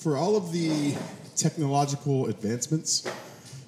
for 0.00 0.16
all 0.16 0.34
of 0.36 0.50
the 0.52 0.94
technological 1.36 2.26
advancements 2.26 3.06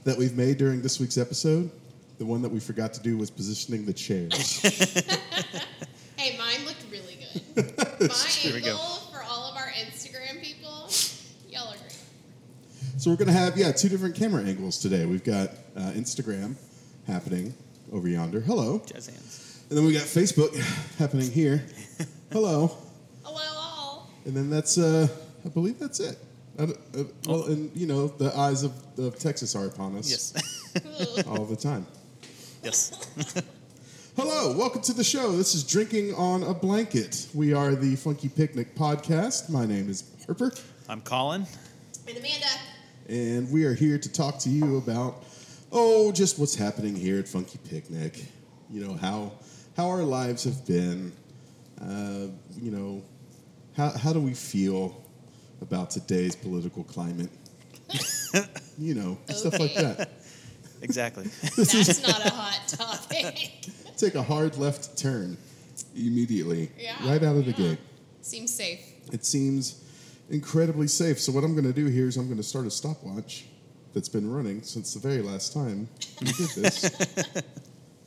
that 0.04 0.17
we've 0.17 0.36
made 0.36 0.56
during 0.58 0.80
this 0.82 0.98
week's 0.98 1.18
episode, 1.18 1.70
the 2.18 2.24
one 2.24 2.40
that 2.42 2.48
we 2.50 2.58
forgot 2.58 2.94
to 2.94 3.00
do 3.02 3.16
was 3.18 3.30
positioning 3.30 3.85
the 3.87 3.93
chairs. 3.93 4.62
Hey, 6.18 6.38
mine 6.38 6.64
looked 6.64 6.84
really 6.88 7.18
good. 7.56 7.76
My 8.08 8.14
Here 8.14 8.54
we 8.54 8.60
go. 8.60 8.68
angle 8.68 8.84
for 9.12 9.24
all 9.24 9.50
of 9.50 9.56
our 9.56 9.71
Instagram 9.71 10.40
people, 10.40 10.88
y'all 11.50 11.68
are 11.73 11.77
great. 11.79 11.96
so 12.96 13.11
we're 13.11 13.17
gonna 13.17 13.33
have 13.33 13.59
yeah 13.59 13.73
two 13.73 13.89
different 13.89 14.14
camera 14.14 14.45
angles 14.45 14.79
today. 14.79 15.05
We've 15.05 15.25
got 15.25 15.49
uh, 15.77 15.80
Instagram 15.96 16.55
happening 17.09 17.55
over 17.93 18.07
yonder. 18.09 18.39
Hello, 18.39 18.80
Jazz 18.87 19.09
hands. 19.09 19.64
and 19.69 19.77
then 19.77 19.85
we 19.85 19.93
got 19.95 20.03
Facebook 20.03 20.55
happening 20.96 21.29
here. 21.29 21.64
Hello, 22.30 22.77
Hello, 23.25 23.41
all. 23.57 24.09
and 24.25 24.33
then 24.37 24.49
that's 24.49 24.79
uh, 24.79 25.09
I 25.45 25.48
believe 25.48 25.79
that's 25.79 26.00
it. 26.00 26.18
I 26.58 26.66
don't- 26.66 26.79
uh, 26.96 27.04
well, 27.27 27.45
and 27.46 27.75
you 27.75 27.86
know 27.86 28.08
the 28.08 28.36
eyes 28.36 28.62
of, 28.62 28.72
of 28.98 29.18
Texas 29.18 29.57
are 29.57 29.67
upon 29.67 29.96
us 29.96 30.11
Yes. 30.11 31.25
all 31.26 31.44
the 31.46 31.57
time. 31.57 31.86
yes. 32.62 32.92
Hello, 34.17 34.55
welcome 34.56 34.83
to 34.83 34.92
the 34.92 35.03
show. 35.05 35.33
This 35.33 35.55
is 35.55 35.64
Drinking 35.64 36.14
on 36.14 36.42
a 36.42 36.53
Blanket. 36.53 37.28
We 37.33 37.55
are 37.55 37.75
the 37.75 37.97
Funky 37.97 38.28
Picnic 38.28 38.75
podcast. 38.75 39.48
My 39.48 39.64
name 39.64 39.89
is 39.89 40.05
Harper, 40.27 40.53
I'm 40.89 41.00
Colin. 41.00 41.47
And 42.06 42.17
Amanda, 42.19 42.47
and 43.09 43.50
we 43.50 43.64
are 43.64 43.75
here 43.75 43.98
to 43.98 44.12
talk 44.12 44.39
to 44.41 44.50
you 44.50 44.77
about 44.77 45.25
oh, 45.72 46.12
just 46.12 46.39
what's 46.39 46.55
happening 46.55 46.95
here 46.95 47.19
at 47.19 47.27
Funky 47.27 47.59
Picnic. 47.69 48.22
You 48.70 48.84
know 48.86 48.95
how 48.95 49.33
how 49.77 49.89
our 49.89 50.03
lives 50.03 50.45
have 50.45 50.67
been. 50.67 51.12
Uh, 51.81 52.27
you 52.61 52.70
know 52.70 53.03
how 53.77 53.89
how 53.91 54.12
do 54.12 54.20
we 54.20 54.34
feel 54.34 55.02
about 55.62 55.91
today's 55.91 56.36
political 56.36 56.84
climate? 56.84 57.30
you 58.78 58.94
know 58.94 59.19
stuff 59.28 59.58
like 59.58 59.75
that. 59.75 60.11
Exactly. 60.83 61.31
that's 61.56 62.03
not 62.03 62.27
a 62.27 62.31
hot 62.31 62.67
topic. 62.67 63.67
Take 63.97 64.17
a 64.17 64.22
hard 64.22 64.56
left 64.56 64.98
turn 64.98 65.37
immediately, 65.95 66.72
Yeah, 66.77 66.97
right 67.09 67.22
out 67.22 67.37
of 67.37 67.45
the 67.45 67.53
yeah. 67.53 67.69
gate. 67.69 67.78
Seems 68.20 68.53
safe. 68.53 68.81
It 69.12 69.25
seems 69.25 69.81
incredibly 70.28 70.89
safe. 70.89 71.20
So 71.20 71.31
what 71.31 71.45
I'm 71.45 71.53
going 71.53 71.67
to 71.67 71.72
do 71.72 71.87
here 71.87 72.09
is 72.09 72.17
I'm 72.17 72.27
going 72.27 72.39
to 72.39 72.42
start 72.42 72.67
a 72.67 72.70
stopwatch 72.70 73.44
that's 73.94 74.09
been 74.09 74.28
running 74.28 74.62
since 74.62 74.92
the 74.92 74.98
very 74.98 75.22
last 75.22 75.53
time 75.53 75.89
we 76.20 76.33
did 76.33 76.48
this, 76.50 76.91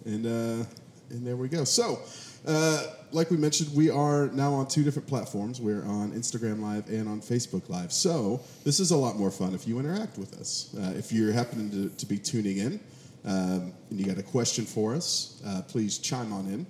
and 0.04 0.26
uh, 0.26 0.66
and 1.12 1.26
there 1.26 1.38
we 1.38 1.48
go. 1.48 1.64
So. 1.64 2.00
Uh, 2.48 2.84
like 3.12 3.32
we 3.32 3.38
mentioned, 3.38 3.74
we 3.76 3.90
are 3.90 4.28
now 4.28 4.54
on 4.54 4.68
two 4.68 4.84
different 4.84 5.08
platforms. 5.08 5.60
We're 5.60 5.84
on 5.86 6.12
Instagram 6.12 6.62
Live 6.62 6.88
and 6.90 7.08
on 7.08 7.22
Facebook 7.22 7.70
Live. 7.70 7.92
So 7.92 8.42
this 8.64 8.80
is 8.80 8.92
a 8.92 8.98
lot 8.98 9.16
more 9.16 9.32
fun 9.32 9.56
if 9.56 9.68
you 9.68 9.80
interact 9.80 10.18
with 10.18 10.40
us. 10.40 10.76
Uh, 10.78 10.94
if 10.96 11.12
you're 11.12 11.32
happening 11.32 11.72
to, 11.72 11.90
to 11.96 12.06
be 12.06 12.18
tuning 12.18 12.58
in 12.58 12.80
um, 13.26 13.74
and 13.90 14.00
you 14.00 14.06
got 14.06 14.18
a 14.18 14.24
question 14.24 14.66
for 14.66 14.94
us, 14.94 15.42
uh, 15.46 15.62
please 15.68 15.98
chime 15.98 16.32
on 16.32 16.46
in. 16.48 16.66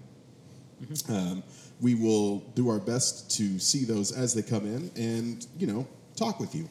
Um, 1.09 1.43
we 1.81 1.95
will 1.95 2.39
do 2.53 2.69
our 2.69 2.79
best 2.79 3.31
to 3.37 3.59
see 3.59 3.83
those 3.83 4.11
as 4.11 4.33
they 4.33 4.41
come 4.41 4.65
in 4.65 4.91
and, 4.95 5.45
you 5.57 5.67
know, 5.67 5.87
talk 6.15 6.39
with 6.39 6.55
you 6.55 6.69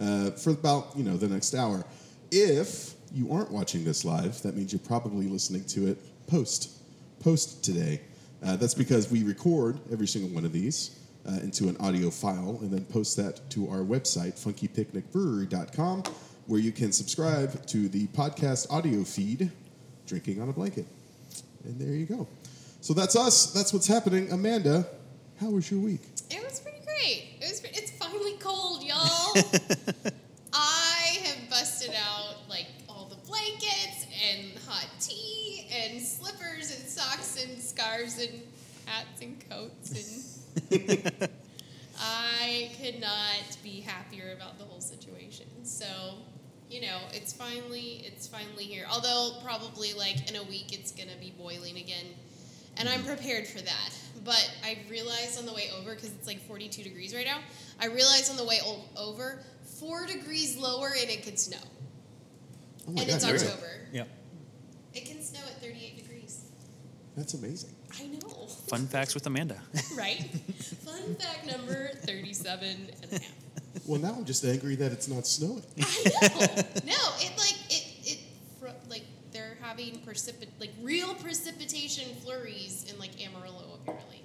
uh, 0.00 0.32
for 0.32 0.50
about, 0.50 0.96
you 0.96 1.04
know, 1.04 1.16
the 1.16 1.28
next 1.28 1.54
hour. 1.54 1.84
If 2.30 2.94
you 3.14 3.32
aren't 3.32 3.50
watching 3.50 3.84
this 3.84 4.04
live, 4.04 4.42
that 4.42 4.56
means 4.56 4.72
you're 4.72 4.80
probably 4.80 5.26
listening 5.26 5.64
to 5.66 5.86
it 5.86 5.98
post, 6.26 6.70
post 7.20 7.64
today. 7.64 8.00
Uh, 8.44 8.56
that's 8.56 8.74
because 8.74 9.10
we 9.10 9.22
record 9.22 9.78
every 9.92 10.06
single 10.06 10.30
one 10.30 10.44
of 10.44 10.52
these 10.52 10.98
uh, 11.26 11.38
into 11.42 11.68
an 11.68 11.76
audio 11.78 12.10
file 12.10 12.58
and 12.60 12.70
then 12.70 12.84
post 12.86 13.16
that 13.16 13.48
to 13.50 13.68
our 13.68 13.78
website, 13.78 14.34
funkypicnicbrewery.com, 14.34 16.02
where 16.46 16.60
you 16.60 16.72
can 16.72 16.90
subscribe 16.92 17.64
to 17.66 17.88
the 17.88 18.06
podcast 18.08 18.70
audio 18.70 19.04
feed, 19.04 19.50
Drinking 20.06 20.42
on 20.42 20.48
a 20.48 20.52
Blanket. 20.52 20.86
And 21.64 21.80
there 21.80 21.94
you 21.94 22.06
go. 22.06 22.26
So 22.80 22.92
that's 22.94 23.14
us. 23.14 23.52
That's 23.52 23.72
what's 23.72 23.86
happening. 23.86 24.32
Amanda, 24.32 24.86
how 25.40 25.50
was 25.50 25.70
your 25.70 25.80
week? 25.80 26.00
It 26.30 26.42
was 26.42 26.58
pretty 26.58 26.84
great. 26.84 27.36
It 27.40 27.48
was. 27.48 27.62
It's 27.64 27.92
finally 27.92 28.34
cold, 28.40 28.82
y'all. 28.82 30.12
scarves 37.92 38.18
and 38.18 38.42
hats 38.86 39.20
and 39.20 39.50
coats 39.50 39.90
and. 39.90 41.28
I 42.04 42.70
could 42.82 43.00
not 43.00 43.56
be 43.62 43.80
happier 43.80 44.32
about 44.32 44.58
the 44.58 44.64
whole 44.64 44.80
situation. 44.80 45.46
So, 45.62 45.86
you 46.68 46.80
know, 46.80 46.98
it's 47.12 47.32
finally 47.32 48.02
it's 48.04 48.26
finally 48.26 48.64
here. 48.64 48.86
Although 48.90 49.38
probably 49.44 49.92
like 49.92 50.28
in 50.28 50.36
a 50.36 50.42
week 50.42 50.72
it's 50.72 50.90
gonna 50.90 51.16
be 51.20 51.32
boiling 51.38 51.76
again, 51.76 52.06
and 52.76 52.88
I'm 52.88 53.04
prepared 53.04 53.46
for 53.46 53.60
that. 53.60 53.90
But 54.24 54.50
I 54.64 54.78
realized 54.90 55.38
on 55.38 55.46
the 55.46 55.52
way 55.52 55.68
over 55.78 55.94
because 55.94 56.10
it's 56.12 56.26
like 56.26 56.40
42 56.48 56.82
degrees 56.82 57.14
right 57.14 57.26
now. 57.26 57.38
I 57.80 57.86
realized 57.86 58.30
on 58.30 58.36
the 58.36 58.44
way 58.44 58.58
o- 58.64 58.84
over 58.96 59.40
four 59.78 60.04
degrees 60.06 60.56
lower 60.56 60.88
and 60.88 61.08
it 61.08 61.22
could 61.22 61.38
snow. 61.38 61.58
Oh 62.88 62.92
my 62.92 63.02
and 63.02 63.10
it's 63.10 63.24
God, 63.24 63.32
really? 63.34 63.46
October. 63.46 63.70
Yeah. 63.92 64.04
It 64.94 65.06
can 65.06 65.22
snow 65.22 65.40
at 65.46 65.60
38 65.62 65.96
degrees. 65.96 66.50
That's 67.16 67.34
amazing. 67.34 67.74
I 68.00 68.06
know. 68.06 68.46
Fun 68.68 68.86
facts 68.86 69.14
with 69.14 69.26
Amanda. 69.26 69.60
right? 69.96 70.18
Fun 70.84 71.14
fact 71.16 71.46
number 71.46 71.88
37 72.06 72.68
and 72.68 73.12
a 73.12 73.18
half. 73.18 73.32
Well, 73.86 74.00
now 74.00 74.12
I'm 74.16 74.24
just 74.24 74.44
angry 74.44 74.76
that 74.76 74.92
it's 74.92 75.08
not 75.08 75.26
snowing. 75.26 75.62
I 75.78 75.82
know. 75.82 76.62
No, 76.84 76.98
it 77.20 77.32
like 77.38 77.56
it 77.70 77.84
it 78.04 78.18
fr- 78.60 78.68
like 78.88 79.04
they're 79.32 79.56
having 79.62 79.98
precipit 80.00 80.50
like 80.60 80.70
real 80.82 81.14
precipitation 81.14 82.14
flurries 82.16 82.86
in 82.92 82.98
like 82.98 83.10
Amarillo 83.24 83.64
apparently. 83.82 84.22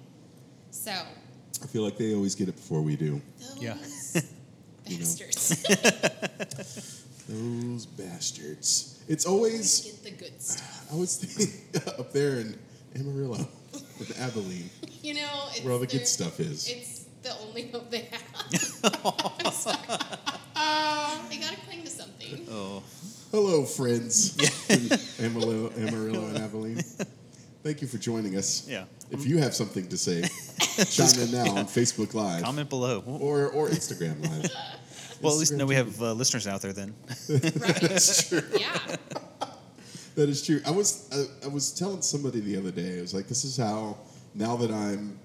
So 0.70 0.92
I 0.92 1.66
feel 1.66 1.82
like 1.82 1.96
they 1.96 2.14
always 2.14 2.34
get 2.34 2.48
it 2.48 2.56
before 2.56 2.82
we 2.82 2.96
do. 2.96 3.20
those 3.38 3.62
Yeah. 3.62 3.76
You 4.86 4.94
know. 4.94 5.00
bastards 5.00 5.62
Those 7.28 7.84
bastards. 7.84 9.02
It's 9.06 9.26
always 9.26 9.52
always, 9.82 9.82
get 9.82 10.04
the 10.04 10.10
good 10.24 10.40
stuff. 10.42 10.86
I 10.90 10.96
was 10.96 11.16
thinking 11.16 11.82
up 11.98 12.10
there 12.12 12.40
in 12.40 12.58
Amarillo, 12.96 13.46
in 14.00 14.16
Abilene, 14.22 14.70
You 15.02 15.14
know, 15.14 15.28
it's 15.50 15.62
where 15.62 15.72
all 15.72 15.78
the 15.78 15.86
good 15.86 16.06
stuff 16.06 16.40
is. 16.40 16.68
It's 16.68 17.04
the 17.22 17.32
only 17.46 17.68
hope 17.70 17.90
they 17.90 18.08
have. 18.10 18.22
I'm 19.44 19.52
sorry. 19.52 19.76
they 21.28 21.36
gotta 21.38 21.56
cling 21.66 21.82
to 21.84 21.90
something. 21.90 22.46
Oh. 22.50 22.82
Hello, 23.30 23.64
friends 23.64 24.36
Amarillo, 25.20 25.70
Amarillo 25.76 26.26
and 26.28 26.38
Abilene. 26.38 26.80
Thank 27.62 27.82
you 27.82 27.88
for 27.88 27.98
joining 27.98 28.36
us. 28.36 28.66
Yeah. 28.68 28.84
If 29.10 29.26
you 29.26 29.38
have 29.38 29.54
something 29.54 29.86
to 29.88 29.98
say, 29.98 30.22
chime 30.84 31.20
in 31.22 31.30
now 31.32 31.56
on 31.56 31.66
Facebook 31.66 32.14
Live 32.14 32.42
Comment 32.42 32.68
below. 32.70 33.02
or 33.06 33.48
or 33.50 33.68
Instagram 33.68 34.22
Live. 34.22 34.50
Well, 35.20 35.32
at 35.34 35.38
least 35.38 35.52
Instagram 35.52 35.56
no, 35.58 35.66
we 35.66 35.74
have 35.74 36.00
uh, 36.02 36.12
listeners 36.12 36.46
out 36.46 36.62
there 36.62 36.72
then. 36.72 36.94
Right? 37.28 37.40
That's 37.82 38.28
true. 38.28 38.42
Yeah. 38.58 38.96
That 40.18 40.28
is 40.28 40.44
true. 40.44 40.60
I 40.66 40.72
was 40.72 41.08
I, 41.12 41.46
I 41.46 41.48
was 41.48 41.70
telling 41.70 42.02
somebody 42.02 42.40
the 42.40 42.56
other 42.56 42.72
day. 42.72 42.98
I 42.98 43.00
was 43.00 43.14
like, 43.14 43.28
this 43.28 43.44
is 43.44 43.56
how 43.56 43.98
now 44.34 44.56
that 44.56 44.72
I'm 44.72 45.16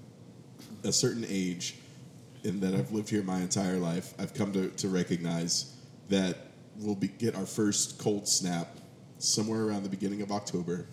a 0.84 0.92
certain 0.92 1.26
age 1.28 1.74
and 2.44 2.60
that 2.60 2.74
I've 2.76 2.92
lived 2.92 3.08
here 3.10 3.24
my 3.24 3.40
entire 3.40 3.78
life, 3.78 4.14
I've 4.20 4.34
come 4.34 4.52
to, 4.52 4.68
to 4.68 4.88
recognize 4.88 5.74
that 6.10 6.36
we'll 6.76 6.94
be, 6.94 7.08
get 7.08 7.34
our 7.34 7.44
first 7.44 7.98
cold 7.98 8.28
snap 8.28 8.68
somewhere 9.18 9.62
around 9.62 9.82
the 9.82 9.88
beginning 9.88 10.22
of 10.22 10.30
October. 10.30 10.86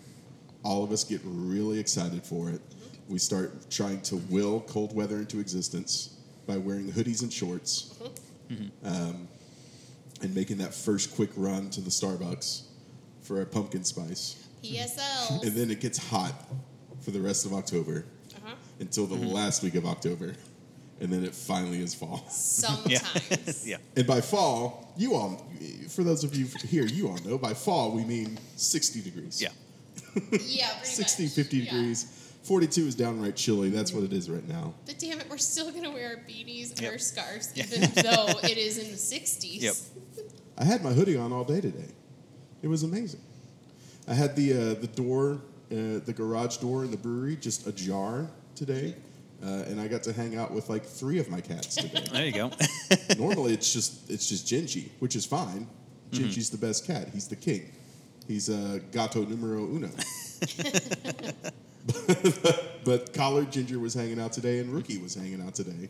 All 0.64 0.82
of 0.82 0.90
us 0.90 1.04
get 1.04 1.20
really 1.22 1.78
excited 1.78 2.24
for 2.24 2.50
it. 2.50 2.60
We 3.08 3.20
start 3.20 3.70
trying 3.70 4.00
to 4.02 4.16
will 4.16 4.62
cold 4.62 4.96
weather 4.96 5.18
into 5.18 5.38
existence 5.38 6.16
by 6.48 6.56
wearing 6.56 6.90
hoodies 6.90 7.22
and 7.22 7.32
shorts 7.32 7.94
um, 8.84 9.28
and 10.22 10.34
making 10.34 10.58
that 10.58 10.74
first 10.74 11.14
quick 11.14 11.30
run 11.36 11.70
to 11.70 11.80
the 11.80 11.90
Starbucks 11.90 12.64
for 13.22 13.40
a 13.42 13.46
pumpkin 13.46 13.84
spice. 13.84 14.46
PSL. 14.62 15.42
And 15.46 15.52
then 15.56 15.70
it 15.70 15.80
gets 15.80 15.98
hot 15.98 16.34
for 17.00 17.10
the 17.10 17.20
rest 17.20 17.46
of 17.46 17.52
October 17.52 18.04
Uh-huh. 18.36 18.54
until 18.80 19.06
the 19.06 19.14
last 19.16 19.62
week 19.62 19.74
of 19.74 19.86
October. 19.86 20.34
And 21.00 21.12
then 21.12 21.24
it 21.24 21.34
finally 21.34 21.80
is 21.80 21.94
fall. 21.94 22.24
Sometimes. 22.28 23.66
yeah. 23.66 23.78
And 23.96 24.06
by 24.06 24.20
fall, 24.20 24.92
you 24.96 25.14
all, 25.14 25.44
for 25.88 26.04
those 26.04 26.22
of 26.22 26.34
you 26.36 26.46
here, 26.68 26.84
you 26.86 27.08
all 27.08 27.18
know, 27.24 27.38
by 27.38 27.54
fall 27.54 27.90
we 27.90 28.04
mean 28.04 28.38
60 28.56 29.00
degrees. 29.02 29.40
Yeah. 29.42 29.48
Yeah, 30.46 30.68
pretty 30.74 30.86
60, 30.86 31.22
much. 31.24 31.32
50 31.32 31.56
Yeah. 31.58 31.64
degrees. 31.64 32.06
42 32.44 32.86
is 32.88 32.94
downright 32.94 33.34
chilly. 33.36 33.70
That's 33.70 33.92
what 33.92 34.04
it 34.04 34.12
is 34.12 34.28
right 34.28 34.46
now. 34.48 34.74
But 34.86 34.98
damn 34.98 35.20
it, 35.20 35.26
we're 35.30 35.38
still 35.38 35.70
gonna 35.72 35.90
wear 35.90 36.08
our 36.10 36.16
beanies 36.28 36.70
and 36.72 36.80
Yep. 36.82 36.92
our 36.92 36.98
scarves, 36.98 37.52
even 37.56 37.80
though 37.96 38.26
it 38.42 38.58
is 38.58 38.78
in 38.78 38.90
the 38.90 38.96
60s. 38.98 39.60
Yep. 39.62 39.74
I 40.58 40.64
had 40.64 40.82
my 40.84 40.92
hoodie 40.92 41.16
on 41.16 41.32
all 41.32 41.44
day 41.44 41.60
today. 41.60 41.88
It 42.62 42.68
was 42.68 42.82
amazing. 42.82 43.20
I 44.08 44.14
had 44.14 44.34
the 44.36 44.52
uh, 44.52 44.74
the 44.80 44.86
door, 44.88 45.40
uh, 45.70 46.00
the 46.04 46.12
garage 46.16 46.56
door 46.58 46.84
in 46.84 46.90
the 46.90 46.96
brewery, 46.96 47.36
just 47.36 47.66
ajar 47.66 48.28
today. 48.54 48.94
uh, 49.42 49.64
and 49.68 49.80
I 49.80 49.88
got 49.88 50.02
to 50.04 50.12
hang 50.12 50.36
out 50.36 50.52
with 50.52 50.68
like 50.68 50.84
three 50.84 51.18
of 51.18 51.28
my 51.28 51.40
cats 51.40 51.74
today. 51.76 52.04
There 52.12 52.26
you 52.26 52.32
go. 52.32 52.50
Normally, 53.18 53.54
it's 53.54 53.72
just 53.72 54.10
it's 54.10 54.28
just 54.28 54.46
Gingy, 54.46 54.90
which 55.00 55.16
is 55.16 55.26
fine. 55.26 55.66
Gingy's 56.12 56.50
the 56.50 56.58
best 56.58 56.86
cat. 56.86 57.08
He's 57.12 57.26
the 57.28 57.36
king. 57.36 57.72
He's 58.28 58.48
uh, 58.50 58.78
gato 58.92 59.24
numero 59.24 59.64
uno. 59.64 59.88
but 62.84 63.12
Collar 63.14 63.44
Ginger 63.44 63.78
was 63.78 63.94
hanging 63.94 64.20
out 64.20 64.32
today, 64.32 64.58
and 64.60 64.72
Rookie 64.72 64.98
was 64.98 65.14
hanging 65.14 65.40
out 65.42 65.54
today, 65.54 65.88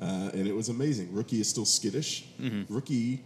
uh, 0.00 0.30
and 0.32 0.46
it 0.46 0.54
was 0.54 0.68
amazing. 0.68 1.12
Rookie 1.12 1.40
is 1.40 1.48
still 1.48 1.64
skittish. 1.66 2.24
Rookie, 2.68 3.22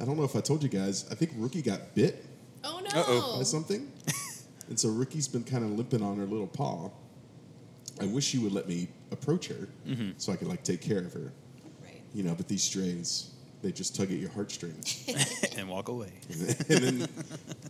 I 0.00 0.04
don't 0.04 0.16
know 0.16 0.24
if 0.24 0.36
I 0.36 0.40
told 0.40 0.62
you 0.62 0.68
guys. 0.68 1.06
I 1.10 1.14
think 1.14 1.32
Rookie 1.36 1.62
got 1.62 1.94
bit 1.94 2.24
Oh 2.64 2.80
no. 2.80 3.00
Uh-oh. 3.00 3.38
by 3.38 3.42
something, 3.44 3.90
and 4.68 4.78
so 4.78 4.88
Rookie's 4.88 5.28
been 5.28 5.44
kind 5.44 5.64
of 5.64 5.70
limping 5.72 6.02
on 6.02 6.16
her 6.18 6.26
little 6.26 6.46
paw. 6.46 6.90
I 8.00 8.06
wish 8.06 8.24
she 8.24 8.38
would 8.38 8.52
let 8.52 8.68
me 8.68 8.88
approach 9.10 9.48
her 9.48 9.68
mm-hmm. 9.86 10.10
so 10.18 10.32
I 10.32 10.36
could 10.36 10.48
like 10.48 10.62
take 10.62 10.80
care 10.82 10.98
of 10.98 11.12
her, 11.14 11.32
Right. 11.82 12.02
you 12.12 12.22
know. 12.24 12.34
But 12.34 12.48
these 12.48 12.62
strays, 12.62 13.30
they 13.62 13.72
just 13.72 13.96
tug 13.96 14.10
at 14.12 14.18
your 14.18 14.30
heartstrings 14.30 15.04
and 15.56 15.68
walk 15.68 15.88
away. 15.88 16.12
and 16.68 16.78
then 16.84 17.08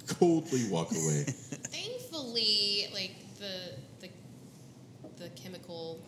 coldly 0.08 0.68
walk 0.68 0.90
away. 0.92 1.24
Thankfully, 1.26 2.88
like 2.92 3.12
the 3.38 3.72
the 4.00 4.08
the 5.22 5.28
chemical 5.30 6.00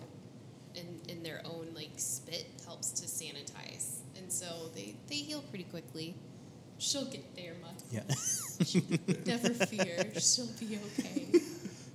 in 0.74 0.86
in 1.08 1.22
their 1.22 1.42
own 1.44 1.68
like 1.74 1.90
spit 1.96 2.46
helps 2.64 2.90
to 2.92 3.06
sanitize, 3.06 3.97
and 4.28 4.32
so 4.34 4.68
they 4.74 4.94
they 5.08 5.14
heal 5.14 5.40
pretty 5.48 5.64
quickly. 5.64 6.14
She'll 6.76 7.06
get 7.06 7.34
there, 7.34 7.54
Mom. 7.62 7.72
Yeah. 7.90 8.02
Never 9.26 9.48
fear. 9.64 10.04
She'll 10.20 10.50
be 10.60 10.78
okay. 10.98 11.40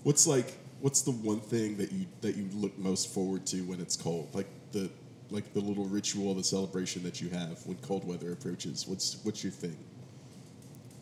What's 0.03 0.25
like? 0.25 0.57
What's 0.81 1.03
the 1.03 1.11
one 1.11 1.41
thing 1.41 1.77
that 1.77 1.91
you 1.91 2.07
that 2.21 2.35
you 2.35 2.49
look 2.55 2.75
most 2.79 3.13
forward 3.13 3.45
to 3.47 3.61
when 3.61 3.79
it's 3.79 3.95
cold? 3.95 4.29
Like 4.33 4.47
the 4.71 4.89
like 5.29 5.53
the 5.53 5.59
little 5.59 5.85
ritual, 5.85 6.33
the 6.33 6.43
celebration 6.43 7.03
that 7.03 7.21
you 7.21 7.29
have 7.29 7.63
when 7.67 7.77
cold 7.77 8.03
weather 8.03 8.31
approaches. 8.31 8.87
What's 8.87 9.23
what's 9.23 9.43
your 9.43 9.53
thing? 9.53 9.77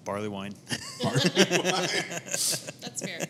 Barley 0.04 0.28
wine. 0.28 0.54
That's 1.02 3.02
fair. 3.02 3.26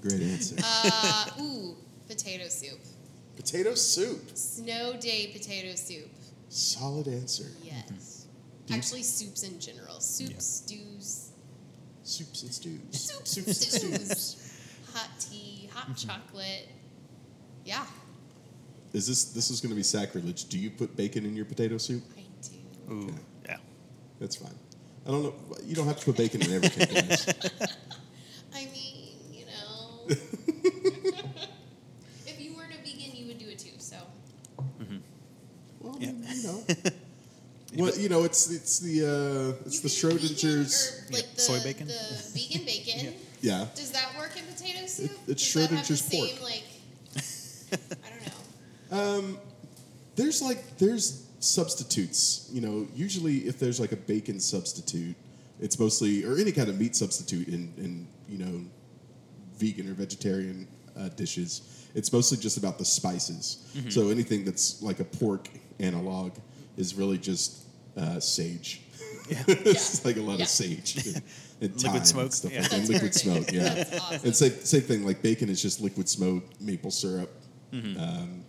Great 0.00 0.22
answer. 0.22 0.56
Uh, 0.64 1.42
ooh, 1.42 1.76
potato 2.08 2.48
soup. 2.48 2.80
Potato 3.36 3.74
soup. 3.74 4.34
Snow 4.34 4.94
day 4.98 5.26
potato 5.26 5.74
soup. 5.74 6.08
Solid 6.54 7.08
answer. 7.08 7.46
Yes. 7.64 7.82
Mm-hmm. 7.82 8.66
Do 8.66 8.72
you- 8.74 8.78
Actually, 8.78 9.02
soups 9.02 9.42
in 9.42 9.58
general. 9.58 9.98
Soups, 10.00 10.30
Yeah. 10.30 10.38
stews, 10.38 11.30
Soups 12.04 12.42
and 12.42 12.52
stews. 12.54 12.80
Soups, 12.92 13.30
Soups 13.30 13.46
and 13.48 13.56
stews. 13.56 14.10
stews. 14.10 14.52
hot 14.92 15.08
tea, 15.18 15.68
hot 15.72 15.88
mm-hmm. 15.88 16.08
chocolate. 16.08 16.68
Yeah, 17.64 17.86
Is 18.92 19.06
this 19.08 19.24
this 19.24 19.50
is 19.50 19.60
going 19.62 19.70
to 19.70 19.76
be 19.76 19.82
sacrilege? 19.82 20.44
Do 20.50 20.58
you 20.58 20.70
put 20.70 20.94
bacon 20.96 21.24
in 21.24 21.34
your 21.34 21.46
potato 21.46 21.78
soup? 21.78 22.04
I 22.16 22.22
do. 22.42 22.92
Ooh. 22.94 23.04
Okay. 23.08 23.14
Yeah. 23.46 23.56
That's 24.20 24.36
fine. 24.36 24.54
I 25.06 25.10
don't 25.10 25.22
know. 25.24 25.34
You 25.64 25.74
don't 25.74 25.86
have 25.86 25.98
to 25.98 26.04
put 26.04 26.16
bacon 26.18 26.42
in 26.42 26.52
everything. 26.52 26.86
guys. 27.08 27.26
I 28.54 28.66
mean, 28.66 29.16
you 29.32 29.46
know. 29.46 30.06
if 32.26 32.38
you 32.38 32.54
weren't 32.54 32.74
a 32.74 32.78
vegan, 32.78 33.16
you 33.16 33.26
would 33.26 33.38
do 33.38 33.48
it 33.48 33.58
too. 33.58 33.70
So 33.78 33.96
Well, 35.80 35.96
I 35.96 36.00
Yeah. 36.00 36.12
mean, 36.12 36.22
you 36.28 36.33
know. 36.44 36.64
Well, 37.76 37.92
you 37.98 38.08
know, 38.08 38.22
it's 38.22 38.52
it's 38.52 38.78
the 38.78 39.02
uh, 39.02 39.66
it's 39.66 39.82
you 39.82 39.88
the 39.88 40.08
can 40.08 40.16
do 40.16 40.28
vegan 40.28 40.36
Schrodinger's. 40.36 41.02
or 41.10 41.12
like 41.12 41.34
the, 41.34 41.40
soy 41.40 41.60
bacon. 41.64 41.88
The 41.88 42.30
vegan 42.32 42.64
bacon. 42.64 43.14
Yeah. 43.40 43.66
Does 43.74 43.90
that 43.90 44.14
work 44.16 44.36
in 44.36 44.44
potato 44.44 44.86
soup? 44.86 45.10
it's 45.26 45.42
Does 45.52 45.68
that 45.68 45.76
have 45.76 45.88
the 45.88 45.94
Schrodinger's 45.94 46.02
pork. 46.02 46.28
same, 46.30 46.42
like, 46.42 46.64
I 48.04 48.08
don't 48.10 48.26
know. 48.26 48.32
Um, 49.18 49.38
There's 50.14 50.40
like 50.40 50.76
there's 50.78 51.26
substitutes. 51.40 52.48
You 52.52 52.60
know, 52.60 52.86
usually 52.94 53.38
if 53.38 53.58
there's 53.58 53.80
like 53.80 53.90
a 53.90 53.96
bacon 53.96 54.38
substitute, 54.38 55.16
it's 55.58 55.76
mostly 55.80 56.24
or 56.24 56.36
any 56.38 56.52
kind 56.52 56.68
of 56.68 56.78
meat 56.78 56.94
substitute 56.94 57.48
in 57.48 57.72
in 57.76 58.06
you 58.28 58.38
know 58.38 58.64
vegan 59.58 59.90
or 59.90 59.94
vegetarian 59.94 60.68
uh, 60.96 61.08
dishes. 61.08 61.88
It's 61.96 62.12
mostly 62.12 62.38
just 62.38 62.56
about 62.56 62.78
the 62.78 62.84
spices. 62.84 63.58
So 63.88 64.10
anything 64.10 64.44
that's 64.44 64.80
like 64.82 65.00
a 65.00 65.04
pork 65.04 65.48
analog 65.80 66.32
is 66.76 66.94
really 66.94 67.18
just 67.18 67.62
uh, 67.96 68.20
sage. 68.20 68.82
it's 69.28 70.04
like 70.04 70.16
a 70.16 70.20
lot 70.20 70.38
Yeah. 70.38 70.42
of 70.44 70.48
sage 70.48 70.96
and, 71.06 71.22
and 71.60 71.70
Liquid 71.76 71.80
thyme 71.80 71.96
and 71.96 72.06
smoke, 72.06 72.32
stuff 72.32 72.52
yeah. 72.52 72.60
like 72.62 72.70
that. 72.70 72.80
Liquid 72.80 73.00
perfect. 73.00 73.14
smoke, 73.14 73.52
yeah. 73.52 73.74
That's 73.74 73.98
awesome. 74.00 74.20
And 74.24 74.36
same, 74.36 74.52
same 74.64 74.80
thing, 74.82 75.06
like 75.06 75.22
bacon 75.22 75.48
is 75.48 75.62
just 75.62 75.80
liquid 75.80 76.08
smoke, 76.08 76.44
maple 76.60 76.90
syrup, 76.90 77.30
Mm-hmm. 77.72 78.00
um, 78.00 78.44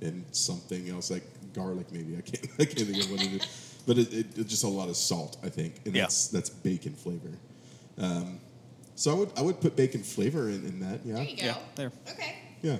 and 0.00 0.24
something 0.30 0.88
else 0.90 1.10
like 1.10 1.24
garlic. 1.54 1.90
Maybe 1.90 2.16
I 2.16 2.20
can't 2.20 2.46
I 2.60 2.64
can't 2.64 2.86
think 2.88 3.04
of 3.04 3.10
what 3.10 3.20
it 3.22 3.32
is, 3.42 3.80
but 3.86 3.98
it, 3.98 4.12
it, 4.14 4.26
it's 4.38 4.48
just 4.50 4.62
a 4.64 4.68
lot 4.68 4.88
of 4.88 4.96
salt, 4.96 5.38
I 5.42 5.48
think, 5.48 5.80
and 5.86 5.94
Yeah. 5.94 6.02
that's 6.02 6.28
that's 6.28 6.50
bacon 6.50 6.92
flavor. 6.94 7.32
Um, 7.98 8.38
so 8.94 9.10
I 9.10 9.14
would 9.14 9.30
I 9.38 9.42
would 9.42 9.60
put 9.60 9.74
bacon 9.74 10.02
flavor 10.04 10.48
in, 10.50 10.64
in 10.66 10.80
that. 10.80 11.00
Yeah, 11.04 11.14
There 11.16 11.24
you 11.24 11.36
go. 11.36 11.42
Yeah, 11.44 11.56
there. 11.74 11.92
Okay. 12.10 12.36
yeah, 12.62 12.76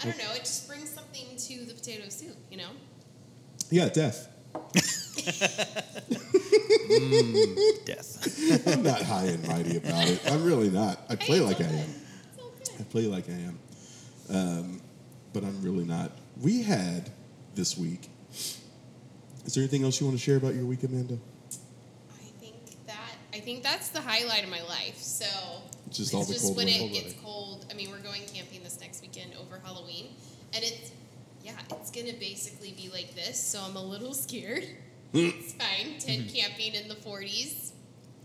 I 0.00 0.04
don't 0.04 0.18
know. 0.18 0.32
It 0.34 0.40
just 0.40 0.68
brings 0.68 0.90
something 0.90 1.26
to 1.36 1.64
the 1.64 1.74
potato 1.74 2.08
soup, 2.08 2.36
you 2.50 2.58
know? 2.58 2.70
Yeah. 3.70 3.88
Death. 3.88 4.28
Death. 7.84 8.66
I'm 8.66 8.82
not 8.82 9.02
high 9.02 9.26
and 9.26 9.46
mighty 9.46 9.76
about 9.76 10.08
it. 10.08 10.20
I'm 10.30 10.44
really 10.44 10.70
not. 10.70 11.00
I 11.08 11.16
play 11.16 11.38
Hey, 11.38 11.44
like 11.44 11.60
I 11.60 11.64
am. 11.64 11.70
good. 11.70 11.84
It's 12.32 12.38
all 12.38 12.50
good. 12.58 12.68
I 12.80 12.82
play 12.84 13.06
like 13.06 13.28
I 13.28 13.32
am, 13.32 13.58
um, 14.30 14.80
but 15.32 15.42
I'm 15.44 15.60
really 15.62 15.84
not. 15.84 16.12
We 16.40 16.62
had 16.62 17.10
this 17.54 17.76
week. 17.76 18.08
Is 18.32 19.54
there 19.54 19.62
anything 19.62 19.84
else 19.84 20.00
you 20.00 20.06
want 20.06 20.18
to 20.18 20.22
share 20.24 20.36
about 20.36 20.54
your 20.54 20.64
week, 20.64 20.82
Amanda? 20.84 21.18
I 22.12 22.22
think 22.40 22.54
that 22.86 23.14
I 23.34 23.40
think 23.40 23.62
that's 23.62 23.88
the 23.88 24.00
highlight 24.00 24.44
of 24.44 24.50
my 24.50 24.62
life. 24.62 24.96
So 24.96 25.26
Just 25.90 26.14
all 26.14 26.24
the 26.24 26.32
just 26.34 26.44
cold 26.44 26.56
when 26.56 26.66
weather. 26.66 26.84
it 26.84 26.92
gets 26.92 27.14
cold. 27.22 27.66
I 27.70 27.74
mean, 27.74 27.90
we're 27.90 27.98
going 27.98 28.22
camping 28.32 28.62
this 28.62 28.78
next 28.80 29.02
weekend 29.02 29.32
over 29.40 29.58
Halloween, 29.64 30.06
and 30.54 30.62
it's 30.64 30.92
yeah, 31.42 31.52
it's 31.70 31.90
gonna 31.90 32.18
basically 32.18 32.72
be 32.72 32.90
like 32.92 33.14
this. 33.14 33.42
So 33.42 33.60
I'm 33.60 33.76
a 33.76 33.82
little 33.82 34.14
scared. 34.14 34.64
it's 35.12 35.52
fine. 35.54 35.98
Tent 35.98 36.32
camping 36.32 36.74
in 36.74 36.88
the 36.88 36.94
40s. 36.94 37.72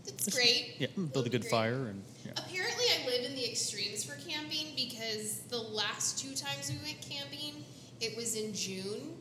It's 0.06 0.34
great. 0.34 0.76
Yeah. 0.78 0.88
Build 1.12 1.26
a 1.26 1.30
good 1.30 1.42
great. 1.42 1.50
fire 1.50 1.86
and 1.86 2.02
yeah. 2.24 2.32
Apparently, 2.36 2.84
I 2.84 3.06
live 3.06 3.24
in 3.24 3.34
the 3.36 3.48
extremes 3.48 4.04
for 4.04 4.16
camping 4.28 4.66
because 4.76 5.40
the 5.48 5.58
last 5.58 6.18
two 6.18 6.34
times 6.34 6.70
we 6.70 6.78
went 6.84 7.00
camping, 7.00 7.64
it 8.00 8.16
was 8.16 8.36
in 8.36 8.52
June. 8.52 9.14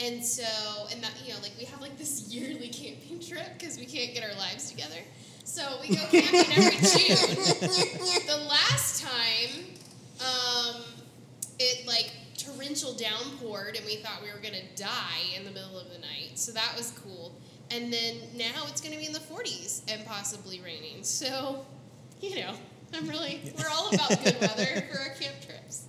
And 0.00 0.24
so, 0.24 0.44
and 0.92 1.02
that, 1.02 1.12
you 1.24 1.34
know, 1.34 1.40
like 1.40 1.52
we 1.58 1.64
have 1.64 1.80
like 1.80 1.98
this 1.98 2.28
yearly 2.32 2.68
camping 2.68 3.20
trip 3.20 3.58
because 3.58 3.78
we 3.78 3.86
can't 3.86 4.14
get 4.14 4.24
our 4.24 4.36
lives 4.38 4.70
together. 4.70 5.00
So 5.44 5.62
we 5.80 5.96
go 5.96 6.02
camping 6.10 6.52
every 6.56 6.76
June. 6.76 8.26
The 8.26 8.46
last 8.48 9.02
time, 9.02 9.64
um, 10.20 10.82
it 11.58 11.86
like 11.86 12.12
torrential 12.52 12.92
downpoured 12.92 13.76
and 13.76 13.84
we 13.84 13.96
thought 13.96 14.22
we 14.22 14.32
were 14.32 14.42
gonna 14.42 14.64
die 14.76 15.34
in 15.36 15.44
the 15.44 15.50
middle 15.50 15.78
of 15.78 15.90
the 15.90 15.98
night. 15.98 16.32
So 16.34 16.52
that 16.52 16.74
was 16.76 16.92
cool. 17.04 17.34
And 17.70 17.92
then 17.92 18.16
now 18.36 18.64
it's 18.68 18.80
gonna 18.80 18.96
be 18.96 19.06
in 19.06 19.12
the 19.12 19.20
40s 19.20 19.82
and 19.92 20.04
possibly 20.06 20.60
raining. 20.60 21.02
So, 21.02 21.64
you 22.20 22.36
know, 22.36 22.54
I'm 22.94 23.08
really, 23.08 23.52
we're 23.58 23.68
all 23.70 23.94
about 23.94 24.08
good 24.24 24.36
weather 24.40 24.82
for 24.90 24.98
our 24.98 25.14
camp 25.16 25.36
trips. 25.44 25.86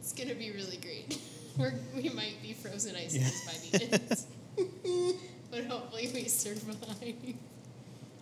It's 0.00 0.12
gonna 0.12 0.34
be 0.34 0.50
really 0.50 0.78
great. 0.78 1.18
We're, 1.58 1.74
we 1.94 2.08
might 2.08 2.40
be 2.40 2.54
frozen 2.54 2.96
icicles 2.96 3.44
by 3.44 3.78
the 3.78 3.92
end. 3.92 5.16
but 5.50 5.64
hopefully 5.66 6.10
we 6.14 6.24
survive. 6.24 7.14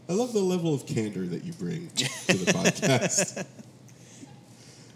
I 0.09 0.12
love 0.12 0.33
the 0.33 0.41
level 0.41 0.75
of 0.75 0.85
candor 0.85 1.25
that 1.27 1.45
you 1.45 1.53
bring 1.53 1.89
to 1.91 2.37
the 2.37 2.53
podcast. 2.53 3.47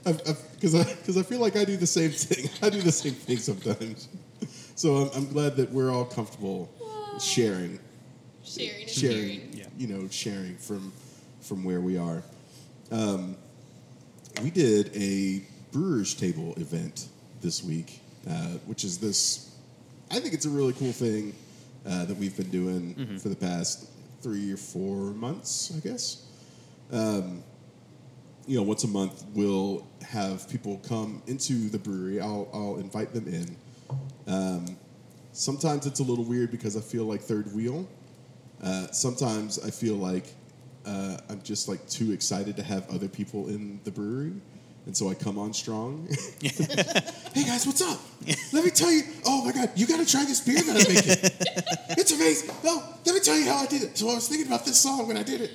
Because 0.04 0.74
I, 0.74 0.84
because 0.84 1.16
I 1.16 1.22
feel 1.22 1.40
like 1.40 1.56
I 1.56 1.64
do 1.64 1.76
the 1.76 1.86
same 1.86 2.10
thing. 2.10 2.48
I 2.62 2.70
do 2.70 2.80
the 2.82 2.92
same 2.92 3.14
thing 3.14 3.38
sometimes. 3.38 4.08
So 4.76 4.96
I'm, 4.96 5.10
I'm 5.16 5.32
glad 5.32 5.56
that 5.56 5.70
we're 5.70 5.90
all 5.90 6.04
comfortable 6.04 6.70
sharing, 7.20 7.78
Sharing 8.44 8.82
and 8.82 8.90
sharing, 8.90 9.16
sharing. 9.18 9.52
Yeah. 9.52 9.64
you 9.78 9.86
know, 9.86 10.08
sharing 10.08 10.56
from 10.56 10.92
from 11.40 11.64
where 11.64 11.80
we 11.80 11.96
are. 11.98 12.22
Um, 12.90 13.36
we 14.42 14.50
did 14.50 14.90
a 14.96 15.42
brewers 15.72 16.14
table 16.14 16.54
event 16.56 17.08
this 17.40 17.62
week, 17.62 18.00
uh, 18.28 18.58
which 18.66 18.84
is 18.84 18.98
this. 18.98 19.54
I 20.10 20.20
think 20.20 20.34
it's 20.34 20.44
a 20.46 20.50
really 20.50 20.72
cool 20.74 20.92
thing 20.92 21.34
uh, 21.86 22.04
that 22.06 22.16
we've 22.16 22.36
been 22.36 22.50
doing 22.50 23.18
for 23.18 23.28
the 23.28 23.36
past 23.36 23.88
three 24.22 24.52
or 24.52 24.56
four 24.56 25.12
months, 25.12 25.72
I 25.76 25.80
guess. 25.86 26.26
Um, 26.92 27.42
you 28.46 28.56
know, 28.56 28.62
once 28.62 28.84
a 28.84 28.88
month 28.88 29.24
we'll 29.34 29.86
have 30.02 30.48
people 30.50 30.80
come 30.86 31.22
into 31.26 31.68
the 31.68 31.78
brewery. 31.78 32.20
I'll 32.20 32.48
I'll 32.52 32.76
invite 32.76 33.12
them 33.12 33.26
in. 33.26 33.56
Um, 34.26 34.76
sometimes 35.32 35.86
it's 35.86 36.00
a 36.00 36.02
little 36.02 36.24
weird 36.24 36.50
because 36.50 36.76
I 36.76 36.80
feel 36.80 37.04
like 37.04 37.20
third 37.20 37.52
wheel. 37.54 37.88
Uh, 38.62 38.86
sometimes 38.88 39.58
I 39.64 39.70
feel 39.70 39.96
like 39.96 40.26
uh, 40.86 41.18
I'm 41.28 41.42
just 41.42 41.68
like 41.68 41.86
too 41.88 42.12
excited 42.12 42.56
to 42.56 42.62
have 42.62 42.88
other 42.90 43.08
people 43.08 43.48
in 43.48 43.80
the 43.84 43.90
brewery, 43.90 44.32
And 44.86 44.96
so 44.96 45.08
I 45.08 45.14
come 45.14 45.38
on 45.38 45.52
strong. 45.52 46.08
hey 46.40 47.44
guys, 47.44 47.66
what's 47.66 47.82
up? 47.82 47.98
Let 48.52 48.64
me 48.64 48.70
tell 48.70 48.90
you. 48.90 49.02
Oh 49.26 49.44
my 49.44 49.52
God, 49.52 49.70
you 49.76 49.86
got 49.86 50.00
to 50.00 50.10
try 50.10 50.24
this 50.24 50.40
beer 50.40 50.62
that 50.62 50.70
I'm 50.70 50.94
making. 50.94 51.96
it's 51.98 52.12
amazing. 52.12 52.54
No, 52.62 52.82
let 53.06 53.14
me 53.14 53.20
tell 53.20 53.36
you 53.36 53.46
how 53.46 53.56
I 53.56 53.66
did 53.66 53.82
it. 53.82 53.98
So 53.98 54.10
I 54.10 54.14
was 54.14 54.28
thinking 54.28 54.46
about 54.46 54.64
this 54.64 54.78
song 54.78 55.08
when 55.08 55.16
I 55.16 55.22
did 55.22 55.40
it. 55.40 55.52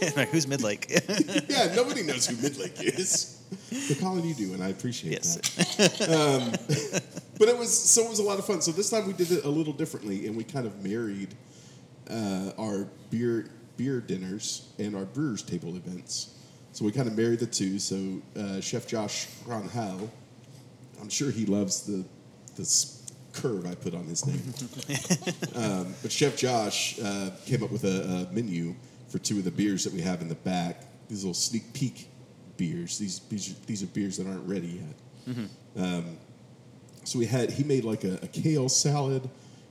like, 0.16 0.28
who's 0.28 0.46
Midlake? 0.46 1.48
yeah, 1.48 1.74
nobody 1.74 2.02
knows 2.02 2.26
who 2.26 2.36
Midlake 2.36 2.82
is. 2.82 3.42
But 3.88 3.98
Colin, 4.00 4.24
you 4.24 4.34
do, 4.34 4.54
and 4.54 4.62
I 4.62 4.68
appreciate 4.68 5.12
yes. 5.12 5.36
that. 5.36 6.00
Um, 6.10 6.50
but 7.38 7.48
it 7.48 7.56
was 7.56 7.76
so 7.76 8.04
it 8.04 8.10
was 8.10 8.18
a 8.18 8.22
lot 8.22 8.38
of 8.38 8.46
fun. 8.46 8.60
So 8.60 8.70
this 8.70 8.90
time 8.90 9.06
we 9.06 9.12
did 9.12 9.30
it 9.30 9.44
a 9.44 9.48
little 9.48 9.72
differently, 9.72 10.26
and 10.26 10.36
we 10.36 10.44
kind 10.44 10.66
of 10.66 10.84
married 10.84 11.34
uh, 12.10 12.52
our 12.58 12.86
beer 13.10 13.50
beer 13.76 14.00
dinners 14.00 14.68
and 14.78 14.94
our 14.94 15.04
brewers 15.04 15.42
table 15.42 15.76
events. 15.76 16.34
So 16.72 16.84
we 16.84 16.92
kind 16.92 17.08
of 17.08 17.16
married 17.16 17.40
the 17.40 17.46
two. 17.46 17.78
So 17.78 18.20
uh, 18.38 18.60
Chef 18.60 18.86
Josh 18.86 19.26
Ronhal, 19.46 20.08
I'm 21.00 21.08
sure 21.08 21.30
he 21.30 21.46
loves 21.46 21.82
the 21.82 22.04
this 22.56 23.00
curve 23.32 23.66
I 23.66 23.74
put 23.74 23.94
on 23.94 24.04
his 24.04 24.26
name. 24.26 24.54
um, 25.54 25.94
but 26.02 26.12
Chef 26.12 26.36
Josh 26.36 26.98
uh, 27.00 27.30
came 27.46 27.62
up 27.62 27.70
with 27.70 27.84
a, 27.84 28.28
a 28.30 28.34
menu 28.34 28.74
for 29.10 29.18
two 29.18 29.38
of 29.38 29.44
the 29.44 29.50
beers 29.50 29.84
that 29.84 29.92
we 29.92 30.00
have 30.00 30.22
in 30.22 30.28
the 30.28 30.34
back. 30.36 30.84
These 31.08 31.24
little 31.24 31.34
sneak 31.34 31.72
peek 31.74 32.08
beers. 32.56 32.98
These 32.98 33.18
these 33.28 33.50
are, 33.50 33.66
these 33.66 33.82
are 33.82 33.86
beers 33.88 34.16
that 34.16 34.26
aren't 34.26 34.48
ready 34.48 34.80
yet. 35.26 35.36
Um, 35.76 36.16
so 37.04 37.18
we 37.18 37.26
had 37.26 37.50
he 37.50 37.64
made 37.64 37.84
like 37.84 38.04
a, 38.04 38.14
a 38.22 38.26
kale 38.28 38.68
salad 38.68 39.28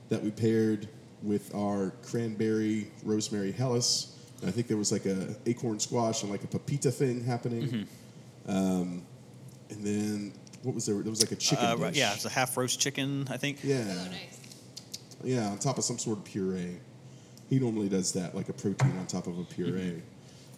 that 0.08 0.22
we 0.22 0.30
paired 0.30 0.88
with 1.22 1.54
our 1.54 1.90
cranberry 2.02 2.90
rosemary 3.04 3.52
helles. 3.52 4.16
And 4.40 4.48
I 4.48 4.52
think 4.52 4.68
there 4.68 4.76
was 4.76 4.90
like 4.90 5.06
a 5.06 5.34
acorn 5.46 5.78
squash 5.80 6.22
and 6.22 6.30
like 6.30 6.44
a 6.44 6.46
pepita 6.46 6.90
thing 6.90 7.24
happening. 7.24 7.86
Um, 8.48 9.02
and 9.68 9.84
then 9.84 10.32
what 10.62 10.74
was 10.74 10.86
there? 10.86 10.96
There 10.96 11.10
was 11.10 11.22
like 11.22 11.32
a 11.32 11.36
chicken. 11.36 11.64
Uh, 11.64 11.76
dish. 11.76 11.96
yeah, 11.96 12.14
it's 12.14 12.24
a 12.24 12.30
half 12.30 12.56
roast 12.56 12.80
chicken, 12.80 13.26
I 13.30 13.36
think. 13.36 13.58
Yeah. 13.62 13.84
Oh, 13.86 14.04
nice. 14.10 14.40
Yeah, 15.22 15.48
on 15.48 15.58
top 15.58 15.76
of 15.78 15.84
some 15.84 15.98
sort 15.98 16.18
of 16.18 16.24
puree. 16.24 16.78
He 17.50 17.58
normally 17.58 17.88
does 17.88 18.12
that, 18.12 18.34
like 18.34 18.48
a 18.48 18.52
protein 18.52 18.96
on 18.98 19.06
top 19.06 19.26
of 19.26 19.38
a 19.38 19.42
puree. 19.44 20.00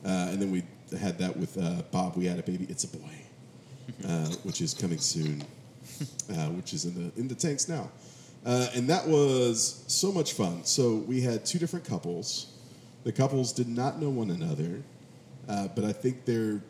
Uh, 0.04 0.28
and 0.30 0.40
then 0.42 0.50
we 0.50 0.62
had 0.98 1.18
that 1.18 1.36
with 1.36 1.56
uh, 1.58 1.82
Bob. 1.90 2.16
We 2.16 2.26
had 2.26 2.38
a 2.38 2.42
baby. 2.42 2.66
It's 2.68 2.84
a 2.84 2.88
boy, 2.88 3.16
uh, 4.06 4.28
which 4.44 4.60
is 4.60 4.74
coming 4.74 4.98
soon, 4.98 5.42
uh, 6.30 6.48
which 6.50 6.74
is 6.74 6.84
in 6.84 6.94
the 6.94 7.20
in 7.20 7.28
the 7.28 7.34
tanks 7.34 7.68
now. 7.68 7.90
Uh, 8.44 8.66
and 8.74 8.88
that 8.88 9.06
was 9.08 9.84
so 9.86 10.12
much 10.12 10.32
fun. 10.34 10.64
So 10.64 10.96
we 10.96 11.20
had 11.22 11.46
two 11.46 11.58
different 11.58 11.84
couples. 11.86 12.52
The 13.04 13.12
couples 13.12 13.52
did 13.52 13.68
not 13.68 14.00
know 14.00 14.10
one 14.10 14.30
another, 14.30 14.82
uh, 15.48 15.68
but 15.74 15.84
I 15.84 15.92
think 15.92 16.24
they're 16.24 16.60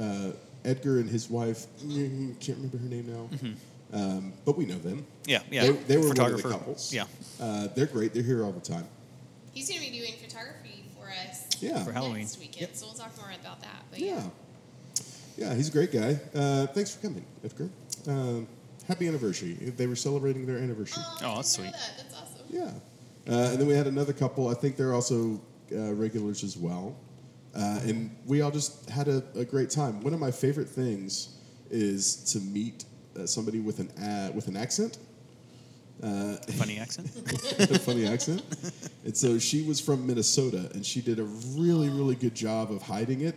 uh, 0.00 0.30
Edgar 0.64 0.98
and 1.00 1.10
his 1.10 1.28
wife. 1.28 1.66
mm, 1.84 2.38
Can't 2.40 2.58
remember 2.58 2.78
her 2.78 2.88
name 2.88 3.06
now, 3.12 3.28
um, 3.92 4.32
but 4.44 4.56
we 4.56 4.64
know 4.64 4.78
them. 4.78 5.04
Yeah, 5.26 5.40
yeah. 5.50 5.62
They, 5.62 5.70
they 5.72 5.96
were 5.98 6.08
one 6.08 6.20
of 6.32 6.42
the 6.42 6.48
couples. 6.52 6.92
Yeah. 6.94 7.04
Uh, 7.40 7.68
they're 7.74 7.86
great. 7.86 8.14
They're 8.14 8.22
here 8.22 8.44
all 8.44 8.52
the 8.52 8.60
time. 8.60 8.86
He's 9.58 9.68
going 9.68 9.82
to 9.82 9.90
be 9.90 9.98
doing 9.98 10.14
photography 10.22 10.84
for 10.96 11.08
us 11.10 11.60
Yeah. 11.60 11.82
For 11.82 11.90
Halloween. 11.90 12.18
next 12.20 12.38
weekend, 12.38 12.60
Yep. 12.68 12.76
so 12.76 12.86
we'll 12.86 12.94
talk 12.94 13.16
more 13.18 13.32
about 13.40 13.60
that. 13.62 13.82
But 13.90 13.98
Yeah. 13.98 14.22
yeah. 15.36 15.48
Yeah, 15.48 15.54
he's 15.56 15.66
a 15.68 15.72
great 15.72 15.90
guy. 15.90 16.20
Uh, 16.32 16.68
thanks 16.68 16.92
for 16.94 17.00
coming, 17.02 17.24
Edgar. 17.44 17.68
Um, 18.06 18.46
happy 18.86 19.08
anniversary. 19.08 19.54
They 19.54 19.88
were 19.88 19.96
celebrating 19.96 20.46
their 20.46 20.58
anniversary. 20.58 21.02
Oh, 21.04 21.18
Oh, 21.22 21.34
that's 21.36 21.48
sweet. 21.50 21.72
That. 21.72 21.90
That's 21.96 22.14
awesome. 22.14 22.46
Yeah. 22.48 22.70
Uh, 23.28 23.50
and 23.50 23.58
then 23.60 23.66
we 23.66 23.74
had 23.74 23.88
another 23.88 24.12
couple. 24.12 24.46
I 24.48 24.54
think 24.54 24.76
they're 24.76 24.94
also 24.94 25.40
uh, 25.72 25.92
regulars 25.94 26.44
as 26.44 26.56
well. 26.56 26.94
Uh, 27.52 27.80
and 27.84 28.14
we 28.26 28.42
all 28.42 28.52
just 28.52 28.88
had 28.88 29.08
a, 29.08 29.24
a 29.34 29.44
great 29.44 29.70
time. 29.70 30.00
One 30.02 30.14
of 30.14 30.20
my 30.20 30.30
favorite 30.30 30.68
things 30.68 31.30
is 31.68 32.14
to 32.32 32.38
meet 32.38 32.84
uh, 33.18 33.26
somebody 33.26 33.58
with 33.58 33.80
an 33.80 33.88
uh, 34.00 34.30
with 34.32 34.46
an 34.46 34.56
accent. 34.56 34.98
Uh, 36.02 36.36
Funny 36.52 36.78
accent. 36.78 37.08
funny 37.82 38.06
accent. 38.06 38.42
And 39.04 39.16
so 39.16 39.38
she 39.38 39.62
was 39.62 39.80
from 39.80 40.06
Minnesota, 40.06 40.70
and 40.74 40.84
she 40.86 41.00
did 41.00 41.18
a 41.18 41.24
really, 41.24 41.88
really 41.88 42.14
good 42.14 42.34
job 42.34 42.70
of 42.70 42.82
hiding 42.82 43.22
it 43.22 43.34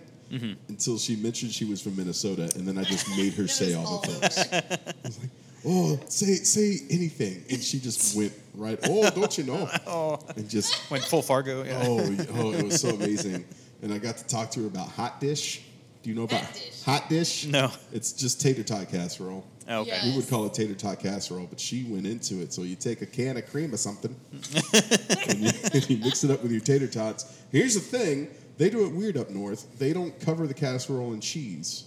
until 0.70 0.98
she 0.98 1.16
mentioned 1.18 1.52
she 1.52 1.66
was 1.66 1.82
from 1.82 1.96
Minnesota, 1.98 2.50
and 2.56 2.66
then 2.68 2.78
I 2.78 2.84
just 2.84 3.10
made 3.18 3.34
her 3.34 3.48
say 3.60 3.74
all 3.74 4.00
the 4.00 4.08
things. 4.08 4.38
I 4.54 4.94
was 5.04 5.20
like, 5.20 5.30
"Oh, 5.66 6.00
say 6.08 6.36
say 6.36 6.78
anything," 6.90 7.44
and 7.50 7.62
she 7.62 7.80
just 7.80 8.16
went 8.16 8.32
right. 8.54 8.80
Oh, 8.84 9.10
don't 9.10 9.38
you 9.38 9.44
know? 9.44 9.70
Oh, 9.88 10.20
And 10.38 10.48
just 10.50 10.90
went 10.90 11.04
full 11.04 11.22
Fargo. 11.22 11.64
Yeah. 11.64 11.82
oh, 11.84 12.00
oh, 12.36 12.54
it 12.54 12.64
was 12.64 12.80
so 12.80 12.90
amazing. 12.90 13.44
And 13.82 13.92
I 13.94 13.98
got 13.98 14.18
to 14.18 14.28
talk 14.28 14.52
to 14.52 14.62
her 14.62 14.68
about 14.68 14.88
hot 14.90 15.20
dish. 15.20 15.64
Do 16.04 16.10
you 16.10 16.16
know 16.16 16.24
about 16.24 16.42
Hot 16.42 16.54
dish. 16.54 16.84
hot 16.84 17.10
dish? 17.10 17.46
No. 17.46 17.72
It's 17.92 18.12
just 18.14 18.40
tater 18.40 18.64
tot 18.64 18.88
casserole. 18.90 19.46
Oh, 19.68 19.82
okay. 19.82 19.92
Yeah. 19.92 20.10
We 20.10 20.16
would 20.18 20.30
call 20.30 20.46
it 20.46 20.54
tater 20.54 20.74
tot 20.74 21.00
casserole, 21.00 21.48
but 21.48 21.60
she 21.60 21.84
went 21.84 22.08
into 22.08 22.42
it. 22.42 22.52
So 22.54 22.64
you 22.64 22.76
take 22.76 23.02
a 23.02 23.06
can 23.06 23.38
of 23.38 23.50
cream 23.50 23.74
or 23.74 23.78
something, 23.78 24.16
and, 24.34 25.40
you, 25.40 25.52
and 25.74 25.90
you 25.90 25.98
mix 25.98 26.24
it 26.24 26.32
up 26.32 26.42
with 26.42 26.52
your 26.52 26.62
tater 26.62 26.88
tots. 26.88 27.40
Here's 27.52 27.76
the 27.76 27.80
thing: 27.80 28.30
they 28.58 28.70
do 28.70 28.86
it 28.86 28.92
weird 28.94 29.18
up 29.18 29.30
north. 29.30 29.78
They 29.80 29.94
don't 29.94 30.20
cover 30.20 30.48
the 30.48 30.54
casserole 30.54 31.14
in 31.14 31.22
cheese, 31.22 31.86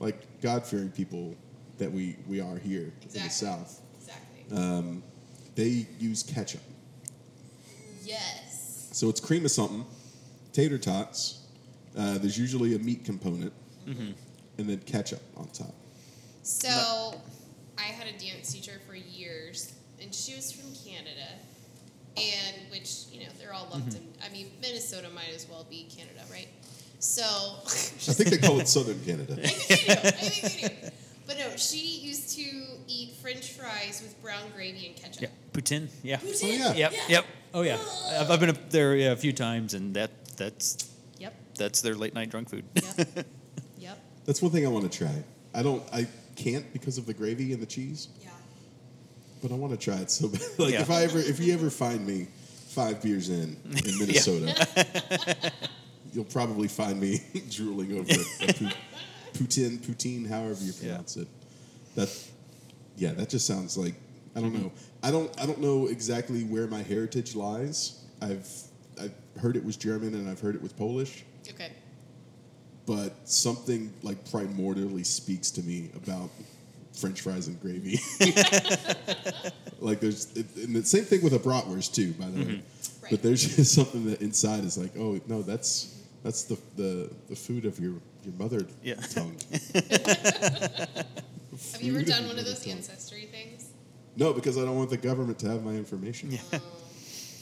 like 0.00 0.40
God-fearing 0.42 0.90
people 0.90 1.34
that 1.78 1.90
we 1.90 2.16
we 2.26 2.40
are 2.40 2.58
here 2.58 2.92
in 3.14 3.22
the 3.22 3.30
South. 3.30 3.80
Exactly. 4.00 4.56
Um, 4.56 5.02
they 5.54 5.86
use 5.98 6.22
ketchup, 6.22 6.60
yes. 8.04 8.88
so 8.92 9.08
it's 9.08 9.20
cream 9.20 9.44
of 9.44 9.50
something, 9.50 9.84
tater 10.52 10.78
tots. 10.78 11.46
Uh, 11.96 12.16
there's 12.18 12.38
usually 12.38 12.76
a 12.76 12.78
meat 12.78 13.04
component, 13.04 13.52
and 14.58 14.68
then 14.68 14.78
ketchup 14.80 15.20
on 15.36 15.48
top. 15.48 15.74
So, 16.48 17.20
I 17.76 17.82
had 17.82 18.06
a 18.06 18.18
dance 18.18 18.54
teacher 18.54 18.80
for 18.88 18.94
years, 18.94 19.74
and 20.00 20.14
she 20.14 20.34
was 20.34 20.50
from 20.50 20.70
Canada, 20.82 21.28
and 22.16 22.70
which 22.70 23.04
you 23.12 23.20
know 23.20 23.26
they're 23.38 23.52
all 23.52 23.66
mm-hmm. 23.66 23.80
lumped 23.80 23.96
in. 23.96 24.08
I 24.24 24.30
mean, 24.30 24.50
Minnesota 24.62 25.08
might 25.14 25.28
as 25.34 25.46
well 25.46 25.66
be 25.68 25.86
Canada, 25.94 26.20
right? 26.30 26.48
So, 27.00 27.22
I 27.22 28.14
think 28.14 28.30
they 28.30 28.38
call 28.38 28.58
it 28.60 28.66
Southern 28.66 28.98
Canada. 29.04 29.34
I 29.44 29.46
think 29.46 29.86
they 29.86 29.94
do. 29.94 30.00
I 30.00 30.10
think 30.10 30.54
they 30.54 30.88
do. 30.88 30.94
But 31.26 31.38
no, 31.38 31.54
she 31.56 31.98
used 31.98 32.34
to 32.38 32.50
eat 32.86 33.12
French 33.20 33.52
fries 33.52 34.00
with 34.02 34.20
brown 34.22 34.50
gravy 34.56 34.86
and 34.86 34.96
ketchup. 34.96 35.24
Yeah. 35.24 35.28
Poutine. 35.52 35.88
Yeah. 36.02 36.16
Poutine? 36.16 36.60
Oh, 36.62 36.72
yeah. 36.72 36.74
Yep. 36.74 36.92
Yep. 37.10 37.24
Oh 37.52 37.60
yeah. 37.60 37.78
I've, 38.18 38.30
I've 38.30 38.40
been 38.40 38.48
up 38.48 38.70
there 38.70 38.96
yeah, 38.96 39.12
a 39.12 39.16
few 39.16 39.34
times, 39.34 39.74
and 39.74 39.92
that 39.96 40.10
that's 40.38 40.90
Yep. 41.18 41.34
that's 41.56 41.82
their 41.82 41.94
late 41.94 42.14
night 42.14 42.30
drunk 42.30 42.48
food. 42.48 42.64
Yep. 42.74 43.26
yep. 43.78 43.98
That's 44.24 44.40
one 44.40 44.50
thing 44.50 44.64
I 44.64 44.70
want 44.70 44.90
to 44.90 44.98
try. 44.98 45.12
I 45.54 45.62
don't. 45.62 45.82
I 45.92 46.06
can't 46.38 46.72
because 46.72 46.98
of 46.98 47.06
the 47.06 47.14
gravy 47.14 47.52
and 47.52 47.60
the 47.60 47.66
cheese, 47.66 48.08
Yeah. 48.22 48.30
but 49.42 49.50
I 49.50 49.54
want 49.54 49.72
to 49.72 49.78
try 49.78 49.96
it 49.96 50.10
so 50.10 50.28
bad. 50.28 50.40
Like 50.58 50.72
Yeah. 50.72 50.82
if 50.82 50.90
I 50.90 51.02
ever, 51.02 51.18
if 51.18 51.40
you 51.40 51.52
ever 51.52 51.68
find 51.70 52.06
me 52.06 52.28
five 52.68 53.02
beers 53.02 53.28
in 53.28 53.56
in 53.64 53.98
Minnesota, 53.98 54.54
you'll 56.12 56.24
probably 56.24 56.68
find 56.68 57.00
me 57.00 57.20
drooling 57.50 57.92
over 57.92 58.12
a 58.48 58.52
pu- 58.52 58.70
poutine, 59.34 59.78
poutine, 59.78 60.26
however 60.28 60.62
you 60.62 60.72
Yeah. 60.72 60.88
pronounce 60.88 61.16
it. 61.16 61.28
That, 61.96 62.08
yeah, 62.96 63.12
that 63.14 63.28
just 63.28 63.46
sounds 63.46 63.76
like 63.76 63.94
I 64.36 64.40
don't 64.40 64.52
mm-hmm. 64.52 64.62
know. 64.62 64.72
I 65.02 65.10
don't. 65.10 65.40
I 65.40 65.46
don't 65.46 65.60
know 65.60 65.86
exactly 65.88 66.44
where 66.44 66.66
my 66.68 66.82
heritage 66.82 67.34
lies. 67.34 68.04
I've 68.20 68.48
I've 69.00 69.14
heard 69.40 69.56
it 69.56 69.64
was 69.64 69.76
German 69.76 70.14
and 70.14 70.28
I've 70.28 70.40
heard 70.40 70.54
it 70.54 70.62
was 70.62 70.72
Polish. 70.72 71.24
Okay. 71.50 71.72
But 72.88 73.12
something 73.28 73.92
like 74.02 74.24
primordially 74.24 75.04
speaks 75.04 75.50
to 75.52 75.62
me 75.62 75.90
about 75.94 76.30
French 76.98 77.20
fries 77.20 77.46
and 77.46 77.60
gravy. 77.60 78.00
like 79.78 80.00
there's, 80.00 80.34
it, 80.34 80.46
and 80.56 80.74
the 80.74 80.82
same 80.84 81.04
thing 81.04 81.22
with 81.22 81.34
a 81.34 81.38
bratwurst 81.38 81.94
too, 81.94 82.12
by 82.14 82.26
the 82.26 82.38
way. 82.38 82.44
Mm-hmm. 82.46 83.02
Right. 83.04 83.10
But 83.10 83.22
there's 83.22 83.56
just 83.56 83.74
something 83.74 84.06
that 84.06 84.22
inside 84.22 84.64
is 84.64 84.78
like, 84.78 84.92
oh 84.98 85.20
no, 85.28 85.42
that's 85.42 86.02
that's 86.24 86.44
the 86.44 86.58
the, 86.76 87.10
the 87.28 87.36
food 87.36 87.66
of 87.66 87.78
your 87.78 87.94
your 88.24 88.34
mother 88.38 88.66
Yeah. 88.82 88.94
tongue. 88.94 89.36
Have 91.72 91.82
you 91.82 91.94
ever 91.94 92.02
done 92.04 92.22
your 92.22 92.30
one 92.30 92.38
of 92.38 92.44
those 92.46 92.64
tongue. 92.64 92.72
ancestry 92.72 93.26
things? 93.26 93.70
No, 94.16 94.32
because 94.32 94.56
I 94.58 94.62
don't 94.64 94.76
want 94.76 94.90
the 94.90 94.96
government 94.96 95.38
to 95.40 95.48
have 95.48 95.62
my 95.62 95.72
information. 95.72 96.30
Yeah. 96.32 96.38
Oh. 96.54 96.60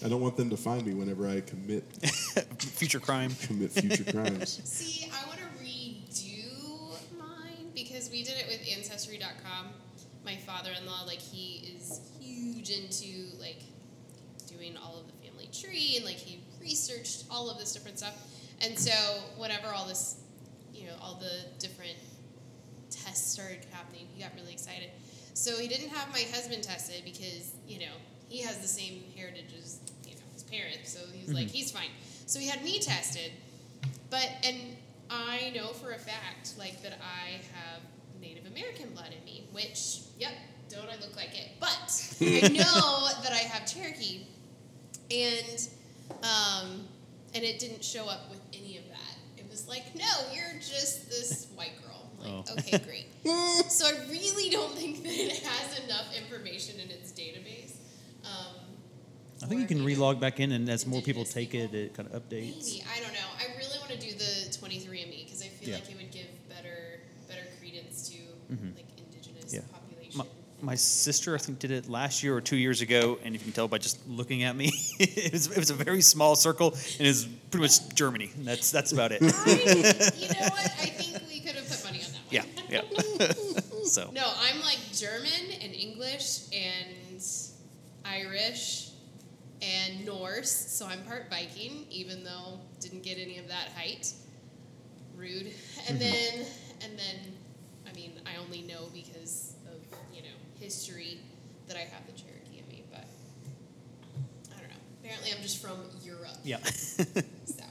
I 0.04 0.08
don't 0.08 0.20
want 0.20 0.36
them 0.36 0.50
to 0.50 0.56
find 0.58 0.84
me 0.86 0.92
whenever 0.92 1.26
I 1.26 1.40
commit 1.40 1.84
Future 2.58 3.00
crime. 3.00 3.34
commit 3.40 3.72
future 3.72 4.04
crimes. 4.04 4.60
See, 4.64 5.10
I 5.10 5.26
want 5.26 5.35
Ancestry.com. 9.22 9.68
My 10.24 10.36
father-in-law, 10.36 11.04
like, 11.06 11.20
he 11.20 11.74
is 11.76 12.00
huge 12.20 12.70
into 12.70 13.36
like 13.38 13.62
doing 14.46 14.76
all 14.76 14.98
of 14.98 15.06
the 15.06 15.12
family 15.26 15.48
tree 15.52 15.94
and 15.96 16.04
like 16.04 16.16
he 16.16 16.40
researched 16.60 17.24
all 17.30 17.50
of 17.50 17.58
this 17.58 17.72
different 17.72 17.98
stuff. 17.98 18.14
And 18.62 18.78
so 18.78 18.92
whenever 19.36 19.68
all 19.68 19.86
this, 19.86 20.20
you 20.74 20.86
know, 20.86 20.94
all 21.00 21.20
the 21.20 21.48
different 21.58 21.96
tests 22.90 23.32
started 23.32 23.66
happening, 23.70 24.06
he 24.14 24.22
got 24.22 24.32
really 24.34 24.52
excited. 24.52 24.90
So 25.34 25.58
he 25.58 25.68
didn't 25.68 25.90
have 25.90 26.10
my 26.12 26.22
husband 26.32 26.62
tested 26.62 27.02
because 27.04 27.52
you 27.68 27.78
know 27.78 27.92
he 28.28 28.40
has 28.40 28.58
the 28.58 28.68
same 28.68 29.04
heritage 29.14 29.52
as 29.58 29.80
you 30.04 30.14
know 30.14 30.22
his 30.32 30.42
parents. 30.42 30.92
So 30.92 31.00
he 31.12 31.20
was 31.20 31.34
like, 31.34 31.46
mm-hmm. 31.46 31.54
he's 31.54 31.70
fine. 31.70 31.90
So 32.24 32.40
he 32.40 32.48
had 32.48 32.64
me 32.64 32.80
tested, 32.80 33.32
but 34.10 34.28
and 34.44 34.56
I 35.10 35.52
know 35.54 35.68
for 35.68 35.92
a 35.92 35.98
fact, 35.98 36.54
like 36.58 36.82
that 36.82 36.94
I 36.94 37.42
have 37.54 37.82
Native 38.26 38.46
American 38.46 38.90
blood 38.90 39.14
in 39.18 39.24
me, 39.24 39.48
which, 39.52 40.00
yep, 40.18 40.32
don't 40.68 40.88
I 40.88 40.96
look 40.96 41.14
like 41.16 41.30
it? 41.38 41.48
But 41.60 42.16
I 42.20 42.48
know 42.48 43.08
that 43.22 43.32
I 43.32 43.38
have 43.52 43.66
Cherokee, 43.66 44.26
and 45.10 45.68
um, 46.22 46.86
and 47.34 47.44
it 47.44 47.58
didn't 47.58 47.84
show 47.84 48.06
up 48.08 48.28
with 48.30 48.40
any 48.52 48.78
of 48.78 48.84
that. 48.88 49.16
It 49.36 49.48
was 49.50 49.68
like, 49.68 49.94
no, 49.94 50.04
you're 50.34 50.58
just 50.58 51.08
this 51.10 51.48
white 51.54 51.72
girl. 51.84 52.10
I'm 52.24 52.34
like, 52.36 52.46
Oh. 52.48 52.54
okay, 52.58 52.78
great. 52.78 53.06
so 53.70 53.86
I 53.86 53.92
really 54.10 54.50
don't 54.50 54.72
think 54.74 55.02
that 55.02 55.12
it 55.12 55.38
has 55.44 55.78
enough 55.84 56.06
information 56.16 56.80
in 56.80 56.90
its 56.90 57.12
database. 57.12 57.74
Um, 58.24 58.56
I 59.42 59.46
think 59.46 59.60
you 59.60 59.66
can 59.66 59.84
Native- 59.84 59.98
relog 60.00 60.18
back 60.18 60.40
in, 60.40 60.52
and 60.52 60.68
as 60.68 60.86
more 60.86 61.02
people 61.02 61.24
take 61.24 61.50
people. 61.52 61.74
it, 61.74 61.74
it 61.74 61.94
kind 61.94 62.08
of 62.10 62.20
updates. 62.22 62.56
Maybe 62.72 62.84
I 62.96 63.00
don't 63.00 63.12
know. 63.12 63.28
I 63.38 63.56
really 63.58 63.78
want 63.78 63.90
to 63.92 63.98
do 63.98 64.12
the 64.12 64.48
23andMe 64.50 65.24
because 65.26 65.42
I 65.42 65.46
feel 65.48 65.68
Yeah. 65.70 65.74
like 65.76 65.90
it 65.90 65.96
would 65.96 66.10
give 66.10 66.26
My, 70.60 70.66
my 70.66 70.74
sister, 70.74 71.34
I 71.34 71.38
think, 71.38 71.58
did 71.58 71.70
it 71.70 71.88
last 71.88 72.22
year 72.22 72.36
or 72.36 72.40
two 72.40 72.56
years 72.56 72.80
ago, 72.80 73.18
and 73.24 73.34
if 73.34 73.42
you 73.42 73.44
can 73.46 73.52
tell 73.52 73.68
by 73.68 73.78
just 73.78 74.06
looking 74.08 74.42
at 74.42 74.56
me, 74.56 74.72
it 74.98 75.32
was 75.32 75.46
it 75.50 75.58
was 75.58 75.70
a 75.70 75.74
very 75.74 76.00
small 76.00 76.36
circle, 76.36 76.68
and 76.98 77.06
it's 77.06 77.24
pretty 77.24 77.62
much 77.62 77.94
Germany. 77.94 78.30
That's 78.38 78.70
that's 78.70 78.92
about 78.92 79.12
it. 79.12 79.22
I, 79.22 79.26
you 79.26 80.28
know 80.28 80.40
what? 80.48 80.72
I 80.80 80.86
think 80.86 81.28
we 81.28 81.40
could 81.40 81.56
have 81.56 81.68
put 81.68 81.84
money 81.84 82.00
on 82.02 82.12
that 82.30 82.44
one. 82.44 82.66
Yeah, 82.70 82.82
yeah. 83.20 83.32
so 83.84 84.10
No, 84.12 84.32
I'm 84.40 84.60
like 84.60 84.78
German 84.92 85.52
and 85.62 85.74
English 85.74 86.48
and 86.52 87.22
Irish 88.04 88.90
and 89.62 90.04
Norse, 90.04 90.50
so 90.50 90.86
I'm 90.86 91.02
part 91.02 91.28
Viking, 91.30 91.86
even 91.90 92.24
though 92.24 92.60
didn't 92.80 93.02
get 93.02 93.18
any 93.18 93.38
of 93.38 93.48
that 93.48 93.70
height. 93.76 94.12
Rude. 95.16 95.52
And 95.88 95.98
mm-hmm. 95.98 95.98
then 95.98 96.46
and 96.82 96.98
then 96.98 97.32
I 97.88 97.92
mean 97.94 98.12
I 98.26 98.40
only 98.40 98.62
know 98.62 98.88
because 98.92 99.06
of, 99.06 99.36
you 99.36 99.46
know, 99.46 99.55
history 100.60 101.18
that 101.68 101.76
I 101.76 101.80
have 101.80 102.06
the 102.06 102.12
Cherokee 102.12 102.58
in 102.62 102.68
me, 102.68 102.84
but 102.90 103.04
I 104.56 104.60
don't 104.60 104.68
know. 104.70 104.76
Apparently 105.02 105.30
I'm 105.36 105.42
just 105.42 105.60
from 105.62 105.78
Europe. 106.02 106.36
yeah. 106.44 106.58
So 107.46 107.62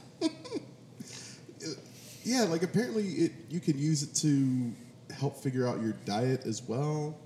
Yeah, 2.24 2.42
like 2.42 2.62
apparently 2.64 3.04
it 3.04 3.32
you 3.48 3.60
can 3.60 3.78
use 3.78 4.02
it 4.02 4.12
to 4.16 4.72
help 5.14 5.36
figure 5.36 5.66
out 5.68 5.80
your 5.80 5.92
diet 6.04 6.44
as 6.44 6.60
well, 6.62 7.16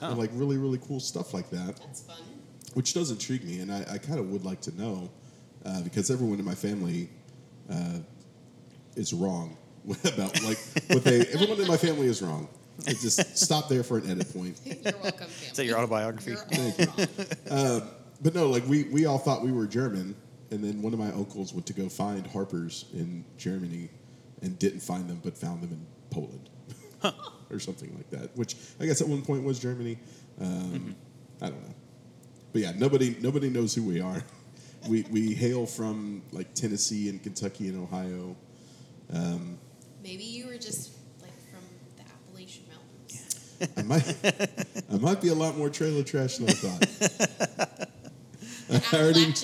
Oh. 0.00 0.08
and 0.08 0.18
like 0.18 0.30
really 0.32 0.56
really 0.56 0.78
cool 0.78 0.98
stuff 1.00 1.34
like 1.34 1.50
that, 1.50 1.76
that's 1.76 2.00
fun. 2.00 2.16
which 2.72 2.94
does 2.94 3.10
intrigue 3.10 3.44
me, 3.44 3.60
and 3.60 3.70
I, 3.70 3.84
I 3.92 3.98
kind 3.98 4.18
of 4.18 4.30
would 4.30 4.44
like 4.46 4.62
to 4.62 4.74
know 4.80 5.10
uh, 5.66 5.82
because 5.82 6.10
everyone 6.10 6.38
in 6.38 6.46
my 6.46 6.54
family 6.54 7.10
uh, 7.70 7.98
is 8.96 9.12
wrong 9.12 9.58
about 10.04 10.42
like 10.42 10.58
what 10.88 11.04
they. 11.04 11.20
Everyone 11.26 11.60
in 11.60 11.66
my 11.68 11.76
family 11.76 12.06
is 12.06 12.22
wrong. 12.22 12.48
It 12.86 12.98
just 13.00 13.36
stop 13.36 13.68
there 13.68 13.82
for 13.82 13.98
an 13.98 14.10
edit 14.10 14.32
point. 14.32 14.60
You're 14.64 14.76
welcome, 15.02 15.26
family. 15.26 15.46
Is 15.50 15.56
that 15.56 15.64
your 15.64 15.78
autobiography? 15.78 16.34
Thank 16.34 16.78
You're 16.78 16.88
all 17.50 17.66
um, 17.66 17.80
wrong. 17.80 17.90
But 18.20 18.34
no, 18.34 18.48
like 18.48 18.66
we, 18.66 18.84
we 18.84 19.06
all 19.06 19.18
thought 19.18 19.42
we 19.42 19.52
were 19.52 19.66
German, 19.66 20.16
and 20.50 20.62
then 20.62 20.82
one 20.82 20.92
of 20.92 20.98
my 20.98 21.10
uncles 21.12 21.52
went 21.52 21.66
to 21.66 21.72
go 21.72 21.88
find 21.88 22.26
Harper's 22.26 22.86
in 22.92 23.24
Germany, 23.36 23.90
and 24.42 24.58
didn't 24.58 24.80
find 24.80 25.08
them, 25.08 25.20
but 25.22 25.36
found 25.36 25.62
them 25.62 25.70
in 25.70 25.86
Poland, 26.10 26.50
or 27.50 27.60
something 27.60 27.94
like 27.96 28.10
that. 28.10 28.36
Which 28.36 28.56
I 28.80 28.86
guess 28.86 29.00
at 29.00 29.08
one 29.08 29.22
point 29.22 29.44
was 29.44 29.58
Germany. 29.58 29.98
Um, 30.40 30.46
mm-hmm. 30.46 31.44
I 31.44 31.50
don't 31.50 31.62
know, 31.62 31.74
but 32.52 32.62
yeah, 32.62 32.72
nobody 32.76 33.16
nobody 33.20 33.50
knows 33.50 33.74
who 33.74 33.84
we 33.84 34.00
are. 34.00 34.22
We 34.88 35.04
we 35.10 35.34
hail 35.34 35.66
from 35.66 36.22
like 36.32 36.54
Tennessee 36.54 37.08
and 37.08 37.22
Kentucky 37.22 37.68
and 37.68 37.80
Ohio. 37.80 38.36
Um, 39.12 39.58
Maybe 40.02 40.24
you 40.24 40.46
were 40.46 40.58
just 40.58 40.92
like 41.20 41.32
from 41.50 41.62
the 41.96 42.02
Appalachian 42.02 42.64
Mountains. 42.68 43.47
I 43.76 43.82
might 43.82 44.16
I 44.92 44.96
might 44.98 45.20
be 45.20 45.28
a 45.28 45.34
lot 45.34 45.56
more 45.56 45.68
trailer 45.68 46.02
trash 46.02 46.36
than 46.38 46.48
I 46.48 46.52
thought. 46.52 47.88
I 48.92 48.96
already, 48.96 49.34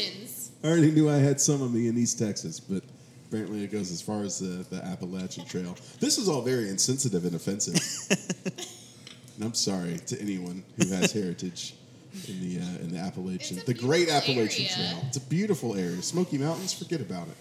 I 0.62 0.66
already 0.66 0.90
knew 0.90 1.09
I 1.09 1.16
had 1.16 1.40
some 1.40 1.62
of 1.62 1.73
me 1.73 1.88
in 1.88 1.97
East 1.97 2.18
Texas, 2.18 2.61
but 2.61 2.83
apparently 3.28 3.64
it 3.64 3.73
goes 3.73 3.90
as 3.90 4.02
far 4.02 4.23
as 4.23 4.39
the, 4.39 4.65
the 4.75 4.84
Appalachian 4.84 5.45
Trail. 5.47 5.76
This 5.99 6.19
is 6.19 6.28
all 6.28 6.43
very 6.43 6.69
insensitive 6.69 7.25
and 7.25 7.34
offensive. 7.34 7.75
and 9.36 9.45
I'm 9.45 9.54
sorry 9.54 9.99
to 10.06 10.21
anyone 10.21 10.62
who 10.76 10.89
has 10.89 11.12
heritage 11.12 11.75
in 12.28 12.41
the 12.41 12.60
uh, 12.60 12.82
in 12.82 12.93
the 12.93 12.99
Appalachian, 12.99 13.60
the 13.67 13.75
Great 13.75 14.08
Appalachian 14.08 14.67
area. 14.67 14.93
Trail. 14.93 15.04
It's 15.08 15.17
a 15.17 15.21
beautiful 15.21 15.75
area. 15.75 16.00
Smoky 16.02 16.39
Mountains, 16.39 16.73
forget 16.73 17.00
about 17.00 17.28
it. 17.28 17.36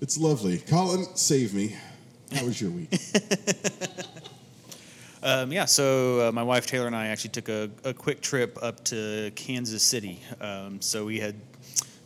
It's 0.00 0.18
lovely. 0.18 0.58
Colin, 0.58 1.06
save 1.14 1.54
me. 1.54 1.76
How 2.32 2.44
was 2.44 2.60
your 2.60 2.70
week? 2.70 2.90
Um, 5.26 5.50
yeah, 5.50 5.64
so 5.64 6.28
uh, 6.28 6.30
my 6.30 6.44
wife 6.44 6.68
Taylor 6.68 6.86
and 6.86 6.94
I 6.94 7.08
actually 7.08 7.30
took 7.30 7.48
a, 7.48 7.68
a 7.82 7.92
quick 7.92 8.20
trip 8.20 8.56
up 8.62 8.84
to 8.84 9.32
Kansas 9.34 9.82
City. 9.82 10.20
Um, 10.40 10.80
so 10.80 11.04
we 11.04 11.18
had 11.18 11.34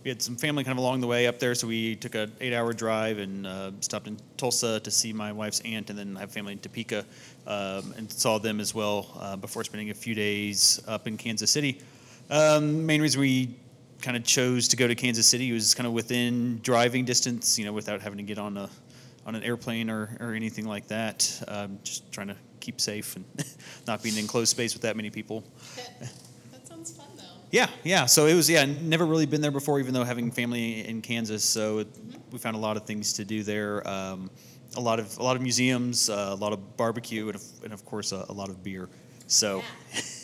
we 0.02 0.08
had 0.08 0.22
some 0.22 0.36
family 0.36 0.64
kind 0.64 0.78
of 0.78 0.82
along 0.82 1.02
the 1.02 1.06
way 1.06 1.26
up 1.26 1.38
there, 1.38 1.54
so 1.54 1.66
we 1.66 1.96
took 1.96 2.14
an 2.14 2.32
eight-hour 2.40 2.72
drive 2.72 3.18
and 3.18 3.46
uh, 3.46 3.72
stopped 3.80 4.06
in 4.06 4.16
Tulsa 4.38 4.80
to 4.80 4.90
see 4.90 5.12
my 5.12 5.32
wife's 5.32 5.60
aunt, 5.66 5.90
and 5.90 5.98
then 5.98 6.16
have 6.16 6.32
family 6.32 6.54
in 6.54 6.60
Topeka, 6.60 7.04
um, 7.46 7.92
and 7.98 8.10
saw 8.10 8.38
them 8.38 8.58
as 8.58 8.74
well 8.74 9.06
uh, 9.20 9.36
before 9.36 9.64
spending 9.64 9.90
a 9.90 9.94
few 9.94 10.14
days 10.14 10.80
up 10.88 11.06
in 11.06 11.18
Kansas 11.18 11.50
City. 11.50 11.82
Um, 12.30 12.86
main 12.86 13.02
reason 13.02 13.20
we 13.20 13.54
kind 14.00 14.16
of 14.16 14.24
chose 14.24 14.66
to 14.68 14.78
go 14.78 14.88
to 14.88 14.94
Kansas 14.94 15.26
City 15.26 15.52
was 15.52 15.74
kind 15.74 15.86
of 15.86 15.92
within 15.92 16.58
driving 16.62 17.04
distance, 17.04 17.58
you 17.58 17.66
know, 17.66 17.74
without 17.74 18.00
having 18.00 18.16
to 18.16 18.24
get 18.24 18.38
on 18.38 18.56
a 18.56 18.70
on 19.26 19.34
an 19.34 19.42
airplane 19.42 19.90
or, 19.90 20.16
or 20.20 20.32
anything 20.32 20.66
like 20.66 20.88
that. 20.88 21.42
Um, 21.46 21.78
just 21.84 22.10
trying 22.10 22.28
to 22.28 22.36
keep 22.60 22.80
safe 22.80 23.16
and 23.16 23.24
not 23.86 24.02
being 24.02 24.14
in 24.16 24.22
enclosed 24.22 24.50
space 24.50 24.74
with 24.74 24.82
that 24.82 24.96
many 24.96 25.10
people. 25.10 25.44
that 26.52 26.66
sounds 26.66 26.92
fun 26.92 27.06
though. 27.16 27.22
Yeah, 27.50 27.68
yeah. 27.84 28.06
So 28.06 28.26
it 28.26 28.34
was 28.34 28.48
yeah, 28.48 28.64
never 28.64 29.04
really 29.06 29.26
been 29.26 29.40
there 29.40 29.50
before, 29.50 29.80
even 29.80 29.94
though 29.94 30.04
having 30.04 30.30
family 30.30 30.86
in 30.86 31.02
Kansas. 31.02 31.44
So 31.44 31.78
it, 31.78 31.88
we 32.30 32.38
found 32.38 32.56
a 32.56 32.60
lot 32.60 32.76
of 32.76 32.84
things 32.86 33.14
to 33.14 33.24
do 33.24 33.42
there. 33.42 33.86
Um, 33.88 34.30
a 34.76 34.80
lot 34.80 35.00
of 35.00 35.18
a 35.18 35.22
lot 35.22 35.36
of 35.36 35.42
museums, 35.42 36.08
uh, 36.10 36.28
a 36.30 36.34
lot 36.34 36.52
of 36.52 36.76
barbecue, 36.76 37.26
and 37.26 37.34
of, 37.34 37.42
and 37.64 37.72
of 37.72 37.84
course 37.84 38.12
a, 38.12 38.24
a 38.28 38.32
lot 38.32 38.48
of 38.48 38.62
beer. 38.62 38.88
So 39.26 39.62
Yeah. 39.92 40.00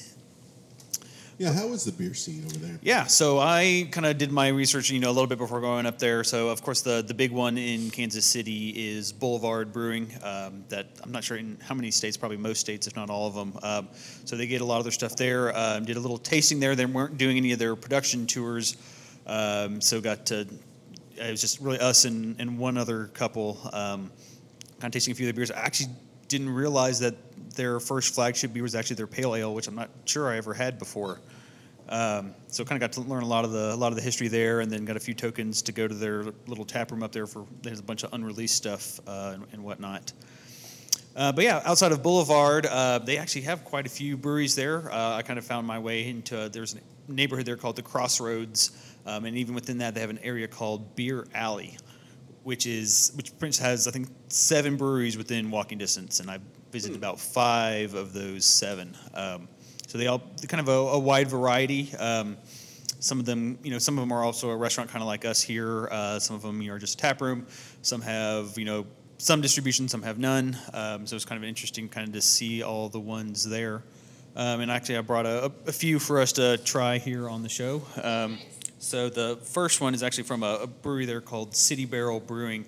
Yeah, 1.39 1.53
how 1.53 1.67
is 1.69 1.85
the 1.85 1.93
beer 1.93 2.15
scene 2.15 2.45
over 2.47 2.57
there? 2.57 2.79
Yeah, 2.81 3.05
so 3.05 3.39
I 3.39 3.89
kind 3.91 4.07
of 4.07 4.17
did 4.17 4.33
my 4.33 4.49
research, 4.49 4.89
you 4.89 4.99
know, 4.99 5.11
a 5.11 5.13
little 5.13 5.27
bit 5.27 5.37
before 5.37 5.61
going 5.61 5.85
up 5.85 5.99
there. 5.99 6.25
So 6.25 6.49
of 6.49 6.63
course, 6.63 6.81
the 6.81 7.03
the 7.07 7.13
big 7.13 7.31
one 7.31 7.59
in 7.59 7.91
Kansas 7.91 8.25
City 8.25 8.71
is 8.71 9.13
Boulevard 9.13 9.71
Brewing. 9.71 10.11
Um, 10.23 10.65
that 10.71 10.87
I'm 11.03 11.13
not 11.13 11.25
sure 11.25 11.37
in 11.37 11.59
how 11.61 11.75
many 11.75 11.91
states, 11.91 12.17
probably 12.17 12.39
most 12.39 12.61
states, 12.61 12.87
if 12.87 12.97
not 12.97 13.11
all 13.11 13.27
of 13.27 13.35
them. 13.35 13.59
Um, 13.63 13.89
so 14.25 14.35
they 14.35 14.47
get 14.47 14.63
a 14.63 14.65
lot 14.65 14.79
of 14.79 14.85
their 14.85 14.93
stuff 14.93 15.15
there. 15.17 15.55
Um, 15.55 15.85
did 15.85 15.99
a 15.99 16.01
little 16.01 16.17
tasting 16.17 16.59
there. 16.59 16.75
They 16.75 16.87
weren't 16.87 17.19
doing 17.19 17.37
any 17.37 17.53
of 17.53 17.59
their 17.59 17.77
production 17.77 18.27
tours, 18.27 18.79
um, 19.27 19.83
so 19.83 20.01
got 20.01 20.25
to. 20.27 20.47
It 21.19 21.31
was 21.31 21.41
just 21.43 21.61
really 21.61 21.81
us 21.81 22.07
and, 22.07 22.41
and 22.41 22.59
one 22.59 22.79
other 22.79 23.07
couple, 23.07 23.59
um, 23.73 24.11
kind 24.81 24.85
of 24.85 24.93
tasting 24.93 25.13
a 25.13 25.15
few 25.15 25.29
of 25.29 25.35
the 25.35 25.39
beers. 25.39 25.51
I 25.51 25.61
actually 25.61 25.91
didn't 26.29 26.51
realize 26.51 27.01
that 27.01 27.15
their 27.55 27.81
first 27.81 28.15
flagship 28.15 28.53
beer 28.53 28.63
was 28.63 28.75
actually 28.75 28.97
their 28.97 29.07
pale 29.07 29.35
ale, 29.35 29.55
which 29.55 29.69
I'm 29.69 29.75
not 29.75 29.91
sure 30.05 30.31
I 30.31 30.37
ever 30.37 30.55
had 30.55 30.79
before. 30.79 31.21
Um, 31.89 32.35
so 32.49 32.65
kind 32.65 32.83
of 32.83 32.91
got 32.91 33.01
to 33.01 33.09
learn 33.09 33.23
a 33.23 33.29
lot 33.29 33.45
of 33.45 33.53
the 33.53 33.73
a 33.73 33.77
lot 33.77 33.93
of 33.93 33.97
the 33.97 34.03
history 34.03 34.29
there, 34.29 34.61
and 34.61 34.71
then 34.71 34.85
got 34.85 34.97
a 34.97 35.01
few 35.01 35.15
tokens 35.15 35.63
to 35.63 35.73
go 35.73 35.87
to 35.87 35.95
their 35.95 36.25
little 36.47 36.65
tap 36.65 36.91
room 36.91 37.03
up 37.03 37.13
there 37.13 37.27
for 37.27 37.47
there's 37.63 37.79
a 37.79 37.83
bunch 37.83 38.03
of 38.03 38.13
unreleased 38.13 38.57
stuff 38.57 38.99
uh, 39.07 39.33
and, 39.35 39.47
and 39.53 39.65
whatnot. 39.65 40.13
Uh, 41.15 41.33
but 41.33 41.45
yeah, 41.45 41.63
outside 41.65 41.93
of 41.93 42.03
Boulevard, 42.03 42.67
uh, 42.67 42.99
they 42.99 43.17
actually 43.17 43.43
have 43.43 43.65
quite 43.65 43.87
a 43.87 43.89
few 43.89 44.17
breweries 44.19 44.55
there. 44.55 44.93
Uh, 44.93 45.17
I 45.17 45.23
kind 45.23 45.39
of 45.39 45.47
found 45.47 45.67
my 45.67 45.79
way 45.79 46.09
into 46.09 46.51
there's 46.51 46.75
a 46.75 46.79
neighborhood 47.11 47.47
there 47.47 47.57
called 47.57 47.77
the 47.77 47.83
Crossroads, 47.83 48.73
um, 49.07 49.25
and 49.25 49.37
even 49.39 49.55
within 49.55 49.79
that, 49.79 49.95
they 49.95 50.01
have 50.01 50.11
an 50.11 50.19
area 50.19 50.49
called 50.49 50.97
Beer 50.97 51.27
Alley, 51.35 51.79
which 52.47 52.65
is 52.65 53.11
which 53.17 53.33
much 53.41 53.59
has 53.59 53.89
I 53.89 53.91
think 53.91 54.07
seven 54.29 54.77
breweries 54.77 55.19
within 55.19 55.51
walking 55.51 55.79
distance, 55.79 56.21
and 56.21 56.31
I 56.31 56.39
visited 56.71 56.97
about 56.97 57.19
five 57.19 57.95
of 57.95 58.13
those 58.13 58.45
seven. 58.45 58.97
Um, 59.15 59.49
so 59.89 59.99
they 59.99 60.07
all 60.07 60.23
kind 60.47 60.61
of 60.61 60.69
a, 60.69 60.95
a 60.95 60.99
wide 60.99 61.29
variety. 61.29 61.93
Um, 61.97 62.37
some 63.01 63.19
of 63.19 63.27
them, 63.27 63.59
you 63.65 63.73
know, 63.73 63.79
some 63.79 63.99
of 63.99 64.03
them 64.03 64.13
are 64.13 64.23
also 64.23 64.51
a 64.51 64.57
restaurant, 64.57 64.91
kind 64.91 65.03
of 65.03 65.09
like 65.09 65.25
us 65.25 65.43
here. 65.43 65.89
Uh, 65.91 66.21
some 66.21 66.37
of 66.37 66.43
them 66.43 66.63
you 66.63 66.69
know, 66.69 66.75
are 66.75 66.79
just 66.79 66.95
a 66.95 66.97
tap 66.99 67.21
room. 67.21 67.49
Some 67.83 68.01
have, 68.03 68.57
you 68.57 68.65
know, 68.65 68.87
some 69.19 69.41
distribution, 69.41 69.89
some 69.89 70.03
have 70.03 70.19
none. 70.19 70.57
Um, 70.73 71.05
so 71.05 71.17
it's 71.17 71.25
kind 71.25 71.43
of 71.43 71.49
interesting, 71.49 71.89
kind 71.89 72.07
of 72.07 72.15
to 72.15 72.23
see 72.23 72.63
all 72.63 72.89
the 72.89 73.01
ones 73.01 73.43
there. 73.43 73.83
Um, 74.37 74.61
and 74.61 74.71
actually, 74.71 74.99
I 74.99 75.01
brought 75.01 75.27
a, 75.27 75.51
a 75.67 75.73
few 75.73 75.99
for 75.99 76.21
us 76.21 76.33
to 76.33 76.59
try 76.59 76.99
here 76.99 77.29
on 77.29 77.43
the 77.43 77.49
show. 77.49 77.83
Um, 78.03 78.39
so 78.87 79.09
the 79.09 79.37
first 79.43 79.81
one 79.81 79.95
is 79.95 80.05
actually 80.05 80.25
from 80.25 80.45
a, 80.45 80.61
a 80.63 80.67
brewery 80.69 81.07
there 81.07 81.21
called 81.21 81.57
City 81.57 81.85
Barrel 81.87 82.21
Brewing. 82.21 82.65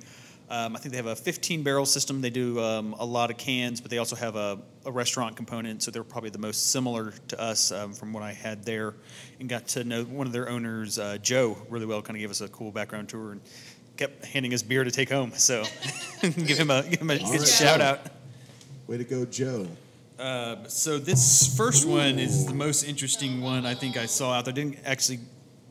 Um, 0.50 0.74
I 0.74 0.80
think 0.80 0.90
they 0.90 0.96
have 0.96 1.06
a 1.06 1.14
15 1.14 1.62
barrel 1.62 1.86
system. 1.86 2.20
They 2.20 2.30
do 2.30 2.58
um, 2.58 2.96
a 2.98 3.04
lot 3.04 3.30
of 3.30 3.36
cans, 3.36 3.80
but 3.80 3.90
they 3.90 3.98
also 3.98 4.16
have 4.16 4.34
a, 4.34 4.58
a 4.84 4.90
restaurant 4.90 5.36
component. 5.36 5.80
So 5.80 5.92
they're 5.92 6.02
probably 6.02 6.30
the 6.30 6.38
most 6.38 6.72
similar 6.72 7.12
to 7.28 7.40
us 7.40 7.70
um, 7.70 7.92
from 7.92 8.12
what 8.12 8.24
I 8.24 8.32
had 8.32 8.64
there, 8.64 8.94
and 9.38 9.48
got 9.48 9.68
to 9.68 9.84
know 9.84 10.02
one 10.04 10.26
of 10.26 10.32
their 10.32 10.48
owners, 10.48 10.98
uh, 10.98 11.18
Joe, 11.18 11.56
really 11.68 11.86
well. 11.86 12.02
Kind 12.02 12.16
of 12.16 12.20
gave 12.20 12.30
us 12.30 12.40
a 12.40 12.48
cool 12.48 12.72
background 12.72 13.08
tour 13.10 13.32
and 13.32 13.40
kept 13.96 14.24
handing 14.24 14.52
us 14.54 14.62
beer 14.62 14.82
to 14.82 14.90
take 14.90 15.10
home. 15.10 15.30
So 15.34 15.62
give 16.22 16.58
him 16.58 16.70
a 16.70 16.82
give 16.82 17.00
him 17.00 17.10
a 17.10 17.18
good 17.18 17.28
right. 17.30 17.46
shout 17.46 17.80
out. 17.80 18.00
Way 18.88 18.96
to 18.96 19.04
go, 19.04 19.24
Joe. 19.24 19.68
Uh, 20.18 20.66
so 20.66 20.98
this 20.98 21.56
first 21.56 21.86
one 21.86 22.18
is 22.18 22.44
the 22.44 22.54
most 22.54 22.82
interesting 22.82 23.40
one 23.40 23.64
I 23.64 23.74
think 23.74 23.96
I 23.96 24.06
saw 24.06 24.32
out 24.32 24.46
there. 24.46 24.52
I 24.52 24.56
didn't 24.56 24.78
actually 24.84 25.20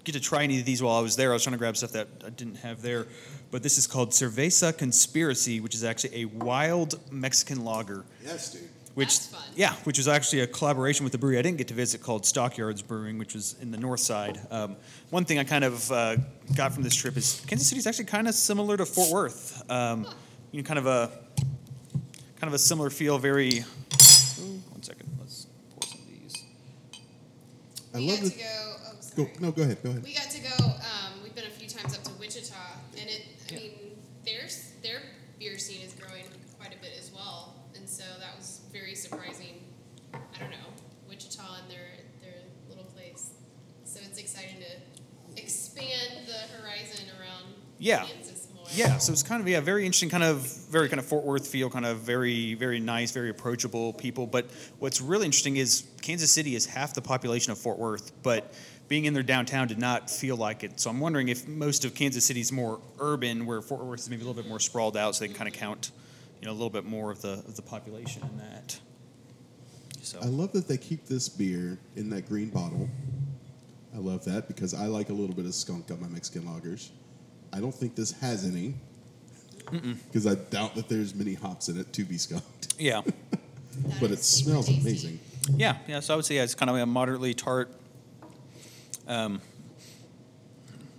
get 0.08 0.13
to 0.13 0.20
try 0.22 0.43
any 0.43 0.60
of 0.60 0.65
these 0.65 0.82
while 0.82 0.96
I 0.96 1.02
was 1.02 1.15
there. 1.15 1.32
I 1.32 1.34
was 1.34 1.43
trying 1.43 1.54
to 1.54 1.58
grab 1.60 1.78
stuff 1.78 1.91
that 1.91 2.08
I 2.26 2.30
didn't 2.30 2.56
have 2.58 2.82
there. 2.82 3.06
But 3.52 3.62
this 3.63 3.78
is 3.78 3.88
called 3.88 4.12
Cerveza 4.12 4.76
Conspiracy, 4.78 5.60
which 5.60 5.76
is 5.76 5.84
actually 5.84 6.22
a 6.22 6.26
wild 6.26 7.00
Mexican 7.12 7.63
lager. 7.63 8.04
Yes, 8.24 8.52
dude. 8.52 8.62
Which, 8.96 9.10
That's 9.10 9.28
fun. 9.28 9.43
yeah, 9.56 9.74
which 9.84 10.00
was 10.00 10.08
actually 10.08 10.39
a 10.39 10.48
collaboration 10.48 11.04
with 11.04 11.12
the 11.12 11.20
brewery 11.20 11.38
I 11.38 11.43
didn't 11.43 11.60
get 11.60 11.67
to 11.67 11.76
visit 11.76 12.02
called 12.02 12.26
Stockyards 12.26 12.82
Brewing, 12.82 13.20
which 13.20 13.36
was 13.36 13.56
in 13.62 13.70
the 13.70 13.78
north 13.78 14.00
side. 14.00 14.39
Um, 14.50 14.76
one 15.12 15.24
thing 15.24 15.38
I 15.38 15.43
kind 15.43 15.63
of 15.63 15.91
uh, 15.91 16.15
got 16.56 16.74
from 16.74 16.82
this 16.82 16.96
trip 16.96 17.15
is 17.15 17.43
Kansas 17.48 17.67
City 17.67 17.78
is 17.78 17.86
actually 17.86 18.06
kind 18.06 18.28
of 18.28 18.34
similar 18.34 18.76
to 18.76 18.88
Fort 18.88 19.12
Worth. 19.12 19.70
Um, 19.70 20.08
you 20.52 20.62
know, 20.62 20.65
kind 20.65 20.80
of 20.80 20.88
a 20.88 21.12
kind 22.39 22.48
of 22.48 22.54
a 22.54 22.58
similar 22.58 22.89
feel. 22.89 23.20
Very. 23.20 23.50
Ooh, 23.60 24.62
one 24.72 24.82
second. 24.82 25.08
Let's 25.20 25.46
pour 25.80 25.88
some 25.88 26.00
of 26.00 26.08
these. 26.08 26.43
I 27.93 27.98
we 28.00 28.08
love 28.10 28.17
got 28.20 28.24
the. 28.26 28.30
to 28.32 28.38
go. 28.39 28.74
Sorry. 29.18 29.32
Go, 29.40 29.46
no, 29.48 29.52
go 29.52 29.62
ahead. 29.64 29.82
Go 29.84 29.90
ahead. 29.90 30.04
We 30.04 30.14
got 30.14 30.30
to 30.30 30.40
go. 30.40 30.66
Um, 30.66 31.24
we've 31.24 31.34
been 31.36 31.46
a 31.46 31.50
few 31.50 31.68
times 31.68 31.96
up 31.96 32.04
to 32.04 32.12
Wichita, 32.20 32.54
and 33.00 33.10
it. 33.10 33.22
I 33.50 33.54
Yeah. 33.54 33.60
mean, 33.60 33.72
their 34.26 34.48
their 34.84 35.02
beer 35.40 35.58
scene 35.58 35.82
is 35.82 35.94
growing 35.94 36.26
quite 36.60 36.74
a 36.76 36.78
bit 36.82 36.92
as 37.00 37.12
well, 37.12 37.56
and 37.76 37.90
so 37.90 38.04
that 38.20 38.38
was 38.38 38.62
very 38.72 38.96
surprising. 38.96 39.64
I 40.14 40.20
don't 40.40 40.52
know 40.52 40.58
Wichita 41.10 41.42
and 41.62 41.72
their 41.72 41.88
their 42.22 42.42
little 42.70 42.86
place, 42.86 43.30
so 43.86 44.00
it's 44.04 44.20
exciting 44.20 44.58
to 44.60 45.42
expand 45.42 46.28
the 46.28 46.58
horizon 46.58 47.06
around 47.20 47.54
Yeah. 47.80 48.06
Kansas 48.06 48.48
more. 48.56 48.66
Yeah, 48.74 48.98
so 48.98 49.12
it's 49.14 49.24
kind 49.24 49.42
of 49.42 49.48
yeah, 49.48 49.60
very 49.62 49.86
interesting, 49.86 50.10
kind 50.10 50.24
of 50.24 50.42
very 50.70 50.90
kind 50.90 51.00
of 51.00 51.06
Fort 51.06 51.24
Worth 51.24 51.48
feel, 51.48 51.70
kind 51.70 51.86
of 51.86 52.00
very 52.00 52.54
very 52.56 52.80
nice, 52.80 53.12
very 53.12 53.30
approachable 53.30 53.94
people. 53.94 54.28
But 54.28 54.50
what's 54.80 55.00
really 55.02 55.26
interesting 55.26 55.58
is 55.58 55.84
Kansas 56.02 56.32
City 56.32 56.56
is 56.56 56.66
half 56.66 56.94
the 56.94 57.02
population 57.02 57.52
of 57.52 57.58
Fort 57.58 57.78
Worth, 57.80 58.12
but 58.24 58.54
being 58.88 59.06
in 59.06 59.13
their 59.13 59.23
downtown 59.23 59.67
did 59.67 59.80
not 59.80 60.10
feel 60.10 60.38
like 60.38 60.63
it. 60.63 60.80
So 60.80 60.89
I'm 60.89 61.00
wondering 61.00 61.30
if 61.30 61.47
most 61.47 61.86
of 61.86 61.93
Kansas 61.93 62.26
City 62.26 62.39
is 62.39 62.52
more 62.52 62.80
urban, 63.00 63.45
where 63.45 63.62
Fort 63.62 63.84
Worth 63.84 64.00
is 64.00 64.10
maybe 64.10 64.21
a 64.21 64.26
little 64.26 64.41
bit 64.41 64.50
more 64.50 64.60
sprawled 64.60 64.95
out, 64.95 65.15
so 65.15 65.21
they 65.21 65.28
can 65.28 65.36
kind 65.36 65.47
of 65.47 65.54
count, 65.54 65.91
you 66.41 66.45
know, 66.45 66.52
a 66.52 66.54
little 66.54 66.69
bit 66.69 66.86
more 66.86 67.12
of 67.12 67.21
the 67.21 67.34
of 67.34 67.56
the 67.56 67.62
population 67.62 68.23
in 68.23 68.38
that. 68.38 68.80
So 70.02 70.19
I 70.21 70.26
love 70.26 70.54
that 70.54 70.67
they 70.67 70.78
keep 70.78 71.06
this 71.06 71.28
beer 71.28 71.78
in 71.97 72.10
that 72.12 72.30
green 72.30 72.50
bottle. 72.50 72.89
I 73.93 73.97
love 73.97 74.23
that 74.26 74.47
because 74.47 74.73
I 74.73 74.86
like 74.86 75.10
a 75.10 75.13
little 75.13 75.36
bit 75.36 75.45
of 75.45 75.54
skunk 75.54 75.91
on 75.91 76.00
my 76.00 76.08
Mexican 76.08 76.43
lagers. 76.43 76.89
I 77.52 77.60
don't 77.60 77.73
think 77.73 77.95
this 77.95 78.12
has 78.13 78.45
any 78.45 78.76
because 80.06 80.26
I 80.26 80.36
doubt 80.36 80.76
that 80.76 80.88
there's 80.88 81.13
many 81.13 81.34
hops 81.34 81.67
in 81.67 81.78
it 81.78 81.91
to 81.93 82.06
be 82.06 82.17
skunked. 82.17 82.76
yeah. 82.80 83.02
But 84.02 84.10
it 84.10 84.23
smells 84.23 84.69
amazing. 84.69 85.19
Yeah, 85.56 85.78
yeah. 85.88 86.00
So 86.00 86.13
I 86.13 86.15
would 86.15 86.26
say 86.26 86.36
yeah, 86.36 86.43
it's 86.43 86.56
kind 86.56 86.69
of 86.71 86.78
a 86.78 86.86
moderately 86.88 87.36
tart. 87.36 87.69
Um, 89.08 89.41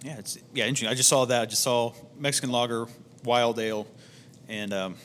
yeah, 0.03 0.19
it's 0.19 0.39
yeah 0.55 0.65
interesting. 0.65 0.89
I 0.89 0.95
just 0.95 1.09
saw 1.09 1.25
that. 1.27 1.43
I 1.43 1.47
just 1.47 1.63
saw 1.63 1.93
Mexican 2.19 2.51
lager, 2.51 2.87
wild 3.25 3.59
ale, 3.59 3.87
and 4.49 4.73
um, 4.73 4.97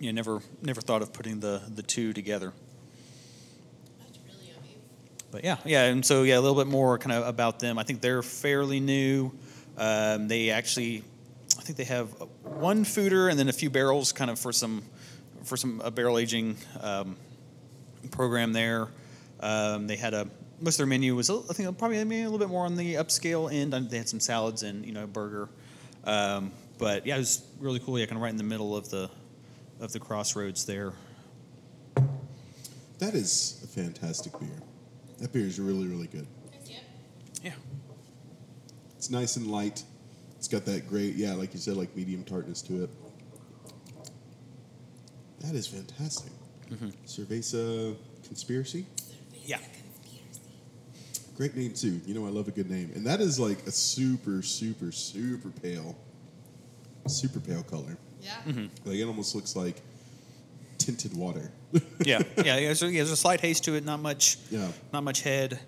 know, 0.00 0.12
never 0.12 0.42
never 0.60 0.80
thought 0.80 1.02
of 1.02 1.12
putting 1.12 1.40
the 1.40 1.62
the 1.74 1.82
two 1.82 2.12
together. 2.12 2.52
Really. 3.98 4.78
But 5.30 5.44
yeah, 5.44 5.56
yeah, 5.64 5.84
and 5.84 6.04
so 6.04 6.22
yeah, 6.22 6.38
a 6.38 6.40
little 6.40 6.56
bit 6.56 6.66
more 6.66 6.98
kind 6.98 7.12
of 7.12 7.26
about 7.26 7.58
them. 7.58 7.78
I 7.78 7.82
think 7.82 8.00
they're 8.00 8.22
fairly 8.22 8.80
new. 8.80 9.32
Um, 9.78 10.28
they 10.28 10.50
actually, 10.50 11.02
I 11.58 11.62
think 11.62 11.78
they 11.78 11.84
have 11.84 12.08
one 12.42 12.84
foeder 12.84 13.30
and 13.30 13.38
then 13.38 13.48
a 13.48 13.52
few 13.52 13.70
barrels, 13.70 14.12
kind 14.12 14.30
of 14.30 14.38
for 14.38 14.52
some 14.52 14.82
for 15.44 15.56
some 15.56 15.80
a 15.84 15.90
barrel 15.90 16.18
aging 16.18 16.56
um, 16.80 17.16
program 18.10 18.52
there. 18.52 18.88
Um, 19.40 19.86
they 19.86 19.96
had 19.96 20.14
a 20.14 20.28
most 20.62 20.74
of 20.74 20.78
their 20.78 20.86
menu 20.86 21.14
was 21.14 21.28
I 21.28 21.52
think 21.52 21.76
probably 21.78 22.02
maybe 22.04 22.22
a 22.22 22.24
little 22.24 22.38
bit 22.38 22.48
more 22.48 22.64
on 22.64 22.76
the 22.76 22.94
upscale 22.94 23.52
end. 23.52 23.72
They 23.90 23.98
had 23.98 24.08
some 24.08 24.20
salads 24.20 24.62
and 24.62 24.86
you 24.86 24.92
know 24.92 25.06
burger. 25.06 25.48
Um, 26.04 26.52
but 26.78 27.06
yeah, 27.06 27.16
it 27.16 27.18
was 27.18 27.44
really 27.60 27.78
cool. 27.78 27.98
Yeah, 27.98 28.06
kind 28.06 28.16
of 28.16 28.22
right 28.22 28.30
in 28.30 28.36
the 28.36 28.44
middle 28.44 28.76
of 28.76 28.88
the 28.90 29.10
of 29.80 29.92
the 29.92 29.98
crossroads 29.98 30.64
there. 30.64 30.92
That 32.98 33.14
is 33.14 33.60
a 33.64 33.66
fantastic 33.66 34.38
beer. 34.38 34.62
That 35.18 35.32
beer 35.32 35.46
is 35.46 35.58
really, 35.58 35.88
really 35.88 36.06
good. 36.06 36.26
Yep. 36.66 36.82
Yeah. 37.42 37.52
It's 38.96 39.10
nice 39.10 39.36
and 39.36 39.48
light. 39.48 39.82
It's 40.36 40.46
got 40.46 40.64
that 40.66 40.88
great, 40.88 41.16
yeah, 41.16 41.34
like 41.34 41.52
you 41.54 41.60
said, 41.60 41.76
like 41.76 41.94
medium 41.96 42.22
tartness 42.22 42.62
to 42.62 42.84
it. 42.84 42.90
That 45.40 45.54
is 45.54 45.66
fantastic. 45.66 46.32
Mm-hmm. 46.70 46.90
Cerveza 47.06 47.96
Conspiracy. 48.24 48.86
Yeah. 49.44 49.58
Great 51.36 51.56
name 51.56 51.72
too. 51.72 52.00
You 52.06 52.14
know 52.14 52.26
I 52.26 52.30
love 52.30 52.48
a 52.48 52.50
good 52.50 52.70
name, 52.70 52.92
and 52.94 53.06
that 53.06 53.20
is 53.20 53.40
like 53.40 53.66
a 53.66 53.70
super, 53.70 54.42
super, 54.42 54.92
super 54.92 55.48
pale, 55.48 55.96
super 57.06 57.40
pale 57.40 57.62
color. 57.62 57.96
Yeah. 58.20 58.30
Mm-hmm. 58.46 58.88
Like 58.88 58.98
it 58.98 59.04
almost 59.04 59.34
looks 59.34 59.56
like 59.56 59.80
tinted 60.78 61.16
water. 61.16 61.50
yeah, 62.04 62.22
yeah, 62.44 62.58
yeah. 62.58 62.74
So 62.74 62.86
yeah, 62.86 62.98
there's 62.98 63.10
a 63.10 63.16
slight 63.16 63.40
haze 63.40 63.60
to 63.60 63.74
it. 63.74 63.84
Not 63.84 64.00
much. 64.00 64.38
Yeah. 64.50 64.68
Not 64.92 65.04
much 65.04 65.22
head. 65.22 65.58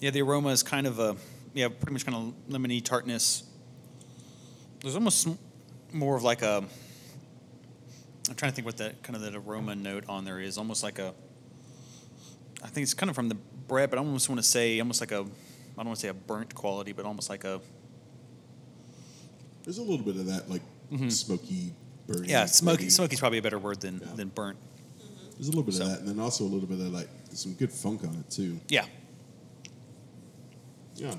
Yeah, 0.00 0.10
the 0.10 0.22
aroma 0.22 0.48
is 0.48 0.62
kind 0.62 0.86
of 0.86 0.98
a 0.98 1.16
yeah, 1.54 1.68
pretty 1.68 1.92
much 1.92 2.04
kind 2.04 2.16
of 2.16 2.52
lemony 2.52 2.84
tartness. 2.84 3.44
There's 4.80 4.94
almost 4.94 5.28
more 5.92 6.16
of 6.16 6.22
like 6.22 6.42
a. 6.42 6.64
I'm 8.28 8.34
trying 8.34 8.52
to 8.52 8.54
think 8.54 8.66
what 8.66 8.76
that 8.76 9.02
kind 9.02 9.16
of 9.16 9.22
that 9.22 9.34
aroma 9.34 9.74
note 9.74 10.04
on 10.08 10.24
there 10.24 10.40
is. 10.40 10.58
Almost 10.58 10.82
like 10.82 10.98
a. 10.98 11.14
I 12.62 12.68
think 12.68 12.82
it's 12.82 12.94
kind 12.94 13.08
of 13.08 13.16
from 13.16 13.28
the 13.28 13.36
bread, 13.68 13.90
but 13.90 13.98
I 13.98 14.02
almost 14.02 14.28
want 14.28 14.38
to 14.40 14.46
say 14.46 14.80
almost 14.80 15.00
like 15.00 15.12
a. 15.12 15.18
I 15.20 15.82
don't 15.82 15.86
want 15.86 15.96
to 15.98 16.02
say 16.02 16.08
a 16.08 16.14
burnt 16.14 16.54
quality, 16.54 16.92
but 16.92 17.04
almost 17.04 17.30
like 17.30 17.44
a. 17.44 17.60
There's 19.64 19.78
a 19.78 19.82
little 19.82 20.04
bit 20.04 20.16
of 20.16 20.26
that 20.26 20.50
like 20.50 20.62
smoky, 21.10 21.72
burning. 22.06 22.22
Mm-hmm. 22.22 22.30
Yeah, 22.30 22.46
smoky. 22.46 22.78
maybe. 22.84 22.90
Smoky's 22.90 23.20
probably 23.20 23.38
a 23.38 23.42
better 23.42 23.58
word 23.58 23.80
than 23.80 24.00
Yeah. 24.04 24.14
than 24.16 24.28
burnt. 24.28 24.58
There's 25.36 25.46
a 25.48 25.50
little 25.50 25.62
bit 25.62 25.74
So- 25.74 25.84
of 25.84 25.90
that, 25.90 25.98
and 26.00 26.08
then 26.08 26.18
also 26.18 26.44
a 26.44 26.50
little 26.50 26.66
bit 26.68 26.80
of 26.80 26.92
like 26.92 27.08
some 27.32 27.52
good 27.54 27.70
funk 27.70 28.02
on 28.02 28.14
it 28.14 28.30
too. 28.30 28.58
Yeah. 28.68 28.86
Yeah. 30.96 31.14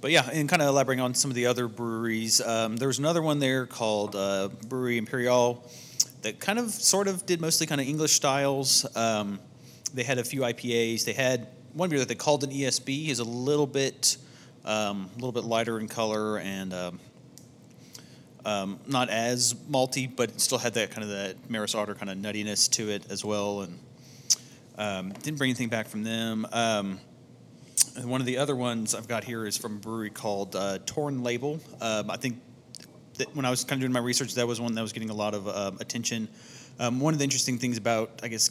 But 0.00 0.12
yeah, 0.12 0.30
and 0.32 0.48
kind 0.48 0.62
of 0.62 0.68
elaborating 0.68 1.02
on 1.04 1.12
some 1.14 1.30
of 1.30 1.34
the 1.34 1.44
other 1.46 1.68
breweries, 1.68 2.40
um, 2.40 2.76
there 2.78 2.88
was 2.88 2.98
another 2.98 3.20
one 3.20 3.38
there 3.38 3.66
called 3.66 4.16
uh, 4.16 4.48
Brewery 4.66 4.96
Imperial 4.96 5.62
that 6.22 6.40
kind 6.40 6.58
of 6.58 6.70
sort 6.70 7.06
of 7.06 7.26
did 7.26 7.38
mostly 7.40 7.66
kind 7.66 7.80
of 7.82 7.86
English 7.86 8.12
styles. 8.14 8.86
Um, 8.96 9.40
they 9.94 10.02
had 10.02 10.18
a 10.18 10.24
few 10.24 10.40
IPAs. 10.40 11.04
They 11.04 11.12
had 11.12 11.48
one 11.72 11.88
beer 11.88 11.98
that 11.98 12.08
they 12.08 12.14
called 12.14 12.44
an 12.44 12.50
ESB 12.50 13.08
is 13.08 13.18
a 13.18 13.24
little 13.24 13.66
bit 13.66 14.16
um, 14.64 15.08
a 15.12 15.14
little 15.14 15.32
bit 15.32 15.44
lighter 15.44 15.78
in 15.78 15.88
color 15.88 16.38
and 16.38 16.74
um, 16.74 17.00
um, 18.44 18.80
not 18.86 19.08
as 19.08 19.54
malty, 19.54 20.14
but 20.14 20.40
still 20.40 20.58
had 20.58 20.74
that 20.74 20.90
kind 20.90 21.02
of 21.02 21.10
that 21.10 21.50
Maris 21.50 21.74
Otter 21.74 21.94
kind 21.94 22.10
of 22.10 22.18
nuttiness 22.18 22.70
to 22.72 22.90
it 22.90 23.10
as 23.10 23.24
well. 23.24 23.62
And 23.62 23.78
um, 24.78 25.12
didn't 25.12 25.38
bring 25.38 25.50
anything 25.50 25.68
back 25.68 25.88
from 25.88 26.02
them. 26.02 26.46
Um, 26.52 27.00
one 28.02 28.20
of 28.20 28.26
the 28.26 28.38
other 28.38 28.56
ones 28.56 28.94
I've 28.94 29.08
got 29.08 29.24
here 29.24 29.46
is 29.46 29.56
from 29.56 29.76
a 29.76 29.80
brewery 29.80 30.10
called 30.10 30.56
uh, 30.56 30.78
Torn 30.86 31.22
Label. 31.22 31.60
Um, 31.80 32.10
I 32.10 32.16
think 32.16 32.40
that 33.18 33.34
when 33.34 33.44
I 33.44 33.50
was 33.50 33.64
kind 33.64 33.78
of 33.78 33.80
doing 33.80 33.92
my 33.92 34.00
research, 34.00 34.34
that 34.34 34.46
was 34.46 34.60
one 34.60 34.74
that 34.74 34.82
was 34.82 34.92
getting 34.92 35.10
a 35.10 35.14
lot 35.14 35.34
of 35.34 35.48
um, 35.48 35.78
attention. 35.80 36.28
Um, 36.78 37.00
one 37.00 37.12
of 37.12 37.18
the 37.18 37.24
interesting 37.24 37.58
things 37.58 37.76
about, 37.76 38.20
I 38.22 38.28
guess, 38.28 38.49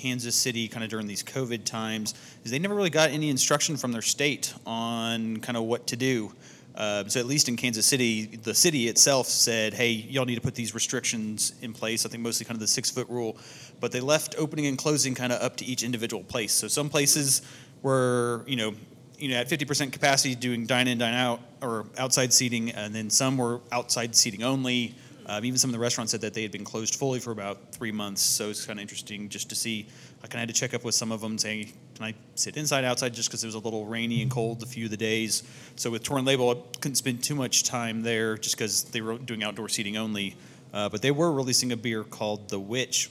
Kansas 0.00 0.34
City 0.34 0.66
kind 0.66 0.82
of 0.82 0.88
during 0.88 1.06
these 1.06 1.22
COVID 1.22 1.64
times 1.64 2.14
is 2.42 2.50
they 2.50 2.58
never 2.58 2.74
really 2.74 2.90
got 2.90 3.10
any 3.10 3.28
instruction 3.28 3.76
from 3.76 3.92
their 3.92 4.02
state 4.02 4.54
on 4.64 5.36
kind 5.38 5.58
of 5.58 5.64
what 5.64 5.86
to 5.88 5.96
do. 5.96 6.32
Uh, 6.74 7.06
so 7.06 7.20
at 7.20 7.26
least 7.26 7.48
in 7.48 7.56
Kansas 7.56 7.84
City, 7.84 8.24
the 8.24 8.54
city 8.54 8.88
itself 8.88 9.26
said, 9.26 9.74
"Hey, 9.74 9.90
y'all 9.90 10.24
need 10.24 10.36
to 10.36 10.40
put 10.40 10.54
these 10.54 10.74
restrictions 10.74 11.52
in 11.60 11.74
place." 11.74 12.06
I 12.06 12.08
think 12.08 12.22
mostly 12.22 12.46
kind 12.46 12.56
of 12.56 12.60
the 12.60 12.66
six 12.66 12.90
foot 12.90 13.08
rule, 13.10 13.36
but 13.80 13.92
they 13.92 14.00
left 14.00 14.34
opening 14.38 14.66
and 14.66 14.78
closing 14.78 15.14
kind 15.14 15.32
of 15.32 15.42
up 15.42 15.56
to 15.56 15.64
each 15.66 15.82
individual 15.82 16.22
place. 16.22 16.52
So 16.52 16.66
some 16.66 16.88
places 16.88 17.42
were, 17.82 18.44
you 18.46 18.56
know, 18.56 18.74
you 19.18 19.28
know, 19.28 19.36
at 19.36 19.50
50% 19.50 19.92
capacity 19.92 20.34
doing 20.34 20.64
dine 20.64 20.88
in, 20.88 20.96
dine 20.96 21.12
out, 21.12 21.40
or 21.60 21.84
outside 21.98 22.32
seating, 22.32 22.70
and 22.70 22.94
then 22.94 23.10
some 23.10 23.36
were 23.36 23.60
outside 23.70 24.16
seating 24.16 24.42
only. 24.42 24.94
Um, 25.30 25.44
even 25.44 25.58
some 25.58 25.70
of 25.70 25.72
the 25.72 25.78
restaurants 25.78 26.10
said 26.10 26.22
that 26.22 26.34
they 26.34 26.42
had 26.42 26.50
been 26.50 26.64
closed 26.64 26.96
fully 26.96 27.20
for 27.20 27.30
about 27.30 27.70
three 27.70 27.92
months. 27.92 28.20
So 28.20 28.50
it's 28.50 28.66
kind 28.66 28.80
of 28.80 28.82
interesting 28.82 29.28
just 29.28 29.48
to 29.50 29.54
see. 29.54 29.86
I 30.24 30.26
kind 30.26 30.34
of 30.34 30.40
had 30.40 30.48
to 30.48 30.54
check 30.54 30.74
up 30.74 30.82
with 30.82 30.96
some 30.96 31.12
of 31.12 31.20
them 31.20 31.38
saying, 31.38 31.72
can 31.94 32.04
I 32.06 32.14
sit 32.34 32.56
inside, 32.56 32.84
outside, 32.84 33.14
just 33.14 33.28
because 33.28 33.44
it 33.44 33.46
was 33.46 33.54
a 33.54 33.60
little 33.60 33.86
rainy 33.86 34.22
and 34.22 34.30
cold 34.30 34.60
a 34.64 34.66
few 34.66 34.86
of 34.86 34.90
the 34.90 34.96
days. 34.96 35.44
So 35.76 35.88
with 35.88 36.02
Torn 36.02 36.24
Label, 36.24 36.50
I 36.50 36.54
couldn't 36.80 36.96
spend 36.96 37.22
too 37.22 37.36
much 37.36 37.62
time 37.62 38.02
there 38.02 38.36
just 38.36 38.56
because 38.56 38.82
they 38.84 39.00
were 39.02 39.18
doing 39.18 39.44
outdoor 39.44 39.68
seating 39.68 39.96
only. 39.96 40.34
Uh, 40.74 40.88
but 40.88 41.00
they 41.00 41.12
were 41.12 41.30
releasing 41.30 41.70
a 41.70 41.76
beer 41.76 42.02
called 42.02 42.48
The 42.48 42.58
Witch, 42.58 43.08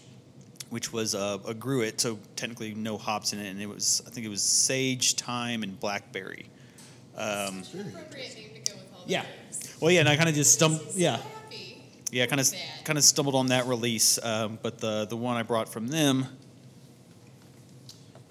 which 0.72 0.92
was 0.92 1.14
a, 1.14 1.40
a 1.48 1.54
gruit, 1.54 2.02
so 2.02 2.20
technically 2.36 2.74
no 2.74 2.98
hops 2.98 3.32
in 3.32 3.40
it, 3.40 3.48
and 3.50 3.62
it 3.62 3.70
was 3.70 4.02
I 4.06 4.10
think 4.10 4.26
it 4.26 4.30
was 4.30 4.42
sage, 4.44 5.16
thyme, 5.16 5.64
and 5.64 5.80
blackberry. 5.80 6.48
Um, 7.18 7.64
appropriate 7.74 8.36
name 8.36 8.50
to 8.64 8.72
go 8.72 8.78
with 8.78 8.94
all 8.94 9.06
the 9.06 9.12
Yeah. 9.12 9.24
herbs. 9.48 9.78
Well, 9.80 9.92
yeah, 9.92 10.02
and 10.02 10.10
I 10.10 10.16
kind 10.18 10.28
of 10.30 10.36
just 10.36 10.54
stumbled. 10.54 10.82
Makes 10.84 10.96
me 10.98 11.04
so 11.04 11.12
Yeah. 11.12 11.22
Happy. 12.10 12.18
yeah, 12.18 12.26
kind 12.26 12.40
of 12.42 12.52
Bad. 12.52 12.86
kind 12.86 12.98
of 12.98 13.04
stumbled 13.04 13.36
on 13.36 13.48
that 13.48 13.66
release, 13.68 14.20
um, 14.24 14.60
but 14.62 14.80
the 14.80 15.06
the 15.06 15.18
one 15.18 15.38
I 15.38 15.44
brought 15.44 15.70
from 15.70 15.88
them 15.88 16.26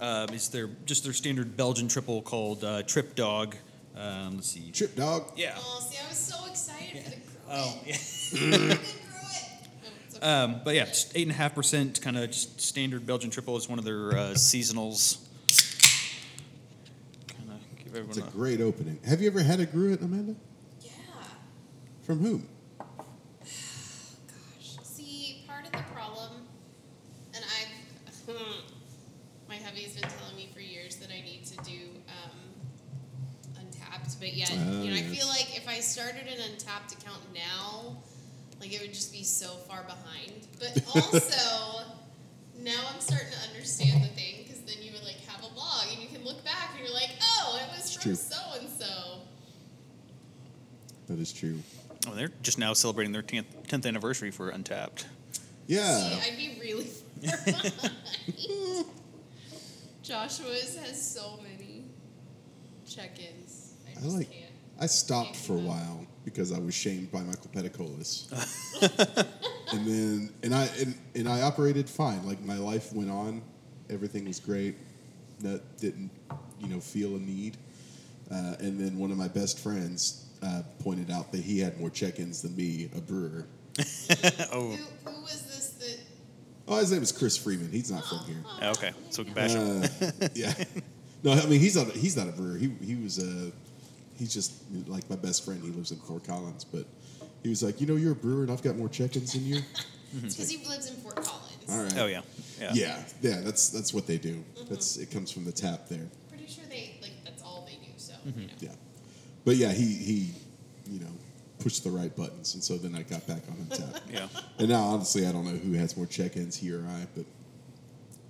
um, 0.00 0.28
is 0.30 0.48
their 0.48 0.68
just 0.86 1.04
their 1.04 1.12
standard 1.12 1.56
Belgian 1.56 1.88
triple 1.88 2.22
called 2.22 2.64
uh, 2.64 2.82
Trip 2.82 3.14
Dog. 3.14 3.56
Um, 3.96 4.36
let's 4.36 4.48
see. 4.48 4.70
Trip 4.70 4.94
dog. 4.94 5.32
Yeah. 5.36 5.54
Oh, 5.58 5.80
see, 5.90 5.98
I 6.04 6.08
was 6.08 6.16
so 6.18 6.46
excited 6.48 7.02
for 7.02 7.10
the 7.10 7.16
gruit. 7.16 7.28
Oh, 7.50 7.80
yeah. 7.86 7.96
the 7.96 8.38
gruit. 8.58 8.78
Oh, 8.80 9.88
it's 10.06 10.16
okay. 10.16 10.24
Um, 10.26 10.60
but 10.64 10.74
yeah, 10.76 10.84
just 10.84 11.16
eight 11.16 11.22
and 11.22 11.32
a 11.32 11.34
half 11.34 11.52
percent, 11.54 12.00
kind 12.00 12.16
of 12.16 12.32
standard 12.32 13.04
Belgian 13.06 13.30
triple 13.30 13.56
is 13.56 13.68
one 13.68 13.78
of 13.80 13.84
their 13.84 14.10
uh, 14.12 14.14
seasonals. 14.34 15.18
Kind 17.28 17.50
of 17.50 17.92
give 17.92 18.08
It's 18.08 18.18
a 18.18 18.22
a, 18.24 18.30
great 18.30 18.60
opening. 18.60 19.00
Have 19.04 19.20
you 19.20 19.28
ever 19.28 19.42
had 19.42 19.58
a 19.58 19.66
gruit, 19.66 20.00
Amanda? 20.00 20.36
yeah. 20.80 20.90
From 22.02 22.20
whom? 22.20 22.46
Gosh. 22.78 24.76
See, 24.84 25.42
part 25.48 25.66
of 25.66 25.72
the 25.72 25.82
problem, 25.92 26.32
and 27.34 27.44
I've, 27.44 28.34
my 29.48 29.56
hubby's 29.56 29.94
been 29.98 30.08
telling 30.08 30.36
me 30.36 30.48
for 30.54 30.60
years 30.60 30.96
that 30.96 31.08
I 31.10 31.20
need 31.22 31.44
to 31.46 31.56
do 31.64 31.78
um, 32.08 32.36
Untappd, 33.60 34.18
but 34.20 34.32
yet, 34.34 34.50
Oh, 34.52 34.82
you 34.82 34.90
know, 34.90 34.96
I 34.96 35.00
yes. 35.00 35.16
feel 35.18 35.28
like 35.28 35.56
if 35.56 35.67
I 35.78 35.80
started 35.80 36.26
an 36.26 36.38
Untappd 36.40 37.00
account 37.00 37.22
now, 37.32 37.98
like 38.60 38.72
it 38.74 38.80
would 38.80 38.92
just 38.92 39.12
be 39.12 39.22
so 39.22 39.46
far 39.68 39.84
behind. 39.84 40.32
But 40.58 40.82
also, 40.96 41.84
now 42.58 42.80
I'm 42.92 43.00
starting 43.00 43.28
to 43.30 43.48
understand 43.48 44.02
the 44.02 44.08
thing 44.08 44.42
because 44.42 44.58
then 44.62 44.82
you 44.82 44.90
would 44.92 45.04
like 45.04 45.20
have 45.28 45.40
a 45.44 45.46
log 45.56 45.84
and 45.92 46.02
you 46.02 46.08
can 46.08 46.24
look 46.24 46.44
back 46.44 46.70
and 46.72 46.80
you're 46.84 46.92
like, 46.92 47.10
oh, 47.22 47.60
it 47.62 47.68
was 47.70 47.78
It's 47.86 47.92
from 47.94 48.02
true. 48.02 48.14
so 48.16 48.36
and 48.58 48.68
so. 48.68 49.20
That 51.06 51.20
is 51.20 51.32
true. 51.32 51.60
oh, 52.08 52.14
they're 52.16 52.32
just 52.42 52.58
now 52.58 52.72
celebrating 52.72 53.12
their 53.12 53.22
10th, 53.22 53.44
10th 53.68 53.86
anniversary 53.86 54.32
for 54.32 54.50
Untappd. 54.50 55.04
Yeah. 55.68 55.96
See, 56.00 56.30
I'd 56.32 56.36
be 56.36 56.58
really 56.60 56.84
far 57.24 57.44
behind. 57.44 57.92
Joshua's 60.02 60.76
has 60.78 61.00
so 61.14 61.38
many 61.40 61.84
check-ins. 62.84 63.74
I 63.86 63.90
I 63.90 63.94
just 64.02 64.16
like. 64.16 64.28
can't. 64.32 64.47
I 64.80 64.86
stopped 64.86 65.36
for 65.36 65.54
a 65.54 65.60
while 65.60 66.06
because 66.24 66.52
I 66.52 66.58
was 66.58 66.74
shamed 66.74 67.10
by 67.10 67.20
Michael 67.20 67.50
Petticolis. 67.52 68.30
and 69.72 69.86
then 69.86 70.32
and 70.42 70.54
I 70.54 70.68
and, 70.78 70.94
and 71.14 71.28
I 71.28 71.42
operated 71.42 71.88
fine. 71.88 72.24
Like 72.26 72.40
my 72.42 72.56
life 72.56 72.92
went 72.92 73.10
on, 73.10 73.42
everything 73.90 74.26
was 74.26 74.40
great. 74.40 74.76
That 75.40 75.78
didn't, 75.78 76.10
you 76.60 76.68
know, 76.68 76.80
feel 76.80 77.16
a 77.16 77.18
need. 77.18 77.56
Uh, 78.30 78.56
and 78.60 78.78
then 78.78 78.98
one 78.98 79.10
of 79.10 79.16
my 79.16 79.28
best 79.28 79.58
friends 79.58 80.26
uh, 80.42 80.62
pointed 80.80 81.10
out 81.10 81.32
that 81.32 81.40
he 81.40 81.58
had 81.58 81.78
more 81.80 81.90
check-ins 81.90 82.42
than 82.42 82.54
me, 82.56 82.90
a 82.94 83.00
brewer. 83.00 83.46
oh, 84.52 84.76
Who, 85.04 85.10
who 85.10 85.22
was 85.22 85.42
this 85.42 85.70
that? 85.78 85.98
Oh, 86.66 86.78
his 86.78 86.92
name 86.92 87.02
is 87.02 87.12
Chris 87.12 87.36
Freeman. 87.36 87.70
He's 87.70 87.90
not 87.90 88.04
from 88.04 88.18
here. 88.26 88.44
Okay. 88.62 88.92
So 89.10 89.22
we 89.22 89.26
can 89.26 89.34
bash 89.34 89.52
him. 89.52 89.82
Uh, 89.82 90.28
yeah. 90.34 90.52
No, 91.22 91.32
I 91.32 91.46
mean 91.46 91.60
he's 91.60 91.76
not. 91.76 91.88
He's 91.92 92.16
not 92.16 92.28
a 92.28 92.32
brewer. 92.32 92.56
He 92.58 92.70
he 92.84 92.94
was 92.96 93.18
a. 93.18 93.50
He's 94.18 94.34
just 94.34 94.54
like 94.86 95.08
my 95.08 95.16
best 95.16 95.44
friend. 95.44 95.62
He 95.62 95.70
lives 95.70 95.92
in 95.92 95.98
Fort 95.98 96.24
Collins, 96.24 96.64
but 96.64 96.84
he 97.42 97.48
was 97.48 97.62
like, 97.62 97.80
you 97.80 97.86
know, 97.86 97.96
you're 97.96 98.12
a 98.12 98.16
brewer, 98.16 98.42
and 98.42 98.50
I've 98.50 98.62
got 98.62 98.76
more 98.76 98.88
check-ins 98.88 99.32
than 99.32 99.46
you. 99.46 99.60
It's 100.24 100.36
because 100.36 100.50
he 100.50 100.66
lives 100.66 100.88
in 100.88 100.96
Fort 100.96 101.16
Collins. 101.16 101.48
All 101.68 101.82
right. 101.82 101.98
Oh 101.98 102.06
yeah. 102.06 102.22
Yeah. 102.58 102.70
Yeah, 102.72 103.02
yeah. 103.20 103.40
That's 103.42 103.68
that's 103.68 103.92
what 103.92 104.06
they 104.06 104.16
do. 104.16 104.36
Mm-hmm. 104.36 104.68
That's 104.70 104.96
it 104.96 105.10
comes 105.10 105.30
from 105.30 105.44
the 105.44 105.52
tap 105.52 105.86
there. 105.86 106.08
Pretty 106.30 106.46
sure 106.46 106.64
they 106.70 106.98
like 107.02 107.12
that's 107.24 107.42
all 107.42 107.66
they 107.66 107.74
do. 107.74 107.92
So 107.98 108.14
mm-hmm. 108.26 108.40
you 108.40 108.46
know. 108.46 108.52
Yeah, 108.58 108.72
but 109.44 109.56
yeah, 109.56 109.70
he 109.70 109.84
he, 109.84 110.30
you 110.86 111.00
know, 111.00 111.12
pushed 111.58 111.84
the 111.84 111.90
right 111.90 112.14
buttons, 112.16 112.54
and 112.54 112.62
so 112.62 112.78
then 112.78 112.94
I 112.94 113.02
got 113.02 113.26
back 113.26 113.42
on 113.50 113.66
the 113.68 113.76
tap. 113.76 114.02
Yeah. 114.10 114.28
And 114.58 114.70
now, 114.70 114.82
honestly, 114.84 115.26
I 115.26 115.32
don't 115.32 115.44
know 115.44 115.58
who 115.58 115.72
has 115.74 115.96
more 115.96 116.06
check-ins, 116.06 116.56
he 116.56 116.72
or 116.72 116.80
I, 116.86 117.06
but 117.14 117.26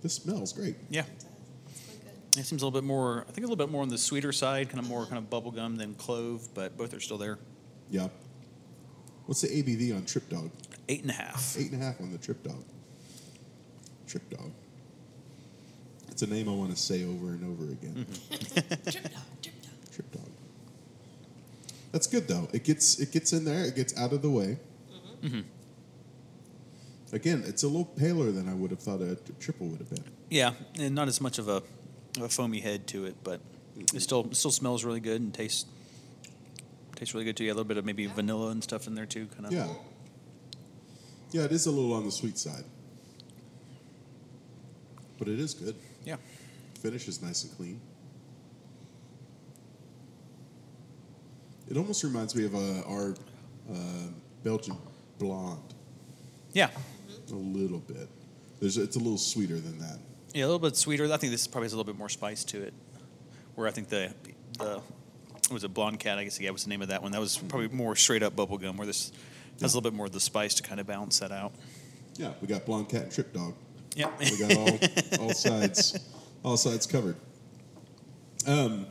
this 0.02 0.14
smells 0.14 0.52
great. 0.52 0.76
Yeah. 0.90 1.02
It 1.02 1.06
does. 1.14 1.26
It's 1.70 1.80
quite 1.86 2.02
good. 2.02 2.27
It 2.38 2.46
seems 2.46 2.62
a 2.62 2.66
little 2.66 2.80
bit 2.80 2.86
more. 2.86 3.24
I 3.28 3.32
think 3.32 3.38
a 3.38 3.48
little 3.48 3.56
bit 3.56 3.70
more 3.70 3.82
on 3.82 3.88
the 3.88 3.98
sweeter 3.98 4.32
side, 4.32 4.68
kind 4.68 4.78
of 4.78 4.88
more 4.88 5.06
kind 5.06 5.18
of 5.18 5.30
bubblegum 5.30 5.76
than 5.78 5.94
clove, 5.94 6.48
but 6.54 6.76
both 6.76 6.94
are 6.94 7.00
still 7.00 7.18
there. 7.18 7.38
Yeah. 7.90 8.08
What's 9.26 9.42
the 9.42 9.48
ABV 9.48 9.94
on 9.94 10.04
Trip 10.04 10.28
Dog? 10.28 10.50
Eight 10.88 11.02
and 11.02 11.10
a 11.10 11.14
half. 11.14 11.56
Eight 11.58 11.72
and 11.72 11.82
a 11.82 11.84
half 11.84 12.00
on 12.00 12.12
the 12.12 12.18
Trip 12.18 12.42
Dog. 12.42 12.64
Trip 14.06 14.28
Dog. 14.30 14.52
It's 16.10 16.22
a 16.22 16.26
name 16.26 16.48
I 16.48 16.52
want 16.52 16.70
to 16.70 16.76
say 16.76 17.04
over 17.04 17.28
and 17.28 17.44
over 17.44 17.70
again. 17.70 18.06
Mm-hmm. 18.08 18.34
Trip 18.90 19.04
dog, 19.04 19.22
trip 19.42 19.62
dog. 19.62 19.92
Trip 19.92 20.12
Dog. 20.12 20.30
That's 21.92 22.06
good 22.06 22.26
though. 22.26 22.48
It 22.52 22.64
gets 22.64 22.98
it 22.98 23.12
gets 23.12 23.32
in 23.32 23.44
there. 23.44 23.64
It 23.64 23.76
gets 23.76 23.96
out 23.98 24.12
of 24.12 24.22
the 24.22 24.30
way. 24.30 24.58
Mm-hmm. 25.22 25.26
Mm-hmm. 25.26 27.14
Again, 27.14 27.44
it's 27.46 27.62
a 27.62 27.66
little 27.66 27.84
paler 27.84 28.30
than 28.30 28.48
I 28.48 28.54
would 28.54 28.70
have 28.70 28.80
thought 28.80 29.00
a 29.00 29.16
triple 29.40 29.68
would 29.68 29.78
have 29.78 29.90
been. 29.90 30.04
Yeah, 30.28 30.52
and 30.78 30.94
not 30.94 31.08
as 31.08 31.20
much 31.20 31.38
of 31.38 31.48
a, 31.48 31.52
of 31.52 31.62
a 32.20 32.28
foamy 32.28 32.60
head 32.60 32.86
to 32.88 33.04
it, 33.04 33.16
but 33.22 33.40
it 33.94 34.00
still 34.02 34.24
it 34.30 34.36
still 34.36 34.50
smells 34.50 34.84
really 34.84 35.00
good 35.00 35.20
and 35.20 35.32
tastes 35.32 35.66
tastes 36.96 37.14
really 37.14 37.24
good 37.24 37.36
too. 37.36 37.44
Yeah, 37.44 37.52
a 37.52 37.54
little 37.54 37.64
bit 37.64 37.76
of 37.76 37.84
maybe 37.84 38.06
vanilla 38.06 38.50
and 38.50 38.62
stuff 38.62 38.86
in 38.86 38.94
there 38.94 39.06
too, 39.06 39.26
kind 39.26 39.46
of. 39.46 39.52
Yeah. 39.52 39.68
Yeah, 41.30 41.42
it 41.44 41.52
is 41.52 41.66
a 41.66 41.70
little 41.70 41.92
on 41.92 42.04
the 42.06 42.10
sweet 42.10 42.38
side, 42.38 42.64
but 45.18 45.28
it 45.28 45.38
is 45.38 45.52
good. 45.54 45.76
Yeah. 46.04 46.16
Finish 46.80 47.06
is 47.08 47.20
nice 47.22 47.44
and 47.44 47.54
clean. 47.56 47.80
It 51.70 51.76
almost 51.76 52.02
reminds 52.02 52.34
me 52.34 52.46
of 52.46 52.54
uh, 52.54 52.80
our 52.88 53.14
uh, 53.70 53.76
Belgian 54.42 54.76
blonde 55.18 55.74
Yeah. 56.52 56.70
a 57.30 57.34
little 57.34 57.80
bit. 57.80 58.08
There's 58.60 58.78
it's 58.78 58.96
a 58.96 58.98
little 58.98 59.18
sweeter 59.18 59.60
than 59.60 59.78
that. 59.80 59.98
Yeah, 60.34 60.44
a 60.44 60.46
little 60.46 60.58
bit 60.58 60.76
sweeter. 60.76 61.10
I 61.12 61.16
think 61.16 61.32
this 61.32 61.46
probably 61.46 61.66
has 61.66 61.72
a 61.72 61.76
little 61.76 61.90
bit 61.90 61.98
more 61.98 62.08
spice 62.08 62.44
to 62.44 62.62
it. 62.62 62.74
Where 63.54 63.66
I 63.66 63.70
think 63.70 63.88
the 63.88 64.12
the 64.58 64.80
what 65.48 65.52
was 65.52 65.64
it 65.64 65.72
blonde 65.72 66.00
cat? 66.00 66.18
I 66.18 66.24
guess 66.24 66.38
yeah, 66.40 66.50
was 66.50 66.64
the 66.64 66.70
name 66.70 66.82
of 66.82 66.88
that 66.88 67.02
one. 67.02 67.12
That 67.12 67.20
was 67.20 67.38
probably 67.38 67.68
more 67.68 67.96
straight 67.96 68.22
up 68.22 68.36
bubblegum. 68.36 68.76
Where 68.76 68.86
this 68.86 69.12
has 69.60 69.74
a 69.74 69.76
little 69.76 69.90
bit 69.90 69.96
more 69.96 70.06
of 70.06 70.12
the 70.12 70.20
spice 70.20 70.54
to 70.54 70.62
kind 70.62 70.80
of 70.80 70.86
balance 70.86 71.18
that 71.20 71.32
out. 71.32 71.52
Yeah, 72.16 72.32
we 72.40 72.46
got 72.46 72.66
blonde 72.66 72.88
cat 72.88 73.02
and 73.04 73.12
trip 73.12 73.32
dog. 73.32 73.54
Yeah. 73.96 74.10
We 74.20 74.38
got 74.38 74.56
all 74.56 74.78
all 75.20 75.30
sides 75.34 75.98
all 76.44 76.56
sides 76.56 76.86
covered. 76.86 77.16
Um, 78.46 78.86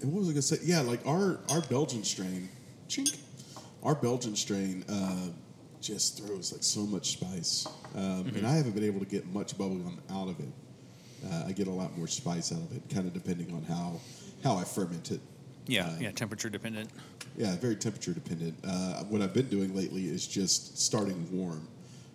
and 0.00 0.12
what 0.12 0.20
was 0.20 0.28
I 0.28 0.32
gonna 0.32 0.42
say? 0.42 0.58
Yeah, 0.62 0.80
like 0.82 1.04
our 1.06 1.40
our 1.50 1.60
Belgian 1.62 2.04
strain, 2.04 2.48
chink, 2.88 3.16
our 3.82 3.94
Belgian 3.94 4.36
strain 4.36 4.84
uh, 4.88 5.28
just 5.80 6.24
throws 6.24 6.52
like 6.52 6.62
so 6.62 6.80
much 6.80 7.12
spice, 7.12 7.66
um, 7.94 8.30
and 8.34 8.46
I 8.46 8.52
haven't 8.52 8.72
been 8.72 8.84
able 8.84 9.00
to 9.00 9.06
get 9.06 9.26
much 9.26 9.56
bubblegum 9.56 9.98
out 10.10 10.28
of 10.28 10.38
it. 10.40 10.48
Uh, 11.24 11.44
I 11.46 11.52
get 11.52 11.66
a 11.66 11.70
lot 11.70 11.96
more 11.96 12.06
spice 12.06 12.52
out 12.52 12.58
of 12.58 12.76
it, 12.76 12.82
kind 12.92 13.06
of 13.06 13.12
depending 13.14 13.52
on 13.54 13.62
how 13.64 14.00
how 14.42 14.56
I 14.56 14.64
ferment 14.64 15.10
it. 15.10 15.20
yeah, 15.66 15.86
Uh, 15.86 15.96
yeah, 16.00 16.10
temperature 16.10 16.50
dependent. 16.50 16.90
Yeah, 17.36 17.56
very 17.56 17.76
temperature 17.76 18.12
dependent. 18.12 18.54
Uh, 18.62 19.04
what 19.04 19.22
I've 19.22 19.32
been 19.32 19.48
doing 19.48 19.74
lately 19.74 20.06
is 20.06 20.26
just 20.26 20.78
starting 20.78 21.26
warm, 21.32 21.66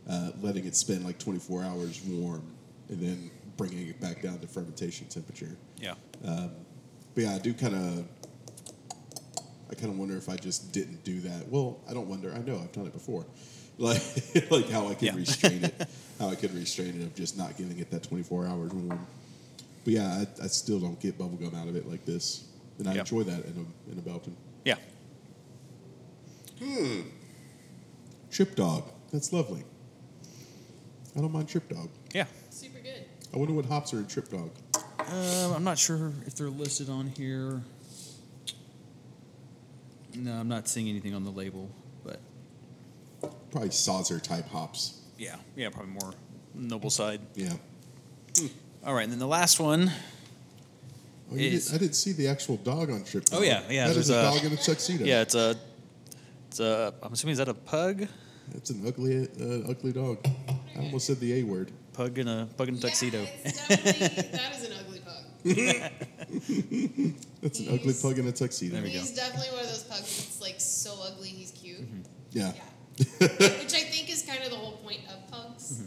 uh, 0.08 0.32
letting 0.42 0.66
it 0.66 0.76
spend 0.76 1.04
like 1.04 1.18
24 1.18 1.64
hours 1.64 2.02
warm, 2.04 2.44
and 2.90 3.00
then 3.02 3.32
bringing 3.58 3.88
it 3.88 4.00
back 4.00 4.22
down 4.22 4.40
to 4.40 4.48
fermentation 4.48 5.08
temperature. 5.08 5.58
Yeah. 5.78 5.96
But 6.22 7.24
yeah, 7.24 7.36
I 7.36 7.40
do 7.40 7.54
kind 7.54 7.76
of. 7.76 8.06
I 9.72 9.76
kind 9.76 9.92
of 9.92 10.00
wonder 10.00 10.18
if 10.18 10.30
I 10.30 10.36
just 10.36 10.72
didn't 10.72 11.04
do 11.04 11.20
that. 11.22 11.48
Well, 11.48 11.80
I 11.88 11.94
don't 11.94 12.08
wonder. 12.08 12.34
I 12.34 12.40
know 12.40 12.56
I've 12.60 12.72
done 12.72 12.88
it 12.88 12.94
before, 12.94 13.26
like 13.80 14.02
like 14.52 14.70
how 14.70 14.88
I 14.88 14.94
could 14.94 15.08
Yeah. 15.08 15.16
restrain 15.16 15.64
it, 15.64 15.88
how 16.20 16.30
I 16.30 16.36
could 16.36 16.54
restrain 16.54 17.02
it 17.02 17.04
of 17.04 17.16
just 17.16 17.38
not 17.38 17.58
giving 17.58 17.80
it 17.80 17.90
that 17.92 18.04
24 18.04 18.46
hours 18.46 18.72
warm. 18.74 19.08
But 19.86 19.94
yeah, 19.94 20.24
I, 20.42 20.44
I 20.44 20.48
still 20.48 20.80
don't 20.80 21.00
get 21.00 21.18
bubblegum 21.18 21.60
out 21.60 21.68
of 21.68 21.76
it 21.76 21.90
like 21.90 22.06
this, 22.06 22.44
and 22.78 22.88
I 22.88 22.94
Yeah. 22.94 23.00
enjoy 23.00 23.24
that 23.24 23.46
in 23.46 23.66
a 23.88 23.92
in 23.92 23.98
a 23.98 24.02
Belgian. 24.02 24.36
Yeah. 24.66 24.76
Hmm. 26.62 27.02
Trip 28.30 28.56
dog. 28.56 28.84
That's 29.12 29.32
lovely. 29.34 29.64
I 31.18 31.22
don't 31.22 31.32
mind 31.32 31.48
trip 31.50 31.68
dog. 31.70 31.90
Yeah. 32.14 32.26
Super 32.52 32.80
good. 32.80 33.06
I 33.34 33.38
wonder 33.38 33.54
what 33.54 33.66
hops 33.66 33.94
are 33.94 33.98
in 33.98 34.06
trip 34.08 34.30
dog. 34.30 34.52
Um, 35.00 35.54
I'm 35.56 35.64
not 35.64 35.80
sure 35.80 36.12
if 36.28 36.36
they're 36.36 36.50
listed 36.50 36.90
on 36.90 37.08
here. 37.08 37.62
No, 40.16 40.34
I'm 40.34 40.48
not 40.48 40.68
seeing 40.68 40.88
anything 40.90 41.14
on 41.16 41.24
the 41.24 41.32
label, 41.32 41.70
but 41.79 41.79
Probably 43.52 43.72
saucer 43.72 44.20
type 44.20 44.48
hops. 44.50 45.02
yeah, 45.18 45.36
yeah, 45.56 45.70
probably 45.70 45.92
more 45.92 46.14
noble 46.54 46.90
side. 46.90 47.20
Yeah. 47.36 47.54
All 48.86 48.94
right, 48.94 49.04
and 49.04 49.12
then 49.12 49.20
the 49.20 49.28
last 49.28 49.60
one. 49.60 49.92
Oh, 51.32 51.36
you 51.36 51.50
Is- 51.50 51.68
did, 51.68 51.76
I 51.76 51.78
didn't 51.80 51.96
see 51.96 52.12
the 52.14 52.28
actual 52.28 52.58
dog 52.58 52.90
on 52.90 53.04
trip. 53.04 53.26
Oh, 53.34 53.42
yeah, 53.42 53.62
yeah, 53.70 53.88
That 53.88 53.98
is 53.98 54.10
a, 54.10 54.20
a- 54.20 54.22
dog 54.24 54.44
in 54.46 54.54
a 54.54 54.58
tuxedo. 54.58 55.04
Yeah, 55.06 55.22
it's 55.22 55.36
a, 55.36 55.56
it's 56.48 56.60
a. 56.60 56.94
I'm 57.04 57.14
assuming 57.14 57.34
is 57.34 57.38
that 57.40 57.50
a 57.50 57.54
pug? 57.54 58.08
it's 58.56 58.70
an 58.72 58.82
ugly, 58.88 59.28
uh, 59.40 59.70
ugly 59.70 59.92
dog. 59.92 60.26
I 60.76 60.80
almost 60.80 61.06
said 61.08 61.20
the 61.20 61.40
A 61.40 61.44
word. 61.44 61.72
Pug 61.94 62.18
in 62.18 62.28
a 62.28 62.48
pug 62.58 62.70
in 62.70 62.76
a 62.76 62.80
tuxedo. 62.80 63.22
Yeah, 63.22 63.30
it's 63.44 63.68
that 63.68 64.56
is 64.56 64.64
an 64.66 64.74
ugly 64.80 65.00
pug. 65.00 65.24
That's 67.42 67.60
an 67.60 67.68
ugly 67.74 67.94
pug 68.02 68.20
in 68.20 68.28
a 68.28 68.32
tuxedo. 68.32 68.74
There 68.76 68.84
we 68.84 68.92
go. 68.94 69.00
He's 69.00 69.14
definitely 69.16 69.50
one 69.52 69.62
of 69.66 69.70
those 69.70 69.84
pugs 69.84 70.02
that's 70.18 70.42
like 70.42 70.56
so 70.60 70.96
ugly 71.06 71.30
he's 71.30 71.52
cute. 71.52 71.80
Yeah. 72.32 72.54
Yeah. 72.56 72.62
Which 73.20 73.74
I 73.74 73.84
think 73.84 74.10
is 74.10 74.24
kind 74.24 74.44
of 74.44 74.50
the 74.50 74.56
whole 74.58 74.78
point 74.78 75.00
of 75.10 75.32
pugs. 75.32 75.84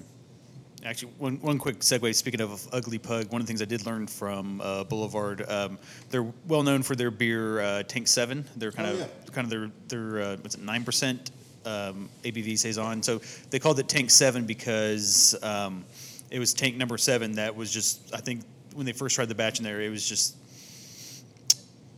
Actually, 0.85 1.13
one, 1.19 1.37
one 1.41 1.59
quick 1.59 1.79
segue. 1.81 2.13
Speaking 2.15 2.41
of 2.41 2.67
ugly 2.73 2.99
pug, 2.99 3.31
one 3.31 3.41
of 3.41 3.47
the 3.47 3.51
things 3.51 3.63
I 3.63 3.67
did 3.67 3.87
learn 3.87 4.07
from 4.09 4.61
uh, 4.61 4.83
Boulevard, 4.85 5.49
um, 5.49 5.79
they're 6.11 6.27
well 6.49 6.63
known 6.65 6.83
for 6.83 6.97
their 6.97 7.11
beer 7.13 7.61
uh, 7.61 7.83
Tank 7.85 8.09
Seven. 8.09 8.45
They're 8.57 8.73
kind 8.73 8.89
Oh, 8.89 8.93
of 8.95 8.99
yeah. 8.99 9.07
kind 9.33 9.45
of 9.45 9.51
their 9.51 9.71
their 9.89 10.23
uh, 10.23 10.37
what's 10.39 10.57
it 10.57 10.63
nine 10.63 10.83
percent 10.85 11.31
um, 11.65 12.09
ABV 12.25 12.59
saison. 12.59 13.01
So 13.03 13.21
they 13.51 13.61
called 13.61 13.79
it 13.79 13.89
Tank 13.89 14.11
Seven 14.11 14.45
because 14.45 15.37
um, 15.45 15.85
it 16.33 16.39
was 16.41 16.53
tank 16.55 16.77
number 16.77 16.99
seven 16.99 17.33
that 17.33 17.55
was 17.55 17.71
just 17.73 18.13
I 18.13 18.19
think 18.19 18.43
when 18.75 18.85
they 18.87 18.93
first 18.93 19.15
tried 19.15 19.29
the 19.29 19.35
batch 19.37 19.59
in 19.61 19.65
there, 19.65 19.81
it 19.83 19.91
was 19.91 20.09
just 20.09 20.37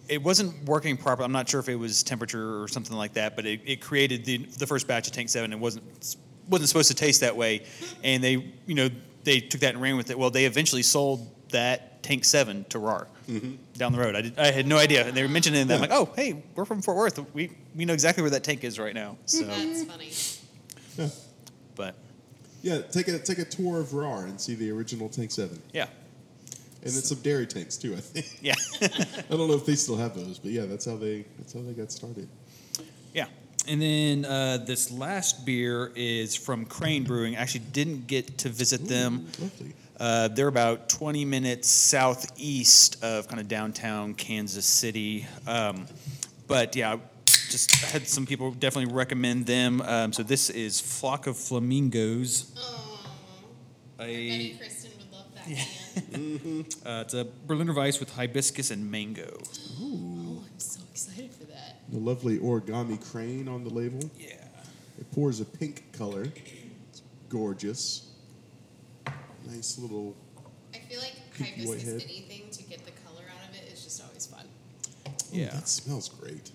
it 0.08 0.22
wasn't 0.22 0.64
working 0.64 0.96
properly. 0.96 1.24
I'm 1.24 1.32
not 1.32 1.48
sure 1.48 1.60
if 1.60 1.68
it 1.68 1.76
was 1.76 2.02
temperature 2.02 2.62
or 2.62 2.68
something 2.68 2.96
like 2.96 3.14
that, 3.14 3.36
but 3.36 3.46
it, 3.46 3.60
it 3.64 3.80
created 3.80 4.24
the 4.24 4.38
the 4.58 4.66
first 4.66 4.86
batch 4.86 5.06
of 5.06 5.12
Tank 5.12 5.28
Seven. 5.28 5.52
It 5.52 5.58
wasn't 5.58 6.16
wasn't 6.48 6.68
supposed 6.68 6.88
to 6.88 6.94
taste 6.94 7.20
that 7.20 7.36
way, 7.36 7.64
and 8.02 8.22
they 8.22 8.52
you 8.66 8.74
know 8.74 8.88
they 9.24 9.40
took 9.40 9.62
that 9.62 9.74
and 9.74 9.82
ran 9.82 9.96
with 9.96 10.10
it. 10.10 10.18
Well, 10.18 10.30
they 10.30 10.44
eventually 10.44 10.82
sold 10.82 11.30
that 11.50 12.02
Tank 12.02 12.24
Seven 12.24 12.64
to 12.68 12.78
Rahr 12.78 13.06
mm-hmm. 13.28 13.54
down 13.74 13.92
the 13.92 13.98
road. 13.98 14.14
I 14.14 14.20
did, 14.20 14.38
I 14.38 14.50
had 14.50 14.66
no 14.66 14.76
idea, 14.76 15.06
and 15.06 15.16
they 15.16 15.22
were 15.22 15.28
mentioning 15.28 15.60
it. 15.60 15.62
And 15.62 15.72
I'm 15.72 15.80
like, 15.80 15.92
oh, 15.92 16.12
hey, 16.14 16.42
we're 16.54 16.64
from 16.64 16.82
Fort 16.82 16.96
Worth. 16.96 17.34
We 17.34 17.50
we 17.74 17.84
know 17.84 17.94
exactly 17.94 18.22
where 18.22 18.30
that 18.30 18.44
tank 18.44 18.64
is 18.64 18.78
right 18.78 18.94
now. 18.94 19.16
So, 19.26 19.44
That's 19.44 19.84
funny. 19.84 20.12
Yeah. 20.98 21.08
but 21.74 21.94
Yeah, 22.62 22.82
take 22.82 23.08
a 23.08 23.18
take 23.18 23.38
a 23.38 23.44
tour 23.44 23.80
of 23.80 23.88
Rahr 23.88 24.24
and 24.24 24.40
see 24.40 24.54
the 24.54 24.70
original 24.70 25.08
Tank 25.08 25.30
Seven, 25.30 25.60
yeah, 25.72 25.86
and 26.84 26.92
then 26.92 27.02
some 27.02 27.18
dairy 27.20 27.46
tanks 27.46 27.76
too. 27.76 27.94
I 27.94 28.00
think. 28.00 28.38
yeah, 28.42 28.54
I 28.82 29.34
don't 29.34 29.48
know 29.48 29.54
if 29.54 29.64
they 29.64 29.74
still 29.74 29.96
have 29.96 30.14
those, 30.14 30.38
but 30.38 30.50
yeah, 30.50 30.66
that's 30.66 30.84
how 30.84 30.96
they 30.96 31.24
that's 31.38 31.52
how 31.52 31.60
they 31.60 31.72
got 31.72 31.90
started. 31.90 32.28
yeah. 33.12 33.26
And 33.66 33.80
then 33.80 34.24
uh, 34.26 34.58
this 34.58 34.90
last 34.90 35.46
beer 35.46 35.90
is 35.96 36.34
from 36.36 36.66
Crane 36.66 37.04
Brewing. 37.08 37.36
I 37.36 37.40
actually 37.40 37.64
didn't 37.72 38.06
get 38.06 38.38
to 38.38 38.50
visit 38.50 38.86
them. 38.86 39.26
Lovely. 39.40 39.72
Uh, 39.98 40.28
they're 40.28 40.48
about 40.48 40.90
20 40.90 41.24
minutes 41.24 41.68
southeast 41.68 43.02
of 43.02 43.26
kind 43.28 43.40
of 43.40 43.48
downtown 43.48 44.12
Kansas 44.12 44.66
City. 44.66 45.26
Um, 45.46 45.86
but 46.46 46.76
yeah, 46.76 46.98
just 47.26 47.74
had 47.76 48.06
some 48.06 48.26
people 48.26 48.50
definitely 48.50 48.92
recommend 48.92 49.46
them. 49.46 49.80
Um, 49.80 50.12
so 50.12 50.22
this 50.22 50.50
is 50.50 50.80
Flock 50.80 51.26
of 51.26 51.38
Flamingos. 51.38 52.52
Oh, 52.58 53.06
I 53.98 54.04
A, 54.04 54.48
bet 54.50 54.60
Kristen 54.60 54.90
would 54.98 55.12
love 55.12 55.26
that 55.36 55.46
can. 56.00 56.66
uh, 56.84 57.02
it's 57.04 57.14
a 57.14 57.26
Berliner 57.46 57.74
Weiss 57.74 58.00
with 58.00 58.14
hibiscus 58.14 58.70
and 58.70 58.90
mango. 58.90 59.38
Oh, 59.80 60.42
I'm 60.44 60.58
so 60.58 60.80
excited 60.90 61.32
for 61.32 61.44
that. 61.44 61.80
The 61.90 61.98
lovely 61.98 62.38
origami 62.38 63.00
crane 63.10 63.48
on 63.48 63.64
the 63.64 63.70
label. 63.70 64.00
Yeah. 64.18 64.34
It 64.98 65.10
pours 65.12 65.40
a 65.40 65.44
pink 65.44 65.92
color. 65.92 66.24
It's 66.90 67.02
gorgeous. 67.28 68.10
Nice 69.46 69.78
little. 69.78 70.16
I 70.74 70.78
feel 70.78 71.00
like 71.00 71.14
Pinky 71.36 71.66
white 71.66 71.80
hibiscus 71.80 72.02
head. 72.02 72.10
anything 72.10 72.50
to 72.50 72.62
get 72.64 72.84
the 72.84 72.92
color 73.06 73.22
out 73.30 73.48
of 73.48 73.54
it 73.56 73.72
is 73.72 73.82
just 73.84 74.02
always 74.02 74.26
fun. 74.26 74.46
Yeah. 75.32 75.50
that 75.50 75.68
smells 75.68 76.08
great. 76.08 76.50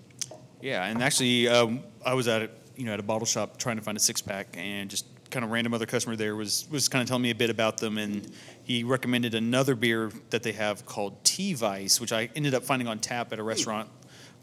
Yeah, 0.61 0.85
and 0.85 1.01
actually, 1.03 1.47
um, 1.47 1.81
I 2.05 2.13
was 2.13 2.27
at 2.27 2.41
a, 2.43 2.49
you 2.75 2.85
know 2.85 2.93
at 2.93 2.99
a 2.99 3.03
bottle 3.03 3.25
shop 3.25 3.57
trying 3.57 3.77
to 3.77 3.81
find 3.81 3.97
a 3.97 3.99
six 3.99 4.21
pack, 4.21 4.47
and 4.57 4.89
just 4.89 5.05
kind 5.31 5.43
of 5.45 5.51
random 5.51 5.73
other 5.73 5.85
customer 5.85 6.15
there 6.15 6.35
was 6.35 6.67
was 6.71 6.87
kind 6.87 7.01
of 7.01 7.07
telling 7.07 7.23
me 7.23 7.31
a 7.31 7.35
bit 7.35 7.49
about 7.49 7.77
them, 7.77 7.97
and 7.97 8.31
he 8.63 8.83
recommended 8.83 9.33
another 9.33 9.75
beer 9.75 10.11
that 10.29 10.43
they 10.43 10.51
have 10.53 10.85
called 10.85 11.23
Tea 11.23 11.55
Weiss, 11.55 11.99
which 11.99 12.11
I 12.11 12.29
ended 12.35 12.53
up 12.53 12.63
finding 12.63 12.87
on 12.87 12.99
tap 12.99 13.31
at 13.33 13.39
a 13.39 13.43
restaurant 13.43 13.89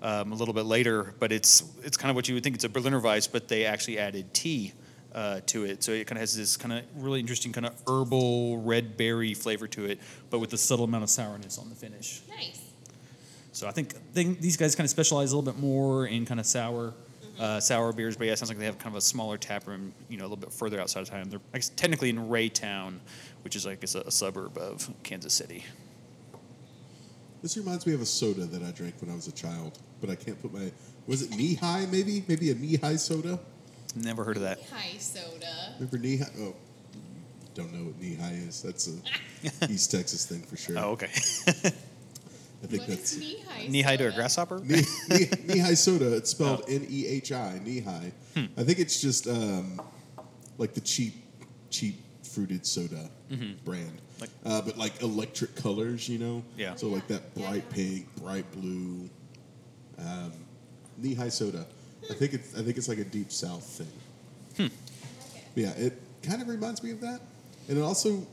um, 0.03 0.33
a 0.33 0.35
little 0.35 0.55
bit 0.55 0.65
later. 0.65 1.15
But 1.19 1.33
it's 1.33 1.65
it's 1.83 1.97
kind 1.97 2.11
of 2.11 2.17
what 2.17 2.29
you 2.29 2.35
would 2.35 2.43
think 2.43 2.57
it's 2.57 2.65
a 2.65 2.69
Berliner 2.69 3.01
Weiss, 3.01 3.27
but 3.27 3.49
they 3.49 3.65
actually 3.65 3.99
added 3.99 4.33
tea. 4.35 4.73
Uh, 5.15 5.41
to 5.47 5.65
it, 5.65 5.83
so 5.83 5.93
it 5.93 6.07
kind 6.07 6.19
of 6.19 6.21
has 6.21 6.37
this 6.37 6.59
kind 6.59 6.75
of 6.75 6.85
really 6.95 7.21
interesting 7.21 7.51
kind 7.51 7.65
of 7.65 7.73
herbal 7.89 8.59
red 8.59 8.99
berry 8.99 9.33
flavor 9.33 9.67
to 9.67 9.87
it, 9.87 9.99
but 10.29 10.41
with 10.41 10.53
a 10.53 10.59
subtle 10.59 10.85
amount 10.85 11.03
of 11.03 11.09
sourness 11.09 11.57
on 11.57 11.71
the 11.71 11.75
finish. 11.75 12.21
Nice. 12.29 12.61
So 13.53 13.67
I 13.67 13.71
think 13.71 13.95
they, 14.13 14.25
these 14.25 14.59
guys 14.59 14.75
kind 14.75 14.85
of 14.85 14.91
specialize 14.91 15.33
a 15.33 15.37
little 15.39 15.51
bit 15.51 15.59
more 15.59 16.07
in 16.07 16.27
kind 16.27 16.39
of 16.39 16.45
sour, 16.45 16.93
uh, 17.39 17.61
sour 17.61 17.93
beers. 17.93 18.17
But 18.17 18.27
yeah, 18.27 18.33
it 18.35 18.39
sounds 18.39 18.51
like 18.51 18.59
they 18.59 18.65
have 18.67 18.79
kind 18.79 18.95
of 18.95 18.99
a 18.99 19.03
smaller 19.03 19.39
tap 19.39 19.67
room, 19.67 19.93
you 20.09 20.17
know, 20.17 20.25
a 20.25 20.29
little 20.29 20.37
bit 20.37 20.53
further 20.53 20.81
outside 20.81 21.01
of 21.01 21.11
town. 21.11 21.29
They're 21.29 21.41
I 21.53 21.59
guess, 21.59 21.71
technically 21.71 22.11
in 22.11 22.29
Raytown, 22.29 22.99
which 23.45 23.57
is 23.57 23.67
like 23.67 23.83
it's 23.83 23.95
a, 23.95 24.01
a 24.01 24.11
suburb 24.11 24.59
of 24.59 24.91
Kansas 25.03 25.35
City. 25.35 25.65
This 27.43 27.57
reminds 27.57 27.87
me 27.87 27.95
of 27.95 28.01
a 28.01 28.07
soda 28.07 28.45
that 28.45 28.63
I 28.63 28.71
drank 28.73 29.01
when 29.01 29.11
I 29.11 29.15
was 29.15 29.29
a 29.29 29.33
child, 29.33 29.79
but 30.01 30.11
I 30.11 30.15
can't 30.15 30.41
put 30.41 30.53
my. 30.53 30.73
Was 31.07 31.23
it 31.23 31.31
Nehi? 31.31 31.91
Maybe, 31.91 32.25
maybe 32.27 32.51
a 32.51 32.55
Nehi 32.55 32.99
soda. 32.99 33.39
Never 33.95 34.25
heard 34.25 34.37
of 34.37 34.43
that. 34.43 34.59
High 34.71 34.99
soda. 34.99 35.75
Remember 35.79 35.99
Nehi? 35.99 36.29
Oh, 36.41 36.55
don't 37.55 37.73
know 37.73 37.85
what 37.85 38.01
Nehi 38.01 38.49
is. 38.49 38.63
That's 38.63 38.89
a 38.89 39.69
East 39.73 39.91
Texas 39.91 40.27
thing 40.27 40.43
for 40.43 40.57
sure. 40.57 40.79
Oh, 40.79 40.91
okay. 40.91 41.11
I 42.63 42.67
think 42.69 42.81
What 42.83 42.89
that's 42.89 43.13
is 43.13 43.19
knee 43.21 43.39
high? 43.49 43.67
Knee 43.69 43.83
high 43.83 43.97
to 43.97 44.09
a 44.09 44.13
grasshopper. 44.13 44.59
knee, 44.61 44.83
knee, 45.11 45.29
knee 45.47 45.59
high 45.59 45.75
soda. 45.75 46.17
It's 46.17 46.31
spelled 46.31 46.63
Oh. 46.67 46.73
N 46.73 46.87
E 46.89 47.07
H 47.07 47.33
I, 47.33 47.61
Nehi. 47.65 48.13
Hmm. 48.35 48.45
I 48.57 48.65
think 48.65 48.79
it's 48.79 49.01
just 49.01 49.29
um, 49.29 49.81
like 50.59 50.75
the 50.75 50.81
cheap, 50.81 51.15
cheap 51.71 52.01
fruited 52.25 52.67
soda 52.67 53.09
brand. 53.65 53.87
Mm-hmm. 53.87 54.21
Like- 54.21 54.31
uh, 54.47 54.63
but 54.63 54.79
like 54.79 55.03
electric 55.03 55.55
colors, 55.57 56.09
you 56.09 56.19
know. 56.19 56.43
Yeah. 56.57 56.75
So 56.77 56.89
like 56.89 57.07
that 57.09 57.23
Yeah. 57.35 57.49
bright 57.51 57.71
pink, 57.71 58.07
bright 58.17 58.51
blue, 58.53 59.11
um, 59.99 60.33
Nehi 61.01 61.31
soda. 61.31 61.67
I 62.11 62.15
think 62.15 62.33
it's 62.35 62.55
I 62.59 62.63
think 62.63 62.79
it's 62.79 62.89
like 62.89 62.99
a 62.99 63.05
deep 63.05 63.31
south 63.31 63.65
thing. 63.65 63.93
Okay. 64.59 64.71
Yeah, 65.55 65.71
it 65.73 66.01
kind 66.23 66.41
of 66.41 66.49
reminds 66.49 66.83
me 66.83 66.91
of 66.93 67.01
that, 67.03 67.21
and 67.69 67.77
it 67.79 67.81
also, 67.83 68.27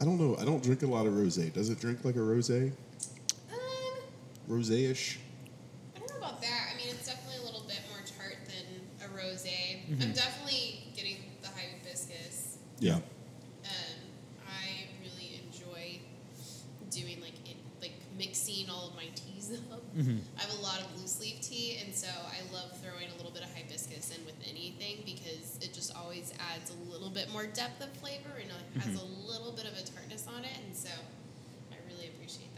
I 0.00 0.04
don't 0.04 0.18
know. 0.18 0.36
I 0.40 0.44
don't 0.44 0.62
drink 0.62 0.82
a 0.82 0.86
lot 0.86 1.06
of 1.06 1.12
rosé. 1.12 1.52
Does 1.52 1.68
it 1.70 1.78
drink 1.80 2.04
like 2.04 2.16
a 2.16 2.20
rosé? 2.20 2.72
Rosé-ish. 4.50 5.18
I 5.94 5.98
don't 6.00 6.10
know 6.10 6.16
about 6.26 6.40
that. 6.42 6.62
I 6.74 6.76
mean, 6.76 6.88
it's 6.90 7.06
definitely 7.06 7.38
a 7.40 7.44
little 7.46 7.62
bit 7.68 7.78
more 7.88 8.00
tart 8.18 8.36
than 8.50 8.66
a 9.06 9.08
rosé. 9.14 9.86
Mm-hmm. 9.86 10.02
I'm 10.02 10.12
definitely 10.12 10.90
getting 10.96 11.18
the 11.40 11.48
high 11.48 11.70
hibiscus. 11.78 12.58
Yeah. 12.80 12.96
Um, 12.96 14.00
I 14.48 14.90
really 15.02 15.40
enjoy 15.46 16.00
doing 16.90 17.20
like 17.22 17.34
like 17.80 17.92
mixing 18.18 18.68
all 18.68 18.88
of 18.88 18.96
my 18.96 19.06
teas 19.14 19.52
up. 19.72 19.80
Mm-hmm. 19.96 20.18
I 20.36 20.40
have 20.42 20.58
a 20.58 20.62
lot 20.62 20.80
of 20.80 21.00
loose 21.00 21.20
leaf 21.20 21.40
tea, 21.40 21.78
and 21.84 21.94
so 21.94 22.08
I 22.08 22.42
love 22.52 22.76
throwing 22.82 23.06
a 23.14 23.16
little 23.16 23.30
bit 23.32 23.42
of 23.42 23.54
hibiscus 23.54 24.10
in 24.18 24.24
with 24.26 24.34
anything 24.50 25.02
because 25.06 25.58
it 25.62 25.72
just 25.72 25.94
always 25.96 26.32
adds 26.52 26.70
a 26.74 26.90
little 26.92 27.10
bit 27.10 27.30
more 27.32 27.46
depth 27.46 27.80
of 27.82 27.88
flavor 28.02 28.34
and 28.42 28.50
it 28.50 28.82
has 28.82 28.94
Mm-hmm. 28.94 28.98
a 28.98 29.30
little 29.30 29.52
bit 29.52 29.64
of 29.66 29.72
a 29.78 29.82
tartness 29.86 30.26
on 30.26 30.42
it, 30.44 30.50
and 30.66 30.74
so 30.76 30.90
I 31.70 31.76
really 31.86 32.08
appreciate 32.08 32.26
that 32.40 32.40
with 32.40 32.48
this. 32.48 32.49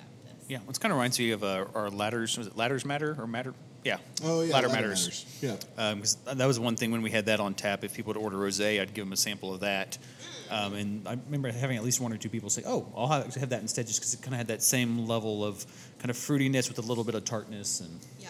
Yeah, 0.52 0.58
it 0.68 0.78
kind 0.80 0.92
of 0.92 0.98
reminds 0.98 1.18
me 1.18 1.30
of 1.30 1.42
uh, 1.42 1.64
our 1.74 1.88
ladders. 1.88 2.36
Was 2.36 2.46
it 2.46 2.58
ladders 2.58 2.84
matter 2.84 3.16
or 3.18 3.26
matter? 3.26 3.54
Yeah. 3.84 3.96
Oh 4.22 4.42
yeah. 4.42 4.52
Ladder 4.52 4.68
ladder 4.68 4.88
matters. 4.88 5.24
Yeah. 5.40 5.56
Um 5.78 6.00
'cause 6.00 6.16
that 6.26 6.44
was 6.44 6.60
one 6.60 6.76
thing 6.76 6.90
when 6.92 7.00
we 7.00 7.10
had 7.10 7.24
that 7.26 7.40
on 7.40 7.54
tap. 7.54 7.84
If 7.84 7.94
people 7.94 8.12
would 8.12 8.22
order 8.22 8.36
rosé, 8.36 8.78
I'd 8.78 8.92
give 8.92 9.06
them 9.06 9.14
a 9.14 9.16
sample 9.16 9.54
of 9.54 9.60
that. 9.60 9.96
Um, 10.50 10.74
and 10.74 11.08
I 11.08 11.12
remember 11.24 11.50
having 11.50 11.78
at 11.78 11.82
least 11.84 12.00
one 12.02 12.12
or 12.12 12.18
two 12.18 12.28
people 12.28 12.50
say, 12.50 12.62
"Oh, 12.66 12.86
I'll 12.94 13.06
have, 13.08 13.34
have 13.36 13.48
that 13.48 13.62
instead," 13.62 13.86
just 13.86 14.00
because 14.00 14.12
it 14.12 14.20
kind 14.20 14.34
of 14.34 14.38
had 14.38 14.48
that 14.48 14.62
same 14.62 15.06
level 15.06 15.42
of 15.42 15.64
kind 16.00 16.10
of 16.10 16.16
fruitiness 16.16 16.68
with 16.68 16.76
a 16.78 16.82
little 16.82 17.02
bit 17.04 17.14
of 17.14 17.24
tartness. 17.24 17.80
And 17.80 17.98
Yeah. 18.20 18.28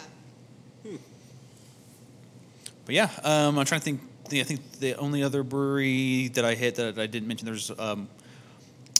but 2.85 2.95
yeah, 2.95 3.09
um, 3.23 3.59
I'm 3.59 3.65
trying 3.65 3.81
to 3.81 3.85
think. 3.85 4.01
I 4.31 4.43
think 4.43 4.79
the 4.79 4.95
only 4.95 5.21
other 5.21 5.43
brewery 5.43 6.29
that 6.29 6.45
I 6.45 6.55
hit 6.55 6.75
that 6.75 6.97
I 6.97 7.05
didn't 7.05 7.27
mention 7.27 7.45
there's 7.45 7.69
um, 7.77 8.07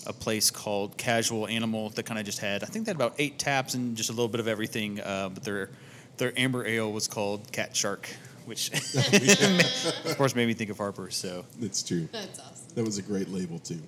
a 0.05 0.13
place 0.13 0.51
called 0.51 0.97
Casual 0.97 1.47
Animal 1.47 1.89
that 1.91 2.03
kind 2.03 2.19
of 2.19 2.25
just 2.25 2.39
had. 2.39 2.63
I 2.63 2.67
think 2.67 2.85
they 2.85 2.89
had 2.89 2.95
about 2.97 3.15
eight 3.17 3.39
taps 3.39 3.73
and 3.73 3.95
just 3.95 4.09
a 4.09 4.13
little 4.13 4.27
bit 4.27 4.39
of 4.39 4.47
everything. 4.47 4.99
Uh, 4.99 5.29
but 5.33 5.43
their 5.43 5.69
their 6.17 6.37
amber 6.37 6.65
ale 6.65 6.91
was 6.91 7.07
called 7.07 7.51
Cat 7.51 7.75
Shark, 7.75 8.07
which 8.45 8.71
of 10.05 10.17
course 10.17 10.35
made 10.35 10.47
me 10.47 10.53
think 10.53 10.69
of 10.69 10.77
Harper. 10.77 11.09
So 11.09 11.45
It's 11.61 11.83
true. 11.83 12.07
That's 12.11 12.39
awesome. 12.39 12.75
That 12.75 12.85
was 12.85 12.97
a 12.97 13.01
great 13.01 13.29
label 13.29 13.59
too. 13.59 13.79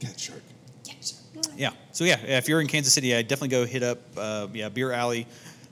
Cat 0.00 0.18
shark. 0.18 0.42
Yeah, 0.84 0.94
sure. 1.00 1.42
yeah, 1.56 1.70
so 1.92 2.04
yeah, 2.04 2.18
if 2.20 2.48
you're 2.48 2.60
in 2.60 2.66
Kansas 2.66 2.92
City, 2.92 3.14
I 3.14 3.22
definitely 3.22 3.48
go 3.48 3.64
hit 3.64 3.82
up 3.82 3.98
uh, 4.16 4.48
yeah 4.52 4.68
Beer 4.68 4.92
Alley. 4.92 5.26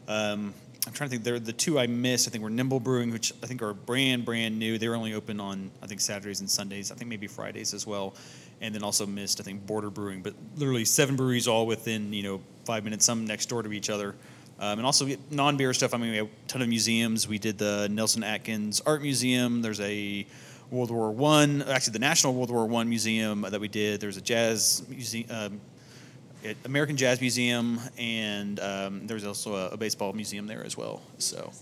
Um, 0.07 0.55
I'm 0.87 0.93
trying 0.93 1.09
to 1.09 1.17
think. 1.17 1.25
They're 1.25 1.39
the 1.39 1.53
two 1.53 1.79
I 1.79 1.87
missed. 1.87 2.27
I 2.29 2.31
think 2.31 2.43
were 2.43 2.51
Nimble 2.51 2.81
Brewing, 2.81 3.13
which 3.13 3.33
I 3.43 3.47
think 3.47 3.63
are 3.63 3.75
brand 3.75 4.25
brand 4.25 4.59
new. 4.59 4.79
They 4.79 4.89
were 4.89 4.95
only 4.95 5.15
open 5.15 5.41
on 5.41 5.71
I 5.83 5.87
think 5.87 6.01
Saturdays 6.01 6.41
and 6.41 6.51
Sundays. 6.51 6.91
I 6.91 6.95
think 6.95 7.09
maybe 7.09 7.27
Fridays 7.27 7.75
as 7.75 7.87
well. 7.87 8.15
And 8.63 8.75
then 8.75 8.83
also 8.83 9.07
missed 9.07 9.41
I 9.41 9.43
think 9.45 9.67
Border 9.67 9.91
Brewing, 9.91 10.23
but 10.23 10.35
literally 10.57 10.85
seven 10.85 11.17
breweries 11.17 11.49
all 11.49 11.67
within 11.67 12.13
you 12.13 12.23
know 12.23 12.41
five 12.65 12.85
minutes, 12.85 13.05
some 13.07 13.27
next 13.27 13.47
door 13.49 13.63
to 13.63 13.73
each 13.73 13.89
other. 13.91 14.15
Um, 14.59 14.79
and 14.79 14.85
also 14.85 15.09
non-beer 15.31 15.73
stuff. 15.73 15.95
I 15.95 15.97
mean, 15.97 16.11
we 16.11 16.17
have 16.19 16.27
a 16.27 16.31
ton 16.49 16.61
of 16.61 16.69
museums. 16.69 17.27
We 17.27 17.39
did 17.39 17.57
the 17.57 17.89
Nelson 17.91 18.23
Atkins 18.23 18.83
Art 18.85 19.01
Museum. 19.01 19.63
There's 19.63 19.81
a 19.81 20.27
World 20.71 20.91
War 20.91 21.11
One, 21.11 21.63
actually 21.63 21.95
the 21.95 21.99
National 22.01 22.35
World 22.35 22.51
War 22.51 22.67
One 22.67 22.89
Museum 22.89 23.41
that 23.49 23.59
we 23.59 23.69
did. 23.69 24.01
There's 24.03 24.19
a 24.19 24.21
jazz 24.21 24.83
museum. 24.89 25.27
Um, 25.31 25.61
American 26.65 26.97
Jazz 26.97 27.21
Museum, 27.21 27.79
and 27.99 28.59
um, 28.61 29.07
there 29.07 29.15
was 29.15 29.27
also 29.27 29.55
a, 29.57 29.69
a 29.71 29.77
baseball 29.77 30.13
museum 30.15 30.47
there 30.47 30.65
as 30.65 30.75
well. 30.77 31.03
So 31.19 31.53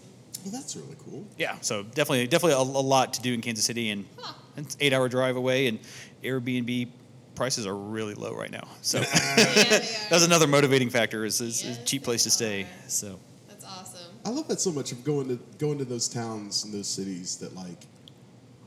Well, 0.44 0.52
that's 0.52 0.76
really 0.76 0.94
cool. 1.04 1.26
yeah, 1.36 1.56
so 1.62 1.82
definitely 1.82 2.26
definitely 2.28 2.52
a, 2.52 2.58
a 2.58 2.82
lot 2.82 3.12
to 3.14 3.22
do 3.22 3.32
in 3.34 3.40
Kansas 3.40 3.64
City, 3.64 3.90
and 3.90 4.04
Huh. 4.20 4.34
it's 4.56 4.76
eight 4.78 4.92
hour 4.92 5.08
drive 5.08 5.34
away, 5.36 5.66
and 5.66 5.80
Airbnb 6.22 6.88
prices 7.34 7.66
are 7.66 7.76
really 7.76 8.14
low 8.14 8.34
right 8.34 8.50
now. 8.50 8.66
So 8.82 8.98
Yeah, 9.00 9.06
they 9.36 9.86
that's 10.10 10.24
another 10.24 10.46
motivating 10.46 10.90
factor 10.90 11.24
is, 11.24 11.40
is, 11.40 11.62
is 11.64 11.78
Yes, 11.78 11.84
cheap 11.88 12.02
place 12.02 12.24
to 12.24 12.30
stay. 12.30 12.62
are. 12.62 12.88
So 12.88 13.18
That's 13.48 13.64
awesome. 13.64 14.12
I 14.24 14.30
love 14.30 14.48
that 14.48 14.60
so 14.60 14.72
much 14.72 14.92
of 14.92 15.04
going 15.04 15.28
to 15.28 15.38
going 15.58 15.78
to 15.78 15.84
those 15.84 16.08
towns 16.08 16.64
and 16.64 16.74
those 16.74 16.88
cities 16.88 17.36
that 17.36 17.54
like 17.54 17.86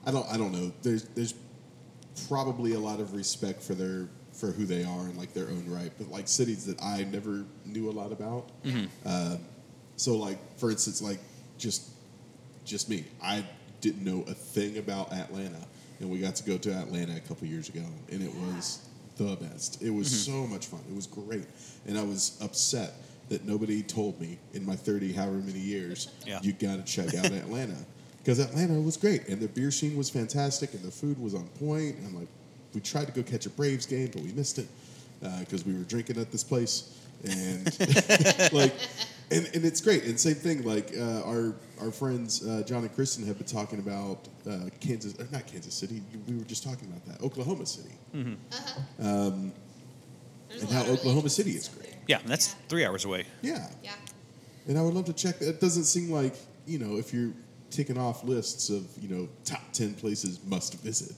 I 0.06 0.12
don't 0.12 0.28
I 0.32 0.38
don't 0.38 0.52
know. 0.52 0.72
There's 0.82 1.04
there's 1.04 1.34
probably 2.28 2.74
a 2.74 2.80
lot 2.80 3.00
of 3.00 3.14
respect 3.14 3.62
for 3.62 3.74
their 3.74 4.08
for 4.34 4.52
who 4.52 4.66
they 4.66 4.84
are 4.84 5.02
and 5.02 5.18
like 5.18 5.34
their 5.34 5.48
own 5.50 5.66
right, 5.68 5.92
but 5.98 6.10
like 6.10 6.28
cities 6.28 6.66
that 6.66 6.82
I 6.82 7.04
never 7.04 7.46
knew 7.66 7.90
a 7.90 7.92
lot 7.92 8.12
about. 8.12 8.50
Uh, 9.06 9.38
so 9.98 10.16
like 10.16 10.40
for 10.58 10.72
instance, 10.72 11.02
like 11.02 11.20
just 11.58 11.90
just 12.66 12.90
me, 12.90 13.06
I 13.22 13.44
didn't 13.82 14.04
know 14.04 14.24
a 14.28 14.34
thing 14.34 14.78
about 14.78 15.12
Atlanta, 15.12 15.60
and 16.02 16.10
we 16.10 16.20
got 16.20 16.36
to 16.36 16.44
go 16.44 16.58
to 16.58 16.74
Atlanta 16.74 17.16
a 17.16 17.20
couple 17.22 17.48
years 17.48 17.70
ago, 17.70 17.84
and 18.12 18.22
it 18.22 18.34
was 18.34 18.80
the 19.18 19.36
best. 19.36 19.82
It 19.82 19.92
was 19.92 20.08
mm-hmm. 20.08 20.32
so 20.32 20.48
much 20.48 20.66
fun. 20.66 20.82
It 20.90 20.96
was 20.96 21.08
great, 21.08 21.46
and 21.88 21.98
I 21.98 22.04
was 22.04 22.38
upset 22.42 22.96
that 23.30 23.46
nobody 23.46 23.82
told 23.82 24.20
me 24.20 24.38
in 24.54 24.66
my 24.66 24.76
thirty 24.76 25.14
however 25.14 25.38
many 25.38 25.60
years 25.60 26.10
Yeah. 26.26 26.40
you 26.42 26.54
got 26.54 26.78
to 26.78 26.84
check 26.84 27.14
out 27.16 27.32
Atlanta 27.32 27.78
because 28.18 28.40
Atlanta 28.40 28.74
was 28.74 28.98
great, 28.98 29.28
and 29.28 29.40
the 29.40 29.48
beer 29.48 29.72
scene 29.72 29.96
was 29.96 30.10
fantastic, 30.10 30.74
and 30.74 30.84
the 30.84 30.92
food 30.92 31.22
was 31.22 31.34
on 31.34 31.48
point. 31.60 31.96
And 31.98 32.08
I'm 32.08 32.16
like, 32.16 32.28
we 32.74 32.82
tried 32.82 33.06
to 33.06 33.14
go 33.14 33.24
catch 33.24 33.46
a 33.46 33.50
Braves 33.50 33.86
game, 33.86 34.10
but 34.12 34.22
we 34.22 34.32
missed 34.34 34.58
it 34.60 34.68
uh, 35.24 35.40
because 35.40 35.66
we 35.66 35.74
were 35.74 35.84
drinking 35.84 36.18
at 36.18 36.32
this 36.32 36.44
place, 36.44 37.00
and 37.24 38.52
like, 38.54 38.74
and, 39.32 39.50
and 39.54 39.66
it's 39.66 39.82
great. 39.82 40.04
And 40.04 40.20
same 40.20 40.36
thing, 40.36 40.64
like 40.64 40.92
uh, 40.98 41.24
our 41.24 41.56
our 41.82 41.92
friends 41.92 42.46
uh, 42.46 42.64
John 42.66 42.84
and 42.84 42.94
Kristen 42.94 43.26
have 43.28 43.38
been 43.38 43.48
talking 43.48 43.80
about 43.80 44.28
uh, 44.50 44.70
Kansas, 44.80 45.20
or 45.20 45.28
not 45.32 45.48
Kansas 45.48 45.74
City. 45.74 46.02
We 46.28 46.36
were 46.38 46.44
just 46.46 46.64
talking 46.64 46.88
about 46.90 47.06
that 47.06 47.24
Oklahoma 47.26 47.66
City, 47.66 47.96
Uh-huh. 48.14 49.40
There's 50.50 50.64
a 50.64 50.66
and 50.68 50.70
how 50.70 50.84
Oklahoma 50.86 51.30
City 51.30 51.52
is 51.52 51.70
great. 51.70 51.94
yeah, 52.08 52.20
and 52.20 52.28
that's 52.28 52.54
three 52.68 52.86
hours 52.86 53.06
away. 53.06 53.26
yeah. 53.42 53.68
Yeah. 53.84 53.94
And 54.68 54.78
I 54.78 54.82
would 54.84 54.94
love 54.94 55.06
to 55.06 55.14
check 55.14 55.40
that. 55.40 55.48
It 55.50 55.60
doesn't 55.62 55.86
seem 55.86 56.12
like, 56.12 56.36
you 56.68 56.78
know, 56.78 56.98
if 56.98 57.14
you're 57.14 57.32
ticking 57.72 57.98
off 57.98 58.24
lists 58.24 58.70
of, 58.70 58.86
you 59.02 59.08
know, 59.10 59.28
top 59.44 59.62
10 59.74 59.96
places 59.96 60.40
must 60.46 60.80
visit. 60.82 61.16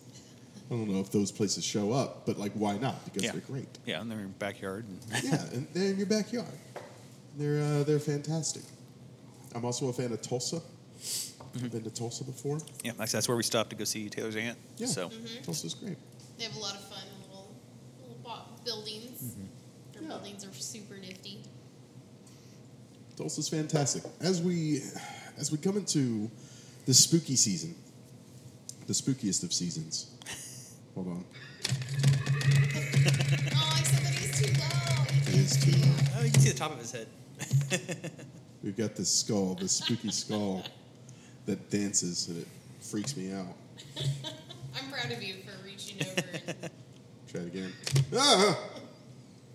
I 0.71 0.75
don't 0.75 0.87
know 0.87 1.01
if 1.01 1.11
those 1.11 1.29
places 1.31 1.63
show 1.65 1.91
up, 1.91 2.25
but 2.25 2.37
like, 2.39 2.53
why 2.53 2.77
not? 2.77 3.03
Because 3.03 3.23
Yeah. 3.23 3.31
they're 3.33 3.41
great. 3.41 3.67
Yeah, 3.85 3.99
and 4.01 4.09
they're 4.09 4.19
in 4.19 4.25
their 4.25 4.33
backyard. 4.39 4.85
And 5.11 5.23
yeah, 5.23 5.43
and 5.51 5.67
they're 5.73 5.89
in 5.91 5.97
your 5.97 6.05
backyard. 6.05 6.47
They're, 7.37 7.61
uh, 7.61 7.83
they're 7.83 7.99
fantastic. 7.99 8.63
I'm 9.55 9.65
also 9.65 9.89
a 9.89 9.93
fan 9.93 10.11
of 10.11 10.21
Tulsa. 10.21 10.61
I've 11.55 11.71
been 11.71 11.83
to 11.83 11.89
Tulsa 11.91 12.23
before. 12.23 12.57
yeah, 12.83 12.91
actually, 12.91 13.07
that's 13.17 13.27
where 13.27 13.37
we 13.37 13.43
stopped 13.43 13.69
to 13.71 13.75
go 13.75 13.83
see 13.83 14.09
Taylor's 14.09 14.35
aunt. 14.35 14.57
Yeah, 14.77 14.87
So 14.87 15.11
Tulsa's 15.43 15.73
great. 15.75 15.97
They 16.37 16.45
have 16.45 16.55
a 16.55 16.59
lot 16.59 16.73
of 16.75 16.81
fun 16.89 17.03
little 17.27 17.53
little 18.01 18.17
bo- 18.23 18.45
buildings. 18.65 19.35
Their 19.93 20.01
Yeah. 20.01 20.07
buildings 20.07 20.43
are 20.45 20.53
super 20.53 20.97
nifty. 20.97 21.43
Tulsa's 23.15 23.47
fantastic. 23.49 24.01
As 24.19 24.41
we 24.41 24.81
as 25.37 25.51
we 25.51 25.59
come 25.59 25.77
into 25.77 26.31
the 26.87 26.93
spooky 26.95 27.35
season, 27.35 27.75
the 28.87 28.93
spookiest 28.93 29.43
of 29.43 29.53
seasons. 29.53 30.07
Hold 30.95 31.07
on. 31.07 31.23
Oh, 31.35 31.39
I 33.75 33.83
said 33.83 34.03
that 34.03 34.15
he's 34.15 34.39
too 34.39 34.51
low. 34.59 35.05
He 35.31 35.37
is 35.39 35.55
too 35.63 35.71
low. 35.87 35.95
oh, 36.17 36.23
you 36.23 36.31
can 36.31 36.41
see 36.41 36.49
the 36.49 36.57
top 36.57 36.71
of 36.71 36.79
his 36.79 36.91
head. 36.91 37.07
We've 38.63 38.77
got 38.77 38.95
this 38.95 39.09
skull, 39.09 39.55
this 39.55 39.73
spooky 39.73 40.11
skull 40.11 40.63
that 41.45 41.69
dances 41.69 42.27
and 42.29 42.37
it 42.41 42.47
freaks 42.81 43.17
me 43.17 43.33
out. 43.33 43.55
I'm 44.75 44.91
proud 44.91 45.11
of 45.11 45.21
you 45.21 45.35
for 45.45 45.65
reaching 45.65 45.97
over 46.01 46.23
and 46.47 46.71
Try 47.31 47.41
it 47.41 47.47
again. 47.47 47.73
Ah! 48.15 48.57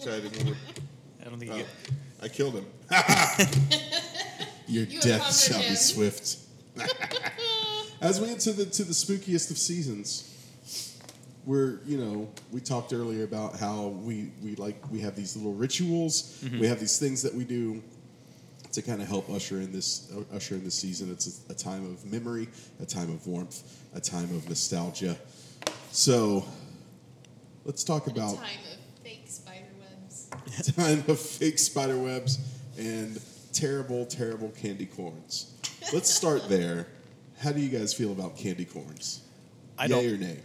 Try 0.02 0.12
it 0.14 0.24
again. 0.26 0.56
I 1.20 1.24
don't 1.24 1.38
think 1.38 1.52
Oh, 1.52 1.56
you 1.56 1.64
I 2.22 2.28
killed 2.28 2.54
him. 2.54 2.66
Your 4.66 4.84
You 4.84 5.00
death 5.00 5.20
accomplished 5.20 5.48
shall 5.48 5.60
be 5.60 5.74
swift. 5.76 6.38
As 8.00 8.20
we 8.20 8.30
enter 8.30 8.52
the 8.52 8.66
to 8.66 8.84
the 8.84 8.92
spookiest 8.92 9.50
of 9.50 9.58
seasons, 9.58 10.34
we're 11.48 11.80
you 11.86 11.96
know 11.96 12.28
we 12.52 12.60
talked 12.60 12.92
earlier 12.92 13.24
about 13.24 13.58
how 13.58 13.86
we 13.86 14.30
we 14.44 14.54
like 14.56 14.76
we 14.92 15.00
have 15.00 15.16
these 15.16 15.34
little 15.34 15.54
rituals, 15.54 16.44
we 16.60 16.66
have 16.66 16.78
these 16.78 16.98
things 16.98 17.22
that 17.22 17.34
we 17.34 17.44
do 17.44 17.82
to 18.72 18.82
kind 18.82 19.00
of 19.00 19.08
help 19.08 19.30
usher 19.30 19.56
in 19.56 19.72
this 19.72 20.12
uh, 20.14 20.36
usher 20.36 20.54
in 20.56 20.62
this 20.62 20.74
season. 20.74 21.10
It's 21.10 21.42
a, 21.48 21.52
a 21.52 21.54
time 21.54 21.86
of 21.86 22.04
memory, 22.12 22.48
a 22.80 22.86
time 22.86 23.10
of 23.10 23.26
warmth, 23.26 23.62
a 23.94 24.00
time 24.00 24.30
of 24.36 24.46
nostalgia. 24.46 25.16
So 25.90 26.44
let's 27.64 27.82
talk 27.82 28.06
a 28.06 28.10
about 28.10 28.36
time 28.36 28.44
of 28.70 29.02
fake 29.02 29.24
spider 29.26 29.64
webs. 29.80 30.72
time 30.76 31.02
of 31.08 31.18
fake 31.18 31.58
spider 31.58 31.96
webs 31.98 32.38
and 32.78 33.18
terrible, 33.54 34.04
terrible 34.04 34.50
candy 34.50 34.84
corns. 34.86 35.54
Let's 35.94 36.10
start 36.10 36.50
there. 36.50 36.88
How 37.38 37.52
do 37.52 37.60
you 37.60 37.70
guys 37.70 37.94
feel 37.94 38.12
about 38.12 38.36
candy 38.36 38.66
corns? 38.66 39.22
I 39.78 39.84
Yay 39.84 39.88
don't- 39.88 40.06
or 40.14 40.16
nay? 40.18 40.40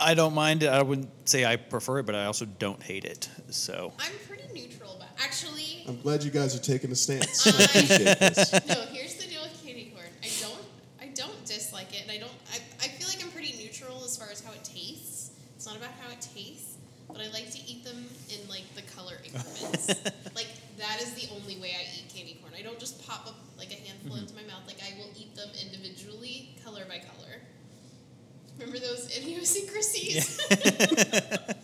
I 0.00 0.14
don't 0.14 0.34
mind 0.34 0.62
it. 0.62 0.68
I 0.68 0.82
wouldn't 0.82 1.10
say 1.28 1.44
I 1.44 1.56
prefer 1.56 2.00
it, 2.00 2.06
but 2.06 2.14
I 2.14 2.26
also 2.26 2.44
don't 2.44 2.82
hate 2.82 3.04
it. 3.04 3.28
So 3.50 3.92
I'm 3.98 4.12
pretty 4.26 4.44
neutral 4.52 4.96
about. 4.96 5.08
Actually, 5.18 5.84
I'm 5.86 6.00
glad 6.00 6.22
you 6.22 6.30
guys 6.30 6.54
are 6.54 6.62
taking 6.62 6.90
a 6.90 6.96
stance. 6.96 7.46
I 7.46 7.64
appreciate 7.64 8.18
this. 8.18 8.52
no. 8.52 8.74
Here's 8.92 9.14
the 9.14 9.28
deal 9.28 9.42
with 9.42 9.62
candy 9.64 9.92
corn. 9.94 10.06
I 10.22 10.28
don't. 10.40 10.64
I 11.00 11.06
don't 11.14 11.44
dislike 11.44 11.94
it, 11.94 12.02
and 12.02 12.10
I 12.10 12.18
don't. 12.18 12.32
I, 12.52 12.58
I 12.84 12.88
feel 12.88 13.08
like 13.08 13.22
I'm 13.22 13.30
pretty 13.30 13.54
neutral 13.62 14.02
as 14.04 14.16
far 14.16 14.28
as 14.30 14.40
how 14.44 14.52
it 14.52 14.64
tastes. 14.64 15.32
It's 15.56 15.66
not 15.66 15.76
about 15.76 15.90
how 16.00 16.10
it 16.10 16.20
tastes, 16.20 16.76
but 17.08 17.20
I 17.20 17.28
like 17.30 17.50
to 17.50 17.58
eat 17.66 17.84
them 17.84 18.06
in 18.30 18.48
like 18.48 18.62
the 18.74 18.82
color 18.94 19.14
increments. 19.24 19.88
like 20.36 20.48
that 20.78 21.00
is 21.02 21.14
the 21.14 21.28
only 21.34 21.58
way 21.58 21.74
I 21.74 21.82
eat 21.96 22.12
candy 22.14 22.38
corn. 22.40 22.52
I 22.56 22.62
don't 22.62 22.78
just 22.78 23.06
pop 23.06 23.26
up 23.26 23.34
like 23.58 23.72
a 23.72 23.74
handful 23.74 24.12
mm-hmm. 24.12 24.22
into 24.22 24.34
my 24.34 24.42
mouth. 24.42 24.62
Like 24.66 24.78
I 24.82 24.96
will 24.98 25.10
eat 25.18 25.34
them 25.34 25.48
individually, 25.60 26.54
color 26.64 26.84
by 26.88 26.98
color. 26.98 27.42
Remember 28.58 28.78
those 28.78 29.16
idiosyncrasies? 29.16 30.40
Yeah. 30.50 31.52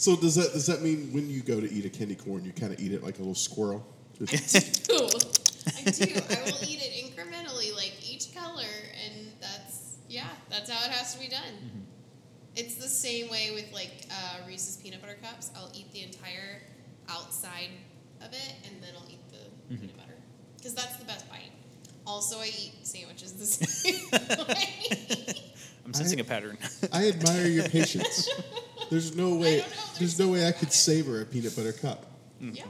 So 0.00 0.16
does 0.16 0.34
that 0.36 0.54
does 0.54 0.64
that 0.64 0.80
mean 0.80 1.12
when 1.12 1.28
you 1.28 1.42
go 1.42 1.60
to 1.60 1.70
eat 1.70 1.84
a 1.84 1.90
candy 1.90 2.14
corn, 2.14 2.42
you 2.42 2.52
kind 2.52 2.72
of 2.72 2.80
eat 2.80 2.92
it 2.92 3.02
like 3.02 3.16
a 3.16 3.18
little 3.18 3.34
squirrel? 3.34 3.86
Just- 4.24 4.88
do. 4.88 4.94
I 4.96 5.90
do. 5.90 6.04
I 6.30 6.42
will 6.46 6.56
eat 6.66 6.80
it 6.80 7.04
incrementally, 7.04 7.74
like 7.76 7.92
each 8.02 8.34
color, 8.34 8.64
and 9.04 9.30
that's 9.42 9.98
yeah, 10.08 10.24
that's 10.48 10.70
how 10.70 10.82
it 10.86 10.90
has 10.90 11.12
to 11.12 11.20
be 11.20 11.28
done. 11.28 11.84
It's 12.56 12.76
the 12.76 12.88
same 12.88 13.28
way 13.28 13.50
with 13.54 13.70
like 13.74 14.06
uh, 14.10 14.38
Reese's 14.48 14.78
peanut 14.78 15.02
butter 15.02 15.18
cups. 15.22 15.50
I'll 15.54 15.70
eat 15.74 15.92
the 15.92 16.02
entire 16.02 16.62
outside 17.10 17.68
of 18.22 18.32
it, 18.32 18.54
and 18.64 18.82
then 18.82 18.90
I'll 18.96 19.06
eat 19.10 19.20
the 19.30 19.76
peanut 19.76 19.98
butter 19.98 20.16
because 20.56 20.74
that's 20.74 20.96
the 20.96 21.04
best 21.04 21.28
bite. 21.28 21.52
Also, 22.06 22.38
I 22.38 22.46
eat 22.46 22.72
sandwiches 22.84 23.34
the 23.34 23.44
same 23.46 24.10
way. 24.48 25.52
I'm 25.84 25.94
sensing 25.94 26.20
a 26.20 26.24
pattern. 26.24 26.58
I 26.92 27.08
admire 27.08 27.46
your 27.46 27.68
patience. 27.68 28.28
There's 28.90 29.14
no 29.16 29.34
way. 29.36 29.58
There's 29.60 29.98
there's 29.98 30.18
no 30.18 30.28
way 30.28 30.48
I 30.48 30.52
could 30.52 30.68
it. 30.68 30.72
savor 30.72 31.20
a 31.20 31.24
peanut 31.24 31.54
butter 31.54 31.72
cup. 31.72 32.06
Mm. 32.42 32.56
yeah, 32.56 32.64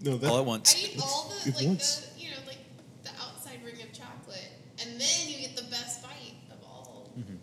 No, 0.00 0.16
that 0.16 0.30
All 0.30 0.38
at 0.38 0.44
once. 0.46 0.74
I 0.74 0.78
eat 0.78 1.00
all 1.02 1.32
the 1.44 1.50
like 1.52 1.66
once. 1.66 1.96
the 2.14 2.20
you 2.20 2.30
know 2.30 2.36
like 2.46 2.58
the 3.02 3.10
outside 3.20 3.58
ring 3.64 3.74
of 3.82 3.92
chocolate, 3.92 4.48
and 4.80 4.98
then 4.98 5.28
you 5.28 5.40
get 5.40 5.56
the 5.56 5.64
best 5.64 6.02
bite 6.02 6.36
of 6.50 6.56
all 6.64 7.10
mm-hmm. 7.18 7.34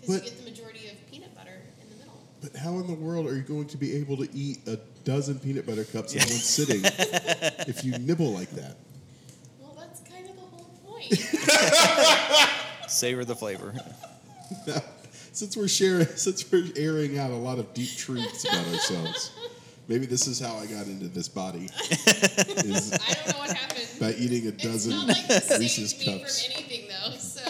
because 0.00 0.16
But- 0.20 0.24
you 0.24 0.30
get 0.30 0.44
the 0.44 0.50
majority 0.50 0.88
of 0.88 1.10
peanut 1.10 1.34
butter 1.34 1.60
in 1.82 1.88
the 1.90 1.96
middle. 1.96 2.20
But 2.42 2.54
how 2.56 2.78
in 2.78 2.86
the 2.86 2.94
world 2.94 3.26
are 3.26 3.34
you 3.34 3.42
going 3.42 3.66
to 3.68 3.76
be 3.76 3.94
able 3.96 4.16
to 4.18 4.28
eat 4.32 4.58
a 4.68 4.78
dozen 5.04 5.38
peanut 5.40 5.66
butter 5.66 5.84
cups 5.84 6.12
in 6.14 6.20
one 6.20 6.28
sitting 6.28 6.82
if 7.66 7.82
you 7.84 7.98
nibble 7.98 8.30
like 8.32 8.50
that? 8.50 8.76
Well, 9.60 9.74
that's 9.78 10.00
kind 10.08 10.28
of 10.28 10.36
the 10.36 10.42
whole 10.42 10.70
point. 10.86 11.12
Savor 12.90 13.24
the 13.24 13.34
flavor. 13.34 13.74
since 15.32 15.56
we're 15.56 15.68
sharing, 15.68 16.06
since 16.16 16.50
we're 16.50 16.66
airing 16.76 17.18
out 17.18 17.30
a 17.30 17.36
lot 17.36 17.58
of 17.58 17.72
deep 17.74 17.90
truths 17.96 18.44
about 18.44 18.66
ourselves, 18.68 19.32
maybe 19.88 20.06
this 20.06 20.26
is 20.26 20.40
how 20.40 20.56
I 20.56 20.66
got 20.66 20.86
into 20.86 21.08
this 21.08 21.28
body. 21.28 21.68
Is 21.86 22.92
I 22.92 23.14
don't 23.14 23.26
know 23.32 23.38
what 23.38 23.52
happened. 23.52 23.88
by 24.00 24.12
eating 24.14 24.46
a 24.46 24.48
It's 24.50 24.62
dozen 24.62 24.90
not 24.92 25.08
like 25.08 25.26
this 25.28 25.58
Reese's 25.58 25.90
saved 25.92 26.06
me 26.06 26.18
cups. 26.20 26.44
from 26.46 26.52
anything, 26.54 26.88
though. 26.88 27.16
So 27.16 27.42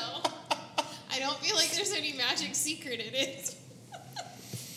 I 1.11 1.19
don't 1.19 1.39
feel 1.39 1.57
like 1.57 1.71
there's 1.73 1.93
any 1.93 2.13
magic 2.15 2.55
secret 2.55 3.01
in 3.01 3.15
it. 3.15 3.55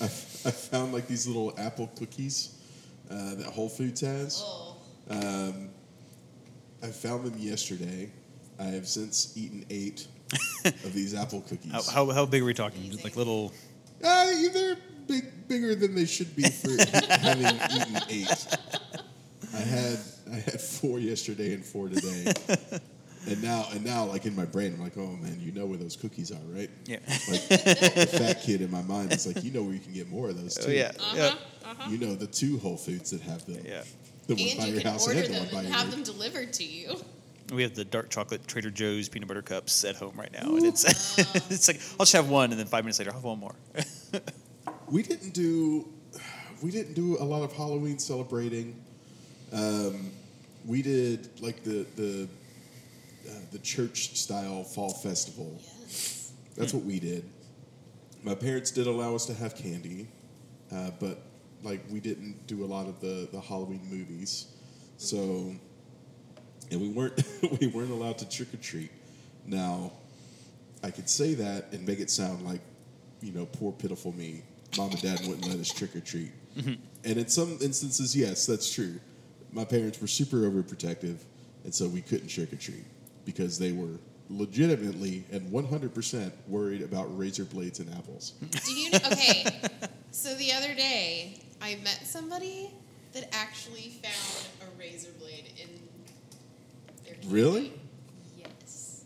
I, 0.01 0.05
I 0.05 0.07
found 0.51 0.93
like 0.93 1.07
these 1.07 1.28
little 1.28 1.53
apple 1.57 1.88
cookies 1.97 2.55
uh, 3.11 3.36
that 3.36 3.45
Whole 3.47 3.70
Foods 3.70 4.01
has. 4.01 4.41
Oh, 4.45 4.76
Um, 5.09 5.70
I 6.82 6.88
found 6.88 7.26
them 7.26 7.36
yesterday. 7.38 8.09
I 8.59 8.65
have 8.65 8.88
since 8.88 9.36
eaten 9.38 9.65
eight 9.70 10.07
of 10.65 10.93
these 10.93 11.13
apple 11.15 11.41
cookies. 11.41 11.71
How, 11.71 11.82
how, 12.05 12.11
how 12.13 12.25
big 12.25 12.41
are 12.41 12.45
we 12.45 12.53
talking? 12.53 12.82
Amazing. 12.84 13.03
Like 13.03 13.15
little 13.15 13.51
Uh, 14.03 14.25
they're 14.53 14.77
big, 15.07 15.47
bigger 15.47 15.75
than 15.75 15.95
they 15.95 16.05
should 16.05 16.36
be 16.36 16.43
for 16.43 16.69
having 17.09 17.55
eaten 17.75 18.01
eight. 18.09 18.47
I 19.53 19.57
had 19.57 19.99
I 20.32 20.36
had 20.36 20.61
four 20.61 20.99
yesterday 20.99 21.53
and 21.53 21.65
four 21.65 21.89
today, 21.89 22.32
and 23.27 23.41
now 23.43 23.65
and 23.71 23.84
now 23.84 24.05
like 24.05 24.25
in 24.27 24.36
my 24.36 24.45
brain 24.45 24.73
I'm 24.75 24.82
like, 24.82 24.95
oh 24.97 25.07
man, 25.17 25.39
you 25.41 25.51
know 25.51 25.65
where 25.65 25.77
those 25.77 25.95
cookies 25.95 26.32
are, 26.32 26.38
right? 26.53 26.69
Yeah. 26.86 26.97
Like 27.07 27.47
the 27.47 28.07
fat 28.11 28.41
kid 28.43 28.61
in 28.61 28.69
my 28.69 28.84
mind 28.84 29.11
is 29.11 29.25
like, 29.25 29.43
you 29.43 29.51
know 29.51 29.63
where 29.63 29.73
you 29.73 29.80
can 29.80 29.93
get 29.93 30.07
more 30.09 30.30
of 30.30 30.39
those 30.39 30.55
too. 30.55 30.65
Oh, 30.67 30.71
yeah. 30.71 30.91
Uh 30.99 31.15
Yeah. 31.15 31.30
huh. 31.30 31.36
Uh 31.71 31.75
huh. 31.80 31.89
You 31.89 31.97
know 31.97 32.13
the 32.15 32.27
two 32.27 32.59
Whole 32.59 32.77
Foods 32.77 33.09
that 33.09 33.21
have 33.21 33.43
them. 33.47 33.61
Yeah. 33.65 33.84
The 34.27 34.36
one 34.36 34.43
And 34.49 34.57
by 34.59 34.65
you 34.67 34.73
your 34.73 34.82
can 34.82 34.91
house 34.91 35.07
order 35.07 35.19
and 35.19 35.27
the 35.27 35.34
them 35.34 35.43
one 35.45 35.51
by 35.53 35.59
and 35.61 35.67
your 35.69 35.77
have 35.77 35.86
work. 35.88 35.95
them 35.95 36.03
delivered 36.03 36.53
to 36.53 36.63
you. 36.63 36.95
We 37.52 37.64
have 37.64 37.74
the 37.74 37.86
dark 37.86 38.10
chocolate 38.10 38.47
Trader 38.47 38.70
Joe's 38.70 39.10
peanut 39.10 39.28
butter 39.28 39.41
cups 39.41 39.84
at 39.84 39.95
home 39.95 40.14
right 40.16 40.32
now, 40.32 40.56
and 40.56 40.66
it's 40.66 40.86
it's 41.52 41.68
like 41.68 41.80
I'll 41.93 42.06
just 42.06 42.14
have 42.14 42.30
one, 42.30 42.52
and 42.52 42.60
then 42.60 42.68
five 42.68 42.84
minutes 42.84 43.00
later 43.00 43.12
I'll 43.12 43.18
have 43.18 43.24
one 43.24 43.39
more. 43.39 43.56
We 44.91 45.04
didn't 45.04 45.36
do 45.36 45.88
we 46.62 46.72
didn't 46.72 46.95
do 46.95 47.18
a 47.20 47.24
lot 47.24 47.43
of 47.43 47.54
Halloween 47.54 48.00
celebrating. 48.00 48.76
Um, 49.54 50.12
we 50.66 50.82
did 50.82 51.30
like 51.41 51.64
the 51.64 51.86
the 51.95 52.28
uh, 53.30 53.34
the 53.52 53.60
church 53.60 54.18
style 54.18 54.64
fall 54.64 54.93
festival. 54.93 55.62
Yes. 55.82 56.34
That's 56.56 56.74
what 56.74 56.84
we 56.84 57.00
did. 57.00 57.24
My 58.24 58.36
parents 58.36 58.72
did 58.72 58.88
allow 58.88 59.16
us 59.16 59.26
to 59.28 59.34
have 59.34 59.56
candy, 59.56 60.08
uh, 60.72 60.91
but 61.00 61.22
like 61.64 61.82
we 61.89 62.00
didn't 62.00 62.47
do 62.47 62.64
a 62.64 62.68
lot 62.68 62.88
of 62.88 63.00
the 63.00 63.30
the 63.32 63.39
Halloween 63.39 63.82
movies. 63.89 64.47
So, 64.97 65.54
and 66.72 66.82
we 66.82 66.89
weren't 66.89 67.22
we 67.61 67.67
weren't 67.67 67.91
allowed 67.91 68.17
to 68.20 68.30
trick 68.30 68.53
or 68.53 68.57
treat. 68.57 68.91
Now, 69.45 69.91
I 70.84 70.91
could 70.91 71.09
say 71.09 71.34
that 71.36 71.72
and 71.72 71.86
make 71.86 71.99
it 71.99 72.09
sound 72.09 72.45
like, 72.45 72.61
you 73.22 73.32
know, 73.32 73.45
poor 73.45 73.72
pitiful 73.72 74.13
me. 74.13 74.43
Mom 74.78 74.91
and 74.91 75.01
dad 75.01 75.20
wouldn't 75.22 75.47
let 75.47 75.57
us 75.57 75.72
trick 75.72 75.95
or 75.95 75.99
treat. 75.99 76.32
Mm-hmm. 76.55 76.74
And 77.05 77.17
in 77.17 77.28
some 77.28 77.57
instances, 77.61 78.15
yes, 78.15 78.45
that's 78.45 78.72
true. 78.72 78.99
My 79.51 79.65
parents 79.65 79.99
were 79.99 80.07
super 80.07 80.38
overprotective, 80.38 81.17
and 81.63 81.74
so 81.74 81.88
we 81.88 82.01
couldn't 82.01 82.28
trick 82.28 82.53
or 82.53 82.57
treat 82.57 82.86
because 83.26 83.57
they 83.57 83.72
were 83.72 83.97
legitimately 84.30 85.24
and 85.32 85.51
100% 85.51 86.32
worried 86.47 86.84
about 86.84 87.17
razor 87.17 87.45
blades 87.45 87.80
and 87.80 87.91
apples. 87.95 88.32
Do 88.65 88.74
you 88.74 88.91
okay? 88.93 89.45
so 90.11 90.36
the 90.36 90.53
other 90.53 90.76
day, 90.76 91.39
I 91.61 91.76
met 91.84 92.01
somebody 92.05 92.70
that 93.13 93.28
actually 93.34 93.91
found 94.03 94.47
a 94.61 94.80
razor 94.80 95.09
blade 95.20 95.51
in 95.57 95.67
their 95.67 95.67
candy. 95.67 95.88
Really? 97.28 97.74
Yes. 98.38 99.03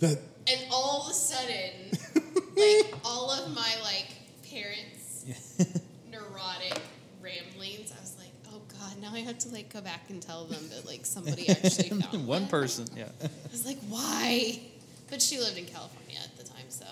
That 0.00 0.18
And 0.48 0.60
all 0.70 1.02
of 1.02 1.10
a 1.10 1.14
sudden, 1.14 1.92
like 2.56 2.94
all 3.04 3.30
of 3.30 3.54
my 3.54 3.74
like 3.82 4.08
parents' 4.50 5.24
neurotic 6.10 6.80
ramblings, 7.22 7.92
I 7.96 8.00
was 8.00 8.16
like, 8.18 8.32
oh 8.52 8.60
god, 8.78 9.00
now 9.00 9.10
I 9.12 9.20
have 9.20 9.38
to 9.38 9.48
like 9.48 9.72
go 9.72 9.80
back 9.80 10.10
and 10.10 10.20
tell 10.20 10.44
them 10.44 10.68
that 10.70 10.86
like 10.86 11.06
somebody 11.06 11.48
actually 11.48 11.88
found 12.00 12.26
one 12.26 12.46
person, 12.48 12.86
yeah. 12.96 13.08
I 13.22 13.28
was 13.50 13.66
like, 13.66 13.78
why? 13.88 14.60
But 15.08 15.22
she 15.22 15.38
lived 15.38 15.56
in 15.56 15.66
California 15.66 16.18
at 16.22 16.36
the 16.36 16.44
time, 16.44 16.66
so 16.68 16.84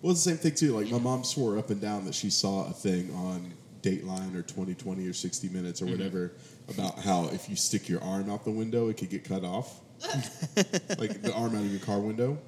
well, 0.00 0.12
it's 0.12 0.24
the 0.24 0.30
same 0.30 0.38
thing 0.38 0.54
too. 0.54 0.76
Like 0.78 0.90
my 0.90 0.98
mom 0.98 1.24
swore 1.24 1.58
up 1.58 1.70
and 1.70 1.80
down 1.80 2.04
that 2.06 2.14
she 2.14 2.28
saw 2.30 2.68
a 2.68 2.72
thing 2.72 3.12
on 3.14 3.52
Dateline 3.82 4.34
or 4.34 4.42
2020 4.42 5.06
or 5.06 5.12
60 5.12 5.48
Minutes 5.48 5.82
or 5.82 5.86
mm-hmm. 5.86 5.94
whatever 5.94 6.32
about 6.68 6.98
how 7.00 7.28
if 7.32 7.48
you 7.48 7.56
stick 7.56 7.88
your 7.88 8.02
arm 8.02 8.30
out 8.30 8.44
the 8.44 8.50
window, 8.50 8.88
it 8.88 8.96
could 8.96 9.10
get 9.10 9.24
cut 9.24 9.44
off, 9.44 9.80
like 10.98 11.20
the 11.22 11.32
arm 11.34 11.56
out 11.56 11.62
of 11.62 11.70
your 11.70 11.80
car 11.80 11.98
window. 11.98 12.38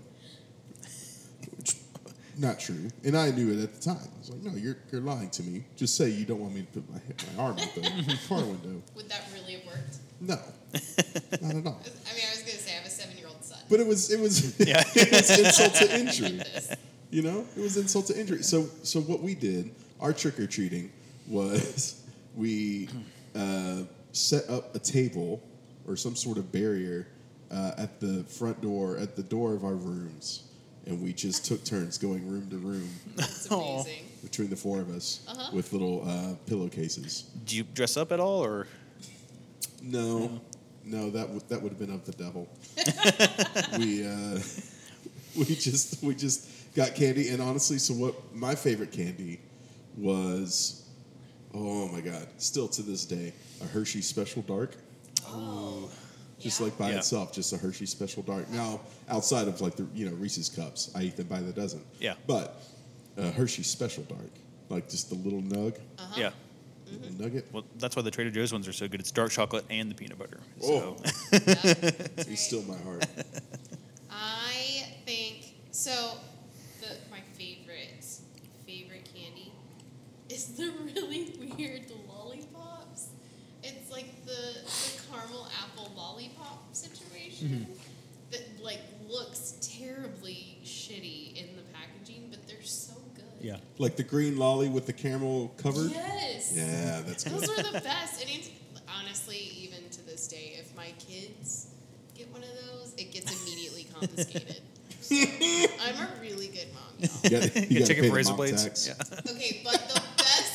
Not 2.37 2.59
true, 2.59 2.91
and 3.05 3.16
I 3.16 3.30
knew 3.30 3.53
it 3.53 3.62
at 3.62 3.74
the 3.74 3.80
time. 3.80 3.97
I 3.97 4.18
was 4.18 4.30
like, 4.30 4.43
"No, 4.43 4.59
you're 4.59 4.76
you're 4.91 5.01
lying 5.01 5.30
to 5.30 5.43
me. 5.45 5.64
Just 5.76 5.97
say 5.97 6.09
you 6.09 6.24
don't 6.24 6.41
want 6.41 6.55
me 6.55 6.62
to 6.62 6.80
put 6.80 6.91
my 6.91 7.01
my 7.37 7.43
arm 7.43 7.59
out 7.59 7.74
the 7.74 8.18
car 8.28 8.39
window." 8.39 8.82
would 8.97 9.09
that 9.09 9.22
really 9.32 9.55
have 9.55 9.66
worked? 9.66 9.99
No, 10.20 10.35
not 10.35 11.55
at 11.55 11.66
all. 11.66 11.80
I 11.80 12.14
mean, 12.14 12.24
I 12.26 12.35
was 12.35 12.41
gonna 12.41 12.59
say 12.59 12.72
I 12.72 12.78
have 12.78 12.87
a 12.87 12.91
seven-year-old 12.91 13.45
son. 13.45 13.59
But 13.70 13.78
it 13.78 13.87
was 13.87 14.11
it 14.11 14.18
was 14.18 14.59
Yeah. 14.66 14.82
it 14.97 15.12
was 15.12 15.39
insult 15.39 15.74
to 15.74 15.97
injury. 15.97 16.41
You 17.11 17.22
know, 17.22 17.47
it 17.57 17.61
was 17.61 17.76
insult 17.76 18.07
to 18.07 18.18
injury. 18.18 18.43
So, 18.43 18.68
so 18.82 19.01
what 19.01 19.22
we 19.22 19.37
did, 19.37 19.70
our 20.01 20.12
trick 20.12 20.41
or 20.41 20.49
treating 20.49 20.91
was 21.29 22.03
we 22.37 22.89
uh, 23.35 23.83
set 24.12 24.49
up 24.49 24.75
a 24.75 24.79
table 24.79 25.43
or 25.87 25.97
some 25.97 26.16
sort 26.16 26.39
of 26.39 26.51
barrier 26.53 27.07
uh, 27.51 27.72
at 27.79 28.01
the 28.01 28.25
front 28.25 28.61
door, 28.61 28.97
at 28.99 29.16
the 29.16 29.22
door 29.22 29.55
of 29.55 29.64
our 29.64 29.75
rooms, 29.75 30.45
and 30.87 31.01
we 31.03 31.12
just 31.12 31.45
took 31.45 31.62
turns 31.64 31.99
going 31.99 32.27
room 32.29 32.49
to 32.51 32.57
room 32.57 32.89
It's 33.18 33.51
Aw. 33.51 33.75
amazing. 33.83 34.05
between 34.22 34.49
the 34.51 34.57
four 34.57 34.81
of 34.81 34.91
us 34.91 35.20
Uh-huh. 35.29 35.51
with 35.53 35.72
little 35.72 36.03
uh, 36.09 36.35
pillowcases. 36.47 37.25
Do 37.45 37.57
you 37.57 37.62
dress 37.64 37.97
up 37.97 38.12
at 38.12 38.18
all, 38.20 38.43
or 38.45 38.66
No, 39.83 40.41
no, 40.85 41.11
that 41.11 41.29
would 41.29 41.47
that 41.49 41.61
would 41.62 41.70
have 41.72 41.79
been 41.79 41.91
of 41.95 42.05
the 42.07 42.12
devil. 42.12 42.49
we 43.79 44.07
uh, 44.07 44.41
we 45.37 45.45
just 45.55 46.03
we 46.03 46.14
just 46.14 46.49
got 46.75 46.95
candy, 46.95 47.29
and 47.29 47.41
honestly, 47.43 47.79
so 47.79 47.95
what? 47.95 48.14
My 48.35 48.55
favorite 48.55 48.91
candy 48.93 49.41
was, 49.97 50.84
oh 51.55 51.88
my 51.88 52.00
god, 52.00 52.26
still 52.38 52.68
to 52.68 52.82
this 52.82 53.05
day, 53.05 53.32
a 53.62 53.66
Hershey 53.66 54.02
Special 54.02 54.42
Dark. 54.42 54.76
Oh. 55.26 55.90
Just 56.40 56.59
Yeah. 56.61 56.64
like 56.66 56.76
by 56.78 56.90
Yeah. 56.90 56.98
itself, 56.98 57.32
just 57.32 57.52
a 57.52 57.57
Hershey 57.57 57.86
Special 57.86 58.22
Dark. 58.22 58.50
Now, 58.50 58.80
outside 59.09 59.48
of 59.48 59.61
like 59.61 59.76
the 59.76 59.86
you 59.94 60.09
know 60.11 60.14
Reese's 60.16 60.48
cups, 60.48 60.90
I 60.94 61.02
eat 61.05 61.16
them 61.16 61.26
by 61.28 61.40
the 61.40 61.52
dozen. 61.52 61.82
Yeah. 62.00 62.14
But 62.26 62.61
uh, 63.16 63.30
Hershey 63.30 63.62
Special 63.62 64.02
Dark, 64.05 64.30
like 64.68 64.88
just 64.90 65.09
the 65.09 65.14
little 65.16 65.40
nug, 65.42 65.76
Uh-huh. 65.98 66.14
yeah? 66.20 66.30
Mm-hmm. 66.90 67.22
nugget. 67.22 67.46
Well, 67.52 67.64
that's 67.78 67.96
why 67.96 68.02
the 68.02 68.11
Trader 68.11 68.30
Joe's 68.30 68.52
ones 68.52 68.68
are 68.68 68.72
so 68.72 68.86
good. 68.88 69.00
It's 69.00 69.11
dark 69.11 69.30
chocolate 69.30 69.64
and 69.70 69.90
the 69.90 69.94
peanut 69.94 70.18
butter. 70.18 70.38
Oh. 70.62 70.66
So, 70.66 70.96
Yeah, 71.32 71.38
that's 71.38 71.64
It's 71.64 72.28
right. 72.28 72.38
still 72.38 72.62
my 72.62 72.76
heart. 72.78 73.07
I 74.11 74.86
think 75.07 75.55
so. 75.70 76.18
The 76.80 76.88
my 77.11 77.20
favorite 77.32 77.38
favorite 77.38 77.38
candy 77.38 77.64
is 80.35 80.49
the 80.57 80.72
really 80.95 81.55
weird 81.57 81.82
lollipops. 82.09 83.09
It's 83.62 83.91
like 83.91 84.24
the, 84.26 84.32
the 84.32 85.03
caramel 85.11 85.47
apple 85.62 85.93
lollipop 85.97 86.74
situation 86.74 87.49
mm-hmm. 87.49 87.72
that 88.32 88.43
like 88.62 88.80
looks 89.09 89.55
terribly 89.78 90.59
shitty 90.64 91.37
in 91.37 91.57
the 91.57 91.62
packaging, 91.72 92.26
but 92.30 92.47
they're 92.49 92.62
so 92.62 92.95
good. 93.14 93.24
yeah. 93.41 93.57
Like 93.78 93.97
the 93.97 94.03
green 94.03 94.37
lolly 94.37 94.68
with 94.68 94.87
the 94.87 94.93
caramel 94.93 95.55
covered. 95.57 95.93
Yes. 95.93 96.53
Yeah, 96.57 97.03
that's 97.07 97.24
good. 97.24 97.35
Those 97.35 97.59
are 97.59 97.62
the 97.72 97.80
best. 97.85 98.20
And 98.20 98.30
it's, 98.30 98.51
honestly, 98.99 99.39
even 99.57 99.89
to 99.91 100.05
this 100.05 100.26
day, 100.26 100.57
if 100.59 100.74
my 100.76 100.93
kids 100.99 101.68
get 102.16 102.30
one 102.32 102.43
of 102.43 102.49
those, 102.49 102.93
it 102.99 103.12
gets 103.12 103.30
immediately 103.43 103.85
confiscated. 103.99 104.61
So, 105.05 105.14
I'm 105.16 105.97
a 105.97 106.09
really 106.22 106.47
good 106.47 106.68
mom, 106.72 106.82
y'all. 106.99 107.11
You 107.24 107.30
gotta, 107.30 107.61
you 107.61 107.66
You 107.68 107.78
gotta 107.80 107.87
check 107.89 107.99
it 107.99 108.03
pay 108.05 108.09
for 108.09 108.14
razor 108.16 108.30
mom 108.30 108.37
blades. 108.39 108.64
tax. 108.64 108.87
Yeah. 108.89 109.32
Okay, 109.32 109.61
but 109.62 109.84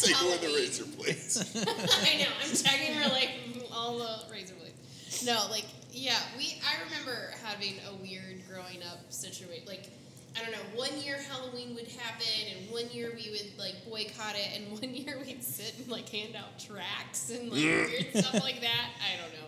the 0.10 0.16
best 0.16 0.22
Take 0.22 0.22
away 0.22 0.38
Halloween. 0.38 0.55
the 0.55 0.62
razor 0.62 0.86
blades. 0.97 1.55
I 2.12 2.18
know. 2.18 2.30
I'm 2.43 2.55
checking 2.55 2.93
her 2.95 3.10
like 3.10 3.32
all 3.72 3.97
the 3.97 4.32
razor 4.32 4.55
blades. 4.55 5.26
No, 5.26 5.47
like 5.49 5.66
yeah, 5.91 6.18
we. 6.38 6.62
I 6.66 6.84
remember 6.86 7.32
having 7.43 7.76
a 7.89 7.95
weird 8.01 8.41
growing 8.49 8.84
up 8.84 9.12
situation. 9.12 9.66
Like 9.68 9.89
I 10.38 10.41
don't 10.41 10.51
know. 10.51 10.80
One 10.80 10.95
year 11.01 11.18
Halloween 11.30 11.76
would 11.76 11.88
happen, 11.88 12.28
and 12.55 12.72
one 12.72 12.89
year 12.91 13.12
we 13.16 13.32
would 13.32 13.57
like 13.57 13.76
boycott 13.89 14.36
it, 14.36 14.49
and 14.55 14.72
one 14.82 14.93
year 14.93 15.20
we'd 15.26 15.43
sit 15.43 15.74
and 15.78 15.89
like 15.89 16.10
hand 16.10 16.36
out 16.36 16.60
tracts 16.60 17.30
and 17.32 17.49
like 17.49 17.60
weird 17.60 17.89
stuff 18.14 18.41
like 18.43 18.62
that. 18.62 18.89
I 18.99 19.22
don't 19.22 19.34
know. 19.34 19.47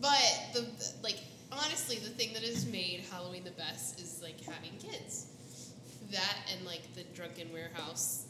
But 0.00 0.54
the 0.54 0.92
like 1.02 1.18
honestly, 1.52 1.96
the 1.96 2.10
thing 2.10 2.32
that 2.34 2.42
has 2.42 2.66
made 2.66 3.04
Halloween 3.10 3.44
the 3.44 3.50
best 3.52 4.00
is 4.00 4.20
like 4.22 4.40
having 4.44 4.72
kids. 4.78 5.26
That 6.10 6.36
and 6.52 6.64
like 6.64 6.94
the 6.94 7.02
drunken 7.14 7.52
warehouse 7.52 8.24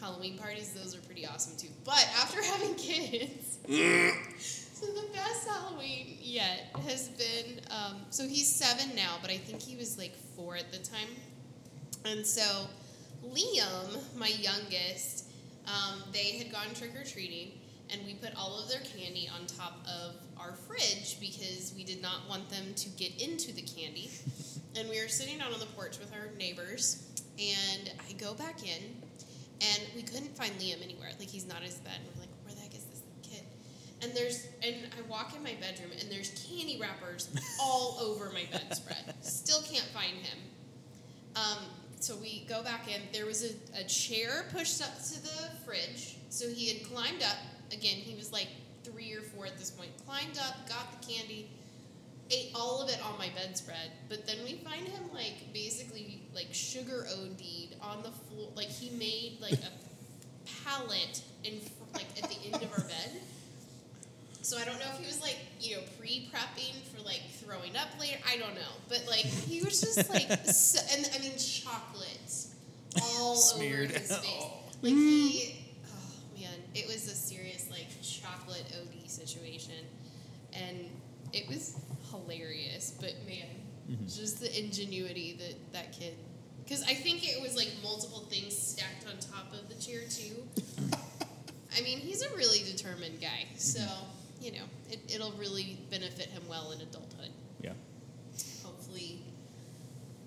Halloween 0.00 0.38
parties, 0.38 0.72
those 0.72 0.96
are 0.96 1.00
pretty 1.02 1.26
awesome 1.26 1.56
too. 1.56 1.68
But 1.84 2.08
after 2.20 2.42
having 2.52 2.74
kids, 2.74 3.58
so 4.74 4.86
the 4.86 5.06
best 5.12 5.46
Halloween 5.48 6.16
yet 6.20 6.70
has 6.86 7.08
been. 7.08 7.60
Um, 7.70 7.96
so 8.10 8.26
he's 8.26 8.48
seven 8.48 8.94
now, 8.96 9.16
but 9.20 9.30
I 9.30 9.36
think 9.36 9.60
he 9.60 9.76
was 9.76 9.98
like 9.98 10.14
four 10.36 10.56
at 10.56 10.72
the 10.72 10.78
time. 10.78 11.08
And 12.06 12.26
so 12.26 12.66
Liam, 13.26 14.16
my 14.18 14.28
youngest, 14.28 15.26
um, 15.66 16.02
they 16.12 16.38
had 16.38 16.50
gone 16.50 16.72
trick 16.74 16.92
or 16.98 17.04
treating, 17.04 17.52
and 17.92 18.00
we 18.06 18.14
put 18.14 18.34
all 18.36 18.58
of 18.62 18.68
their 18.70 18.80
candy 18.80 19.28
on 19.38 19.46
top 19.46 19.78
of 19.86 20.14
our 20.38 20.54
fridge 20.54 21.20
because 21.20 21.72
we 21.76 21.84
did 21.84 22.00
not 22.00 22.26
want 22.28 22.48
them 22.48 22.72
to 22.74 22.88
get 22.90 23.20
into 23.20 23.52
the 23.54 23.62
candy. 23.62 24.10
and 24.78 24.88
we 24.88 25.00
were 25.02 25.08
sitting 25.08 25.40
out 25.40 25.52
on 25.52 25.58
the 25.60 25.66
porch 25.66 25.98
with 25.98 26.12
our 26.14 26.30
neighbors, 26.38 27.04
and 27.38 27.90
I 28.08 28.12
go 28.14 28.34
back 28.34 28.62
in, 28.62 28.96
and 29.60 29.82
we 29.94 30.02
couldn't 30.02 30.36
find 30.36 30.52
Liam 30.58 30.82
anywhere. 30.82 31.10
Like 31.18 31.28
he's 31.28 31.46
not 31.46 31.58
in 31.58 31.64
his 31.64 31.76
bed. 31.76 31.94
And 31.96 32.06
we're 32.14 32.22
like, 32.22 32.30
where 32.44 32.54
the 32.54 32.60
heck 32.60 32.74
is 32.74 32.84
this 32.84 33.02
kid? 33.22 33.42
And 34.02 34.12
there's 34.14 34.46
and 34.62 34.76
I 34.96 35.08
walk 35.08 35.34
in 35.36 35.42
my 35.42 35.54
bedroom, 35.60 35.90
and 36.00 36.10
there's 36.10 36.30
candy 36.48 36.78
wrappers 36.80 37.28
all 37.60 37.98
over 38.00 38.30
my 38.32 38.44
bedspread. 38.50 39.14
Still 39.20 39.62
can't 39.62 39.88
find 39.92 40.16
him. 40.16 40.38
Um, 41.36 41.64
so 42.00 42.16
we 42.16 42.46
go 42.48 42.62
back 42.62 42.88
in. 42.88 43.00
There 43.12 43.26
was 43.26 43.44
a, 43.44 43.80
a 43.80 43.84
chair 43.84 44.46
pushed 44.52 44.82
up 44.82 44.96
to 44.96 45.22
the 45.22 45.50
fridge. 45.64 46.16
So 46.30 46.48
he 46.48 46.68
had 46.68 46.84
climbed 46.84 47.22
up. 47.22 47.36
Again, 47.72 47.96
he 47.96 48.14
was 48.16 48.32
like 48.32 48.48
three 48.84 49.12
or 49.12 49.20
four 49.20 49.46
at 49.46 49.58
this 49.58 49.70
point. 49.70 49.90
Climbed 50.06 50.38
up, 50.38 50.68
got 50.68 51.00
the 51.00 51.12
candy, 51.12 51.48
ate 52.30 52.52
all 52.54 52.80
of 52.82 52.88
it 52.88 52.98
on 53.04 53.18
my 53.18 53.28
bedspread. 53.34 53.90
But 54.08 54.26
then 54.26 54.36
we 54.44 54.54
find 54.54 54.86
him 54.86 55.02
like 55.12 55.52
basically 55.52 56.22
like 56.34 56.48
sugar 56.52 57.06
OD'd 57.10 57.76
on 57.82 58.02
the 58.02 58.10
floor. 58.10 58.48
Like 58.54 58.68
he 58.68 58.96
made 58.96 59.38
like 59.40 59.54
a 59.54 59.70
pallet 60.64 61.22
in 61.44 61.60
like 61.94 62.06
at 62.22 62.28
the 62.28 62.36
end 62.46 62.62
of 62.62 62.72
our 62.72 62.84
bed. 62.84 63.10
So 64.42 64.56
I 64.58 64.64
don't 64.64 64.78
know 64.78 64.86
if 64.94 64.98
he 64.98 65.06
was 65.06 65.20
like, 65.20 65.36
you 65.60 65.76
know, 65.76 65.82
pre-prepping 65.98 66.74
for 66.94 67.02
like 67.04 67.22
throwing 67.44 67.76
up 67.76 67.88
later. 68.00 68.18
I 68.26 68.38
don't 68.38 68.54
know, 68.54 68.72
but 68.88 69.04
like 69.06 69.26
he 69.26 69.62
was 69.62 69.80
just 69.80 70.08
like, 70.10 70.26
so, 70.46 70.80
and 70.96 71.08
I 71.14 71.18
mean, 71.18 71.32
chocolates 71.36 72.54
all 73.02 73.36
Smeared. 73.36 73.90
over 73.90 73.98
his 73.98 74.16
face. 74.16 74.24
Oh. 74.26 74.56
Like 74.82 74.92
he, 74.94 75.56
oh 75.86 76.40
man, 76.40 76.58
it 76.74 76.86
was 76.86 77.06
a 77.06 77.14
serious 77.14 77.68
like 77.70 77.86
chocolate 78.02 78.64
OD 78.80 79.10
situation, 79.10 79.84
and 80.54 80.86
it 81.34 81.46
was 81.46 81.76
hilarious. 82.30 82.92
But 83.00 83.14
man, 83.26 83.46
mm-hmm. 83.90 84.04
just 84.04 84.40
the 84.40 84.58
ingenuity 84.58 85.36
that 85.38 85.72
that 85.72 85.92
kid. 85.92 86.14
Because 86.64 86.82
I 86.84 86.94
think 86.94 87.24
it 87.24 87.42
was 87.42 87.56
like 87.56 87.70
multiple 87.82 88.20
things 88.30 88.56
stacked 88.56 89.06
on 89.06 89.18
top 89.18 89.52
of 89.52 89.68
the 89.68 89.74
chair 89.82 90.00
too. 90.08 90.36
I 91.76 91.82
mean, 91.82 91.98
he's 91.98 92.22
a 92.22 92.36
really 92.36 92.60
determined 92.64 93.20
guy, 93.20 93.46
so 93.56 93.80
mm-hmm. 93.80 94.44
you 94.44 94.52
know 94.52 94.64
it, 94.90 95.00
it'll 95.14 95.32
really 95.32 95.78
benefit 95.90 96.26
him 96.26 96.42
well 96.48 96.72
in 96.72 96.80
adulthood. 96.80 97.30
Yeah. 97.60 97.72
Hopefully, 98.64 99.22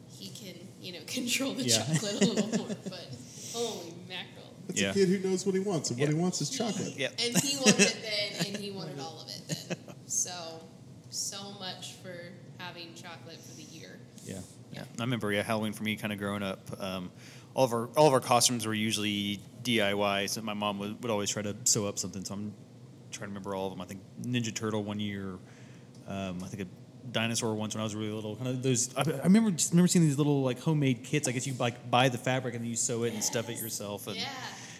he 0.09 0.29
can 0.29 0.55
you 0.81 0.93
know 0.93 0.99
control 1.07 1.53
the 1.53 1.63
Yeah. 1.63 1.83
chocolate 1.85 2.21
a 2.21 2.25
little 2.25 2.57
more. 2.59 2.77
But 2.83 3.07
holy 3.53 3.93
mackerel! 4.09 4.53
That's 4.67 4.81
Yeah. 4.81 4.91
a 4.91 4.93
kid 4.93 5.09
who 5.09 5.29
knows 5.29 5.45
what 5.45 5.55
he 5.55 5.61
wants, 5.61 5.89
and 5.91 5.99
what 5.99 6.09
Yeah. 6.09 6.15
he 6.15 6.21
wants 6.21 6.41
is 6.41 6.49
chocolate. 6.49 6.97
Yep. 6.97 7.13
And 7.19 7.37
he 7.37 7.57
wanted 7.57 7.79
it 7.79 7.97
then, 8.01 8.45
and 8.53 8.57
he 8.57 8.71
wanted 8.71 8.99
all 8.99 9.21
of 9.21 9.29
it 9.29 9.67
then. 9.69 9.77
So, 10.07 10.31
so 11.33 11.51
much 11.59 11.93
for 12.03 12.13
having 12.57 12.93
chocolate 12.93 13.39
for 13.41 13.55
the 13.55 13.63
year. 13.63 13.99
Yeah. 14.25 14.39
Yeah, 14.71 14.83
I 14.99 15.03
remember. 15.03 15.31
Yeah, 15.31 15.43
Halloween 15.43 15.73
for 15.73 15.83
me, 15.83 15.95
kind 15.95 16.11
of 16.11 16.17
growing 16.19 16.41
up, 16.41 16.59
um, 16.81 17.11
all 17.53 17.63
of 17.65 17.73
our 17.73 17.87
all 17.95 18.07
of 18.07 18.13
our 18.13 18.19
costumes 18.19 18.65
were 18.65 18.73
usually 18.73 19.39
DIY. 19.63 20.29
So 20.29 20.41
my 20.41 20.53
mom 20.55 20.79
would, 20.79 21.01
would 21.03 21.11
always 21.11 21.29
try 21.29 21.43
to 21.43 21.55
sew 21.63 21.85
up 21.85 21.99
something. 21.99 22.25
So 22.25 22.33
I'm 22.33 22.53
trying 23.11 23.27
to 23.29 23.33
remember 23.33 23.53
all 23.53 23.67
of 23.67 23.73
them. 23.73 23.81
I 23.81 23.85
think 23.85 24.01
Ninja 24.23 24.53
Turtle 24.53 24.83
one 24.83 24.99
year. 24.99 25.37
Um, 26.07 26.39
I 26.43 26.47
think 26.47 26.63
a 26.63 26.67
dinosaur 27.11 27.53
once 27.53 27.75
when 27.75 27.81
I 27.81 27.83
was 27.83 27.93
really 27.93 28.11
little. 28.11 28.35
Kind 28.35 28.47
of 28.49 28.63
those. 28.63 28.95
I, 28.97 29.01
I 29.01 29.23
remember 29.25 29.51
just 29.51 29.71
remember 29.73 29.87
seeing 29.87 30.05
these 30.05 30.17
little 30.17 30.41
like 30.41 30.59
homemade 30.59 31.03
kits. 31.03 31.27
I 31.27 31.31
guess 31.33 31.45
you 31.45 31.53
like 31.59 31.91
buy 31.91 32.09
the 32.09 32.17
fabric 32.17 32.55
and 32.55 32.63
then 32.63 32.69
you 32.71 32.75
sew 32.75 33.03
it 33.03 33.13
and 33.13 33.23
stuff 33.23 33.49
it 33.51 33.61
yourself. 33.61 34.07
And, 34.07 34.15
Yeah. 34.17 34.27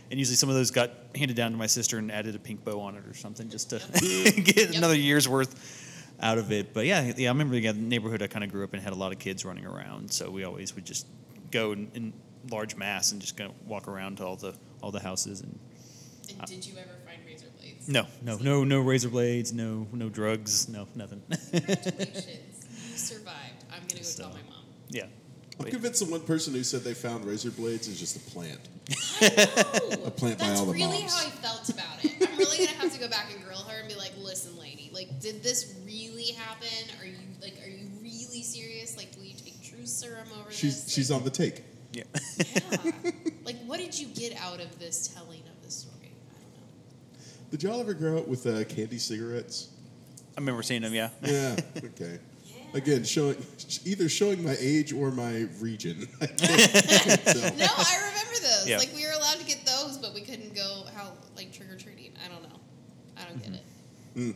and 0.09 0.17
usually 0.19 0.37
some 0.37 0.49
of 0.49 0.55
those 0.55 0.71
got 0.71 0.89
handed 1.15 1.37
down 1.37 1.51
to 1.51 1.57
my 1.57 1.67
sister 1.67 1.99
and 1.99 2.11
added 2.11 2.33
a 2.35 2.39
pink 2.39 2.63
bow 2.65 2.79
on 2.81 2.95
it 2.95 3.05
or 3.07 3.13
something 3.13 3.47
just 3.49 3.69
to 3.69 3.77
get 4.41 4.57
Yep. 4.69 4.75
another 4.75 4.95
year's 4.95 5.29
worth 5.29 5.81
out 6.24 6.38
of 6.39 6.51
it. 6.51 6.74
But 6.74 6.86
yeah, 6.86 7.11
yeah, 7.17 7.30
I 7.30 7.32
remember 7.32 7.59
the 7.59 7.74
neighborhood 7.74 8.21
I 8.24 8.28
kind 8.28 8.43
of 8.43 8.51
grew 8.51 8.63
up 8.63 8.74
in 8.74 8.80
had 8.80 8.93
a 8.93 8.95
lot 8.95 9.11
of 9.11 9.19
kids 9.19 9.45
running 9.45 9.65
around, 9.65 10.11
so 10.11 10.32
we 10.32 10.43
always 10.43 10.74
would 10.76 10.86
just 10.86 11.05
go 11.51 11.71
in, 11.74 11.91
in 11.93 12.13
large 12.49 12.76
mass 12.76 13.11
and 13.11 13.21
just 13.21 13.38
kind 13.38 13.49
of 13.49 13.67
walk 13.67 13.88
around 13.88 14.17
to 14.17 14.26
all 14.26 14.36
the 14.36 14.53
all 14.82 14.91
the 14.91 14.99
houses 14.99 15.41
and 15.41 15.57
And 16.39 16.47
did 16.47 16.65
you 16.65 16.74
ever 16.78 16.89
find 17.05 17.19
razor 17.26 17.45
blades? 17.59 17.88
no, 17.88 18.05
no, 18.21 18.38
no, 18.38 18.63
no 18.63 18.80
razor 18.80 19.09
blades, 19.09 19.53
no, 19.53 19.88
no 19.93 20.09
drugs, 20.09 20.67
no, 20.69 20.88
nothing. 20.95 21.21
Congratulations, 21.51 22.65
you 22.91 22.97
survived. 22.97 23.63
I'm 23.71 23.82
gonna 23.88 23.95
go 23.95 24.01
So- 24.01 24.24
tell 24.24 24.32
my 24.34 24.41
mom. 24.49 24.63
yeah, 24.89 25.05
I'm 25.59 25.65
convinced 25.67 26.03
the 26.05 26.11
one 26.11 26.21
person 26.21 26.53
who 26.53 26.63
said 26.63 26.82
they 26.84 26.93
found 26.93 27.24
razor 27.26 27.51
blades 27.51 27.88
is 27.88 27.99
just 27.99 28.15
a 28.17 28.19
plant. 28.32 28.59
a 29.21 30.11
plant 30.11 30.39
by 30.39 30.47
That's 30.47 30.59
all 30.59 30.65
the 30.65 30.74
really 30.74 30.99
moms. 31.01 31.13
how 31.13 31.28
I 31.28 31.32
felt 31.32 31.69
about 31.69 32.03
it. 32.03 32.11
I'm 32.30 32.38
really 32.38 32.57
gonna 32.65 32.78
have 32.80 32.93
to 32.93 32.99
go 32.99 33.07
back 33.07 33.28
and 33.34 33.43
grill 33.45 33.59
her 33.59 33.80
and 33.80 33.88
be 33.88 33.95
like, 33.95 34.11
"Listen, 34.19 34.57
lady, 34.59 34.89
like, 34.93 35.19
did 35.21 35.41
this 35.43 35.74
really 36.24 36.34
happen? 36.39 36.67
Are 36.99 37.05
you 37.05 37.15
like, 37.41 37.53
are 37.65 37.69
you 37.69 37.88
really 38.01 38.43
serious? 38.43 38.97
Like, 38.97 39.09
will 39.17 39.24
you 39.26 39.36
take 39.36 39.61
true 39.63 39.86
serum 39.86 40.28
over 40.39 40.51
She's 40.51 40.84
this? 40.84 40.93
she's 40.93 41.11
like, 41.11 41.19
on 41.19 41.24
the 41.26 41.32
take. 41.32 41.63
yeah. 41.91 42.03
Yeah. 42.38 42.91
like, 43.45 43.57
what 43.65 43.80
did 43.80 43.97
you 43.97 44.07
get 44.07 44.36
out 44.38 44.59
of 44.59 44.80
this 44.80 45.07
telling 45.07 45.41
of 45.41 45.63
the 45.63 45.71
story? 45.71 46.11
I 46.32 46.41
don't 46.41 46.53
know. 46.53 47.51
Did 47.51 47.63
y'all 47.63 47.80
ever 47.80 47.93
grow 47.93 48.17
up 48.17 48.28
with 48.28 48.45
uh, 48.47 48.63
candy 48.65 48.97
cigarettes? 48.97 49.69
I 50.36 50.39
remember 50.39 50.63
seeing 50.63 50.82
them. 50.82 50.93
Yeah, 50.93 51.09
Yeah. 51.24 51.55
Okay. 51.78 52.19
Yeah. 52.45 52.53
Again, 52.74 53.03
showing 53.03 53.36
either 53.86 54.09
showing 54.09 54.43
my 54.43 54.55
age 54.59 54.93
or 54.93 55.11
my 55.11 55.47
region. 55.59 56.07
I 56.21 56.26
can't. 56.26 56.39
No, 57.57 57.67
I 57.69 57.97
remember 57.97 58.39
those. 58.41 58.67
Yeah. 58.67 58.78
Like, 58.80 58.89
we 58.95 59.05
were 59.05 59.11
allowed 59.11 59.38
to 59.39 59.45
get 59.45 59.63
those, 59.65 59.97
but 59.99 60.13
we 60.15 60.21
couldn't 60.21 60.55
go 60.55 60.84
how 60.95 61.11
like 61.36 61.53
trick 61.53 61.69
or 61.71 61.78
treating. 61.78 62.13
I 62.26 62.30
don't 62.30 62.41
know. 62.41 62.59
I 63.15 63.26
don't 63.26 63.43
get 63.43 63.53
it. 63.53 63.63
Mm. 64.17 64.36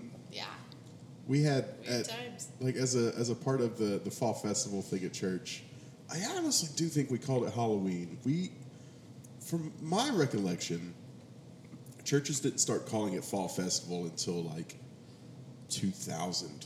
Yeah. 1.28 1.32
We 1.32 1.44
had 1.44 1.66
at, 1.88 2.10
times. 2.10 2.48
like 2.60 2.76
as 2.76 2.96
a 2.96 3.14
as 3.18 3.30
a 3.30 3.36
part 3.36 3.62
of 3.62 3.78
the 3.78 4.00
the 4.04 4.12
fall 4.12 4.34
festival 4.34 4.82
thing 4.82 5.04
at 5.06 5.14
church. 5.14 5.64
I 6.12 6.24
honestly 6.38 6.70
do 6.76 6.88
think 6.88 7.12
we 7.12 7.18
called 7.18 7.46
it 7.46 7.54
Halloween. 7.54 8.18
We, 8.24 8.52
from 9.42 9.74
my 9.82 10.10
recollection, 10.12 10.94
churches 12.06 12.40
didn't 12.40 12.60
start 12.60 12.86
calling 12.88 13.14
it 13.16 13.26
fall 13.26 13.50
festival 13.50 14.06
until 14.06 14.44
like 14.44 14.78
2000, 15.70 16.66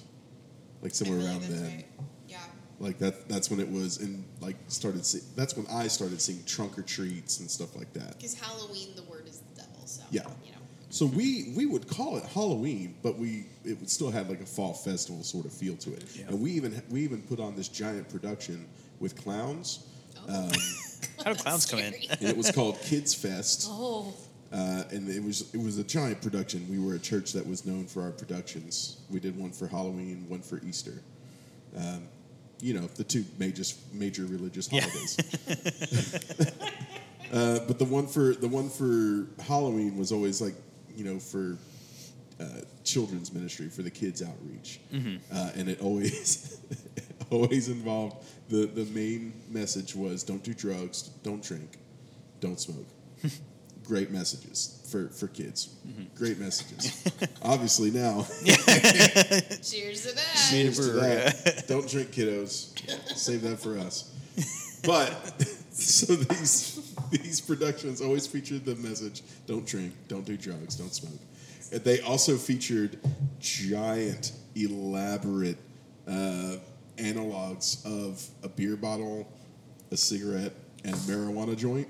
like 0.83 0.93
somewhere 0.93 1.25
around 1.25 1.41
then. 1.43 1.63
right. 1.63 1.85
Yeah. 2.27 2.37
Like 2.79 2.99
that 2.99 3.27
that's 3.27 3.49
when 3.49 3.59
it 3.59 3.69
was 3.69 3.97
and 3.97 4.23
like 4.41 4.57
started 4.67 5.05
see, 5.05 5.21
that's 5.35 5.57
when 5.57 5.65
I 5.67 5.87
started 5.87 6.21
seeing 6.21 6.43
trunk 6.45 6.77
or 6.77 6.83
treats 6.83 7.39
and 7.39 7.49
stuff 7.49 7.75
like 7.75 7.91
that. 7.93 8.17
Because 8.17 8.35
Halloween, 8.39 8.89
the 8.95 9.03
word 9.03 9.27
is 9.27 9.39
the 9.39 9.61
devil, 9.61 9.87
so 9.87 10.03
Yeah. 10.11 10.23
know. 10.23 10.50
So 10.91 11.05
we 11.05 11.53
we 11.55 11.65
would 11.65 11.87
call 11.87 12.17
it 12.17 12.25
Halloween, 12.25 12.95
but 13.01 13.17
we 13.17 13.45
it 13.63 13.79
would 13.79 13.89
still 13.89 14.11
had 14.11 14.29
like 14.29 14.41
a 14.41 14.45
fall 14.45 14.73
festival 14.73 15.23
sort 15.23 15.45
of 15.45 15.53
feel 15.53 15.75
to 15.77 15.93
it. 15.93 16.03
Yeah. 16.15 16.25
And 16.27 16.41
we 16.41 16.51
even 16.51 16.81
we 16.89 17.01
even 17.01 17.21
put 17.21 17.39
on 17.39 17.55
this 17.55 17.67
giant 17.69 18.09
production 18.09 18.67
with 18.99 19.15
clowns, 19.21 19.85
Oh. 20.29 20.43
um, 20.45 20.51
how 21.25 21.33
do 21.33 21.39
clowns 21.41 21.65
come 21.65 21.79
in? 21.79 21.93
It 22.19 22.35
was 22.37 22.51
called 22.51 22.79
Kids 22.81 23.13
Fest. 23.13 23.67
Oh. 23.69 24.13
Uh, 24.51 24.83
and 24.91 25.07
it 25.07 25.23
was 25.23 25.49
it 25.53 25.61
was 25.61 25.77
a 25.77 25.83
giant 25.83 26.21
production. 26.21 26.67
We 26.69 26.77
were 26.77 26.95
a 26.95 26.99
church 26.99 27.31
that 27.33 27.47
was 27.47 27.65
known 27.65 27.85
for 27.87 28.03
our 28.03 28.11
productions. 28.11 28.97
We 29.09 29.19
did 29.21 29.37
one 29.39 29.51
for 29.51 29.67
Halloween, 29.67 30.25
one 30.27 30.41
for 30.41 30.59
Easter. 30.67 31.01
Um, 31.77 32.03
you 32.59 32.73
know, 32.73 32.87
the 32.95 33.05
two 33.05 33.23
major 33.39 33.63
major 33.93 34.25
religious 34.25 34.69
Yeah. 34.71 34.81
holidays. 34.81 35.17
uh, 37.33 37.59
but 37.65 37.79
the 37.79 37.85
one 37.85 38.07
for 38.07 38.33
the 38.33 38.47
one 38.49 38.69
for 38.69 39.27
Halloween 39.41 39.97
was 39.97 40.11
always 40.11 40.41
like 40.41 40.53
you 40.95 41.03
know 41.05 41.19
for 41.19 41.57
uh, 42.39 42.61
children's 42.83 43.31
ministry 43.33 43.69
for 43.69 43.81
the 43.83 43.91
kids 43.91 44.21
outreach, 44.21 44.79
uh, 45.33 45.51
and 45.55 45.69
it 45.69 45.81
always 45.81 46.59
always 47.29 47.69
involved 47.69 48.25
the 48.49 48.65
the 48.65 48.85
main 48.93 49.33
message 49.49 49.95
was 49.95 50.23
don't 50.23 50.43
do 50.43 50.53
drugs, 50.53 51.09
don't 51.23 51.43
drink, 51.43 51.77
don't 52.39 52.59
smoke. 52.59 52.87
Great 53.83 54.11
messages 54.11 54.87
for 54.91 55.07
for 55.09 55.27
kids. 55.27 55.75
Great 56.15 56.39
messages. 56.39 57.03
Obviously 57.41 57.91
now, 57.91 58.25
Cheers 58.45 60.01
to 60.05 60.15
that. 60.15 60.47
cheers 60.49 60.77
to 60.77 60.91
that. 60.93 61.65
Don't 61.67 61.87
drink, 61.89 62.11
kiddos. 62.11 62.77
Save 63.17 63.41
that 63.41 63.59
for 63.59 63.77
us. 63.77 64.13
But 64.83 65.11
so 65.71 66.15
these 66.15 66.70
these 67.23 67.41
productions 67.41 68.01
always 68.01 68.25
featured 68.27 68.65
the 68.65 68.75
message: 68.75 69.21
don't 69.47 69.65
drink, 69.65 69.93
don't 70.07 70.25
do 70.25 70.37
drugs, 70.37 70.75
don't 70.75 70.93
smoke. 70.93 71.19
And 71.71 71.83
they 71.83 72.01
also 72.01 72.35
featured 72.37 72.99
giant, 73.39 74.33
elaborate 74.55 75.57
uh, 76.07 76.55
analogs 76.97 77.85
of 77.85 78.25
a 78.43 78.49
beer 78.49 78.75
bottle, 78.75 79.27
a 79.91 79.97
cigarette, 79.97 80.53
and 80.83 80.93
a 80.93 80.97
marijuana 80.97 81.55
joint. 81.57 81.87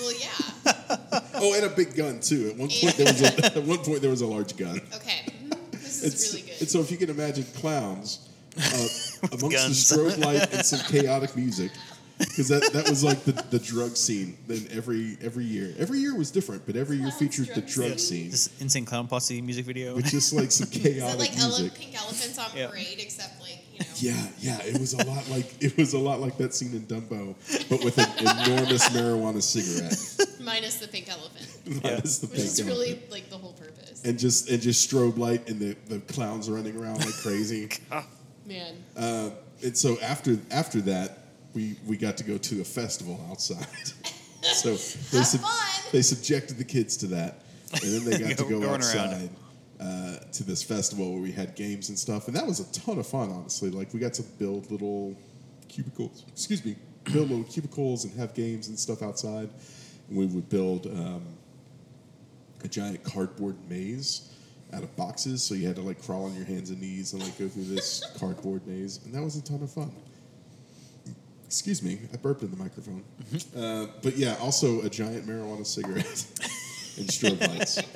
Well, 0.00 0.12
yeah. 0.18 0.96
Oh, 1.40 1.54
and 1.54 1.64
a 1.66 1.68
big 1.68 1.94
gun 1.94 2.18
too. 2.18 2.48
At 2.48 2.56
one 2.56 2.68
point, 2.68 2.96
there 2.96 3.06
was 3.06 3.22
a, 3.22 3.44
at 3.58 3.62
one 3.62 3.78
point 3.78 4.00
there 4.00 4.10
was 4.10 4.22
a 4.22 4.26
large 4.26 4.56
gun. 4.56 4.80
Okay. 4.92 5.20
Mhm. 5.44 5.70
This 5.70 6.02
is 6.02 6.04
It's, 6.14 6.32
really 6.34 6.46
good. 6.50 6.60
and 6.62 6.68
so 6.68 6.80
if 6.80 6.90
you 6.90 6.96
can 6.96 7.10
imagine 7.10 7.44
clowns 7.54 8.28
uh, 8.56 8.88
amongst 9.30 9.56
guns. 9.56 9.88
the 9.88 9.94
strobe 9.96 10.18
light 10.24 10.52
and 10.52 10.66
some 10.66 10.80
chaotic 10.80 11.36
music, 11.36 11.70
because 12.18 12.48
that, 12.48 12.72
that 12.72 12.88
was 12.88 13.04
like 13.04 13.22
the, 13.24 13.32
the 13.50 13.58
drug 13.58 13.96
scene. 13.96 14.36
Then 14.46 14.66
every 14.72 15.16
every 15.22 15.44
year, 15.44 15.74
every 15.78 15.98
year 16.00 16.14
was 16.16 16.30
different, 16.30 16.66
but 16.66 16.76
every 16.76 16.96
year 16.96 17.10
featured 17.10 17.48
the 17.48 17.60
drug 17.62 17.88
drug 17.88 17.98
scene, 17.98 18.30
This 18.30 18.50
insane 18.60 18.84
clown 18.84 19.06
posse 19.06 19.40
music 19.40 19.64
video. 19.66 19.94
with 19.94 20.06
just 20.06 20.32
like 20.32 20.50
some 20.50 20.68
is 20.72 20.76
it 20.84 20.94
chaotic 20.98 21.18
like 21.18 21.38
ele- 21.38 21.48
music. 21.48 21.74
pink 21.74 22.00
elephants 22.00 22.38
on 22.38 22.46
Yeah. 22.56 22.66
parade, 22.68 22.96
except 22.98 23.40
like 23.40 23.58
you 23.72 23.80
know? 23.80 23.86
Yeah, 23.96 24.28
yeah, 24.40 24.62
it 24.66 24.78
was 24.80 24.94
a 24.94 25.04
lot 25.06 25.28
like 25.30 25.54
it 25.62 25.76
was 25.76 25.92
a 25.94 25.98
lot 25.98 26.20
like 26.20 26.36
that 26.38 26.54
scene 26.54 26.72
in 26.72 26.82
Dumbo, 26.82 27.34
but 27.68 27.84
with 27.84 27.98
an 27.98 28.10
enormous 28.48 28.88
marijuana 28.90 29.42
cigarette. 29.42 29.98
Minus 30.40 30.76
the 30.76 30.88
pink 30.88 31.08
elephant, 31.10 31.82
Minus 31.84 32.18
the 32.18 32.26
which 32.28 32.38
is 32.40 32.56
pink 32.60 32.68
really 32.68 33.00
like 33.10 33.28
the 33.30 33.36
whole 33.36 33.52
purpose. 33.52 34.02
and 34.04 34.18
just 34.18 34.48
and 34.50 34.60
just 34.62 34.88
strobe 34.90 35.18
light 35.18 35.48
and 35.48 35.60
the, 35.60 35.76
the 35.88 35.98
clowns 36.00 36.48
running 36.50 36.76
around 36.76 37.04
like 37.04 37.14
crazy. 37.14 37.68
Man. 38.46 38.74
Uh, 38.96 39.30
and 39.62 39.76
so 39.76 39.98
after 40.00 40.38
after 40.50 40.80
that, 40.82 41.17
we 41.54 41.76
we 41.86 41.96
got 41.96 42.16
to 42.18 42.24
go 42.24 42.38
to 42.38 42.60
a 42.60 42.64
festival 42.64 43.20
outside. 43.30 43.66
so 44.42 44.74
they, 44.74 45.18
Have 45.18 45.26
sub- 45.26 45.40
fun. 45.40 45.90
they 45.92 46.02
subjected 46.02 46.58
the 46.58 46.64
kids 46.64 46.96
to 46.98 47.06
that, 47.08 47.42
and 47.72 47.82
then 47.82 48.04
they 48.04 48.18
got 48.28 48.36
to 48.38 48.44
Go- 48.44 48.48
go 48.50 48.60
going 48.60 48.64
around. 48.66 48.74
outside 48.82 49.30
uh, 49.80 50.16
to 50.32 50.44
this 50.44 50.62
festival 50.62 51.12
where 51.12 51.22
we 51.22 51.32
had 51.32 51.54
games 51.54 51.88
and 51.88 51.98
stuff, 51.98 52.28
and 52.28 52.36
that 52.36 52.46
was 52.46 52.60
a 52.60 52.72
ton 52.72 52.98
of 52.98 53.06
fun. 53.06 53.30
Honestly, 53.30 53.70
like 53.70 53.92
we 53.94 54.00
got 54.00 54.12
to 54.14 54.22
build 54.22 54.70
little 54.70 55.14
cubicles. 55.68 56.24
Excuse 56.28 56.64
me, 56.64 56.76
build 57.04 57.30
little 57.30 57.44
cubicles 57.52 58.04
and 58.04 58.14
have 58.18 58.34
games 58.34 58.68
and 58.68 58.78
stuff 58.78 59.02
outside. 59.02 59.48
And 60.08 60.16
we 60.16 60.26
would 60.26 60.48
build 60.48 60.86
um, 60.86 61.22
a 62.64 62.68
giant 62.68 63.04
cardboard 63.04 63.56
maze 63.68 64.32
out 64.72 64.82
of 64.82 64.94
boxes, 64.96 65.42
so 65.42 65.54
you 65.54 65.66
had 65.66 65.76
to 65.76 65.82
like 65.82 66.02
crawl 66.02 66.24
on 66.26 66.34
your 66.34 66.44
hands 66.44 66.70
and 66.70 66.80
knees 66.80 67.12
and 67.14 67.22
like 67.22 67.38
go 67.38 67.48
through 67.48 67.64
this 67.64 68.04
cardboard 68.18 68.66
maze, 68.66 69.00
and 69.04 69.14
that 69.14 69.22
was 69.22 69.36
a 69.36 69.42
ton 69.42 69.62
of 69.62 69.70
fun. 69.70 69.90
Excuse 71.48 71.82
me, 71.82 71.98
I 72.12 72.16
burped 72.18 72.42
in 72.42 72.50
the 72.50 72.58
microphone. 72.58 73.02
Uh, 73.56 73.86
but 74.02 74.18
yeah, 74.18 74.36
also 74.38 74.82
a 74.82 74.90
giant 74.90 75.26
marijuana 75.26 75.64
cigarette 75.64 76.04
and 76.98 77.08
strobe 77.08 77.40
lights. 77.48 77.80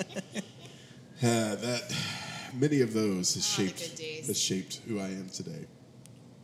Uh, 1.25 1.55
that 1.55 1.83
many 2.53 2.81
of 2.81 2.93
those 2.93 3.33
has 3.35 3.45
the 3.57 3.69
shaped 3.69 4.01
has 4.27 4.37
shaped 4.37 4.81
who 4.89 4.99
I 4.99 5.05
am 5.07 5.29
today. 5.29 5.67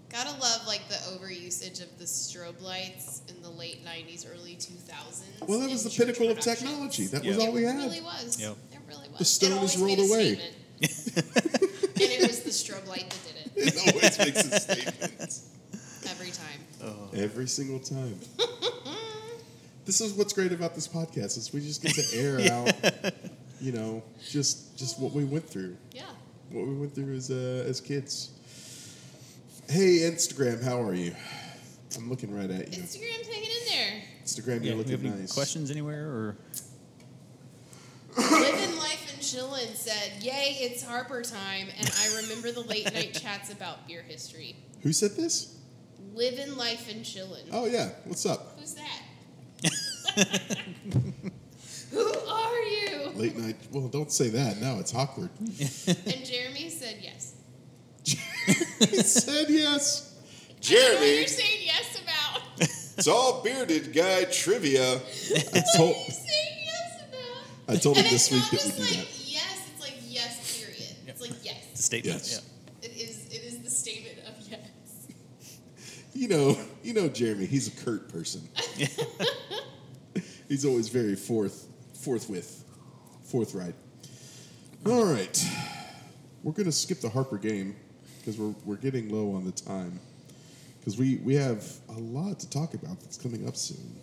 Gotta 0.08 0.30
love 0.38 0.68
like 0.68 0.86
the 0.88 0.94
overusage 1.18 1.82
of 1.82 1.98
the 1.98 2.04
strobe 2.04 2.62
lights 2.62 3.22
in 3.28 3.42
the 3.42 3.48
late 3.50 3.84
'90s, 3.84 4.24
early 4.32 4.54
2000s. 4.54 5.48
Well, 5.48 5.58
that 5.58 5.68
was 5.68 5.82
the 5.82 5.90
pinnacle 5.90 6.30
of 6.30 6.38
technology. 6.38 7.06
That 7.06 7.24
Yeah. 7.24 7.34
was 7.34 7.44
all 7.44 7.50
we 7.50 7.64
had. 7.64 7.74
It 7.74 7.78
had. 7.80 7.86
really 7.88 8.00
was. 8.02 8.40
Yep. 8.40 8.56
It 8.72 8.78
really 8.86 9.08
was. 9.08 9.18
The 9.18 9.24
stone 9.24 9.50
it 9.50 9.54
is 9.54 9.58
always 9.58 9.76
rolled 9.78 9.98
made 9.98 9.98
a 9.98 10.12
away. 10.12 10.40
and 10.82 12.12
it 12.22 12.28
was 12.28 12.40
the 12.40 12.50
strobe 12.50 12.86
light 12.86 13.10
that 13.10 13.54
did 13.56 13.66
it 13.66 13.74
It 13.74 13.94
always 13.94 14.18
makes 14.20 14.44
a 14.44 14.60
statement. 14.60 15.40
every 16.08 16.30
time. 16.30 16.60
Every 17.14 17.46
single 17.48 17.78
time. 17.80 18.18
this 19.84 20.00
is 20.00 20.12
what's 20.12 20.32
great 20.32 20.52
about 20.52 20.74
this 20.74 20.86
podcast 20.86 21.36
is 21.38 21.52
we 21.52 21.60
just 21.60 21.82
get 21.82 21.94
to 21.94 22.16
air 22.16 22.40
out, 22.52 23.12
you 23.60 23.72
know, 23.72 24.02
just 24.30 24.76
just 24.78 25.00
what 25.00 25.12
we 25.12 25.24
went 25.24 25.48
through, 25.48 25.76
Yeah. 25.92 26.02
what 26.50 26.66
we 26.66 26.74
went 26.74 26.94
through 26.94 27.14
as 27.14 27.30
uh, 27.30 27.64
as 27.66 27.80
kids. 27.80 28.30
Hey 29.68 29.98
Instagram, 30.00 30.62
how 30.62 30.80
are 30.80 30.94
you? 30.94 31.14
I'm 31.96 32.08
looking 32.08 32.34
right 32.34 32.50
at 32.50 32.74
you. 32.76 32.82
Instagram's 32.82 33.26
hanging 33.26 33.50
in 33.50 33.68
there. 33.70 34.02
Instagram, 34.24 34.60
Yeah, 34.62 34.72
you're 34.74 34.76
we 34.84 34.90
have 34.90 35.02
looking 35.02 35.06
any 35.12 35.20
nice. 35.20 35.32
questions 35.32 35.70
anywhere 35.70 36.06
or 36.06 36.36
Living 38.16 38.76
life 38.78 39.12
and 39.12 39.22
chillin' 39.22 39.76
said, 39.76 40.22
"Yay, 40.22 40.56
it's 40.60 40.82
Harper 40.82 41.22
time," 41.22 41.68
and 41.78 41.90
I 42.00 42.16
remember 42.22 42.50
the 42.50 42.62
late 42.62 42.92
night 42.92 43.14
chats 43.14 43.52
about 43.52 43.86
beer 43.86 44.02
history. 44.02 44.56
Who 44.82 44.92
said 44.92 45.12
this? 45.16 45.54
Living 46.18 46.56
life 46.56 46.90
and 46.90 47.04
chillin'. 47.04 47.48
Oh 47.52 47.66
yeah, 47.66 47.90
what's 48.04 48.26
up? 48.26 48.58
Who's 48.58 48.74
that? 48.74 49.02
Who 51.92 52.00
are 52.28 52.58
you? 52.64 53.10
Late 53.14 53.38
night. 53.38 53.54
Well, 53.70 53.86
don't 53.86 54.10
say 54.10 54.28
that. 54.30 54.60
Now 54.60 54.80
it's 54.80 54.92
awkward. 54.96 55.30
And 55.38 56.24
Jeremy 56.24 56.70
said 56.70 56.96
yes. 57.00 57.34
he 58.04 58.16
said 59.02 59.48
yes. 59.48 60.18
Jeremy, 60.60 60.96
don't 60.98 61.16
you're 61.18 61.26
saying 61.28 61.60
yes 61.64 62.02
about. 62.02 62.42
It's 62.98 63.06
all 63.06 63.40
bearded 63.44 63.92
guy 63.92 64.24
trivia. 64.24 64.82
I 64.82 64.98
What 64.98 65.56
are 65.56 65.62
told 65.76 65.94
you 65.94 66.12
saying 66.12 66.58
yes 66.64 67.02
about? 67.08 67.76
I 67.76 67.76
told 67.78 67.96
him 67.96 68.10
this 68.10 68.32
week 68.32 68.42
that 68.50 68.64
we 68.64 68.70
do 68.72 68.80
like 68.82 68.90
that. 68.90 69.06
yes, 69.24 69.68
it's 69.72 69.80
like 69.80 69.94
yes, 70.08 70.58
period. 70.58 70.96
It's 71.06 71.20
like 71.20 71.30
the 71.30 71.44
yes. 71.44 71.64
statement? 71.74 72.16
Yes. 72.16 72.38
It 72.38 72.42
You 76.18 76.26
know, 76.26 76.58
you 76.82 76.94
know 76.94 77.08
Jeremy. 77.08 77.46
He's 77.46 77.68
a 77.68 77.84
curt 77.84 78.08
person. 78.08 78.42
he's 80.48 80.64
always 80.64 80.88
very 80.88 81.14
forth, 81.14 81.68
forthwith, 81.94 82.64
forthright. 83.22 83.76
All 84.84 85.04
right, 85.04 85.50
we're 86.42 86.54
gonna 86.54 86.72
skip 86.72 87.00
the 87.00 87.08
Harper 87.08 87.38
game 87.38 87.76
because 88.18 88.36
we're 88.36 88.52
we're 88.64 88.74
getting 88.74 89.10
low 89.10 89.32
on 89.36 89.44
the 89.44 89.52
time 89.52 90.00
because 90.80 90.98
we 90.98 91.18
we 91.18 91.36
have 91.36 91.64
a 91.90 92.00
lot 92.00 92.40
to 92.40 92.50
talk 92.50 92.74
about 92.74 93.00
that's 93.00 93.16
coming 93.16 93.46
up 93.46 93.54
soon. 93.54 94.00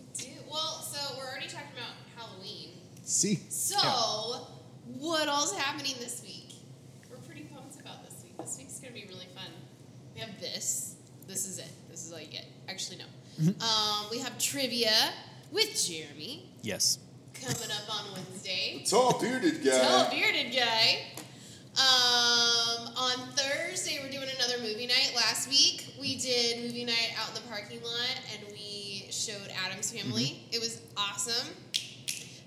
Well, 0.50 0.80
so 0.80 1.18
we're 1.18 1.26
already 1.26 1.48
talking 1.48 1.68
about 1.74 1.92
Halloween. 2.16 2.70
See, 3.04 3.40
So, 3.50 4.46
what 4.86 5.28
all's 5.28 5.54
happening 5.54 5.96
this 6.00 6.22
week? 6.22 6.54
We're 7.10 7.18
pretty 7.18 7.42
pumped 7.42 7.78
about 7.78 8.08
this 8.08 8.22
week. 8.24 8.38
This 8.38 8.56
week's 8.56 8.80
gonna 8.80 8.94
be 8.94 9.04
really 9.06 9.28
fun. 9.34 9.52
We 10.14 10.22
have 10.22 10.40
this. 10.40 10.94
This 11.26 11.46
is 11.46 11.58
it. 11.58 11.72
This 12.06 12.12
is 12.12 12.18
all 12.20 12.24
you 12.24 12.32
get. 12.32 12.46
Actually, 12.68 12.98
no. 12.98 13.66
Um, 13.66 14.06
we 14.12 14.20
have 14.20 14.38
trivia 14.38 14.92
with 15.50 15.74
Jeremy 15.88 16.48
Yes. 16.62 17.00
coming 17.34 17.68
up 17.72 17.92
on 17.92 18.12
Wednesday. 18.12 18.84
tall 18.88 19.18
bearded 19.18 19.64
guy. 19.64 19.78
Tall 19.80 20.08
bearded 20.08 20.54
guy. 20.54 20.98
Um, 21.74 22.86
on 22.96 23.28
Thursday, 23.34 23.98
we're 24.04 24.10
doing 24.12 24.28
another 24.38 24.58
movie 24.62 24.86
night. 24.86 25.14
Last 25.16 25.48
week, 25.48 25.94
we 26.00 26.14
did 26.14 26.62
movie 26.62 26.84
night 26.84 27.10
out 27.20 27.30
in 27.30 27.34
the 27.42 27.48
parking 27.48 27.82
lot, 27.82 28.20
and 28.32 28.52
we 28.52 29.08
showed 29.10 29.50
Adam's 29.66 29.90
Family. 29.90 30.42
It 30.52 30.60
was 30.60 30.82
awesome. 30.96 31.56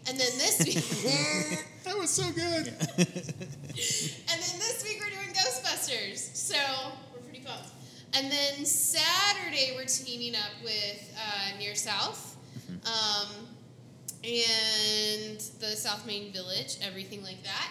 And 0.08 0.18
then 0.18 0.38
this 0.38 0.60
week, 0.66 1.60
that 1.84 1.98
was 1.98 2.10
so 2.10 2.24
good. 2.32 2.68
and 2.98 3.06
then 3.06 4.56
this 4.58 4.86
week 4.88 5.02
we're 5.02 5.10
doing 5.10 5.34
Ghostbusters. 5.36 6.34
So 6.34 6.56
we're 7.14 7.20
pretty 7.24 7.42
pumped. 7.42 7.68
And 8.14 8.32
then 8.32 8.66
Saturday 8.66 9.74
we're 9.76 9.86
teaming 9.86 10.36
up 10.36 10.52
with 10.64 11.14
uh, 11.18 11.58
Near 11.58 11.76
South, 11.76 12.38
um, 12.86 13.48
and 14.24 15.40
the 15.60 15.76
South 15.76 16.06
Main 16.06 16.32
Village, 16.34 16.78
everything 16.82 17.24
like 17.24 17.42
that. 17.44 17.70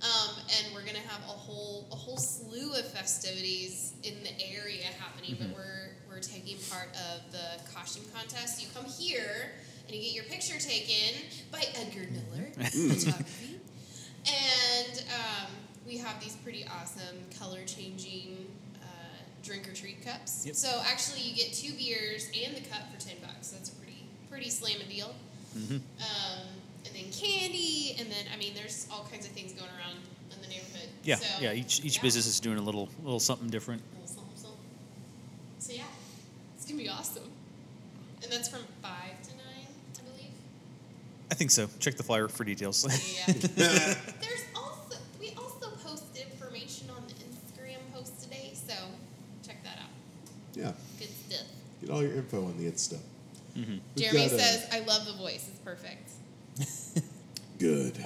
Um, 0.00 0.36
and 0.58 0.74
we're 0.74 0.84
gonna 0.84 0.98
have 0.98 1.22
a 1.22 1.32
whole 1.32 1.88
a 1.90 1.96
whole 1.96 2.18
slew 2.18 2.72
of 2.74 2.86
festivities 2.86 3.94
in 4.04 4.14
the 4.22 4.30
area 4.54 4.84
happening. 4.98 5.36
But 5.40 5.56
we're 5.56 5.96
we're 6.08 6.20
taking 6.20 6.56
part 6.70 6.88
of 7.10 7.32
the 7.32 7.60
costume 7.74 8.04
contest. 8.14 8.62
You 8.62 8.68
come 8.74 8.84
here 8.84 9.52
and 9.86 9.96
you 9.96 10.02
get 10.02 10.14
your 10.14 10.24
picture 10.24 10.58
taken 10.60 11.20
by 11.50 11.64
Edgar 11.74 12.06
Miller 12.12 12.50
photography. 12.54 13.60
And 14.26 15.04
um, 15.14 15.50
we 15.86 15.96
have 15.98 16.20
these 16.20 16.36
pretty 16.36 16.66
awesome 16.66 17.16
color 17.38 17.60
changing 17.64 18.46
drink 19.42 19.68
or 19.68 19.74
treat 19.74 20.04
cups. 20.04 20.44
Yep. 20.46 20.54
So 20.54 20.82
actually, 20.86 21.22
you 21.22 21.34
get 21.34 21.52
two 21.52 21.72
beers 21.74 22.30
and 22.44 22.56
the 22.56 22.68
cup 22.68 22.82
for 22.92 23.00
ten 23.00 23.16
bucks. 23.22 23.48
That's 23.48 23.70
a 23.70 23.74
pretty 23.76 24.04
pretty 24.30 24.50
slam 24.50 24.80
a 24.80 24.90
deal. 24.90 25.14
Um, 25.56 25.80
and 26.86 26.94
then 26.94 27.10
candy, 27.12 27.96
and 27.98 28.10
then 28.10 28.24
I 28.32 28.38
mean, 28.38 28.54
there's 28.54 28.86
all 28.92 29.06
kinds 29.10 29.26
of 29.26 29.32
things 29.32 29.52
going 29.52 29.70
around 29.78 29.98
in 30.32 30.40
the 30.42 30.48
neighborhood. 30.48 30.88
Yeah. 31.02 31.16
So, 31.16 31.42
yeah. 31.42 31.52
Each 31.52 31.84
each 31.84 31.96
yeah. 31.96 32.02
business 32.02 32.26
is 32.26 32.40
doing 32.40 32.58
a 32.58 32.62
little 32.62 32.88
little 33.02 33.20
something 33.20 33.48
different. 33.48 33.82
Little 33.92 34.06
something, 34.08 34.36
something. 34.36 34.58
So 35.58 35.72
yeah, 35.72 35.82
it's 36.56 36.66
gonna 36.66 36.78
be 36.78 36.88
awesome. 36.88 37.24
And 38.22 38.32
that's 38.32 38.48
from 38.48 38.60
five 38.82 39.20
to 39.22 39.30
nine, 39.30 39.66
I 39.96 40.02
believe. 40.10 40.32
I 41.30 41.34
think 41.34 41.50
so. 41.50 41.68
Check 41.78 41.96
the 41.96 42.02
flyer 42.02 42.28
for 42.28 42.44
details. 42.44 42.84
Yeah. 42.84 43.32
There's 43.56 44.44
also 44.54 44.96
we 45.20 45.32
also 45.36 45.70
posted 45.84 46.26
information 46.30 46.90
on 46.90 47.02
the 47.06 47.14
Instagram 47.14 47.78
post 47.94 48.20
today, 48.22 48.52
so 48.54 48.74
check 49.46 49.62
that 49.64 49.78
out. 49.78 49.90
Yeah, 50.54 50.72
Good 50.98 51.08
stuff. 51.28 51.46
Get 51.88 51.94
all 51.94 52.02
your 52.02 52.14
info 52.14 52.44
on 52.44 52.58
the 52.58 52.70
Insta. 52.70 52.98
We've 53.56 53.80
Jeremy 53.96 54.28
got, 54.28 54.34
uh, 54.34 54.38
says, 54.38 54.66
"I 54.70 54.80
love 54.80 55.06
the 55.06 55.14
voice. 55.14 55.48
It's 55.48 55.58
perfect." 55.60 56.10
Good. 57.58 58.04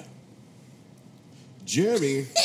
Jeremy, 1.65 2.27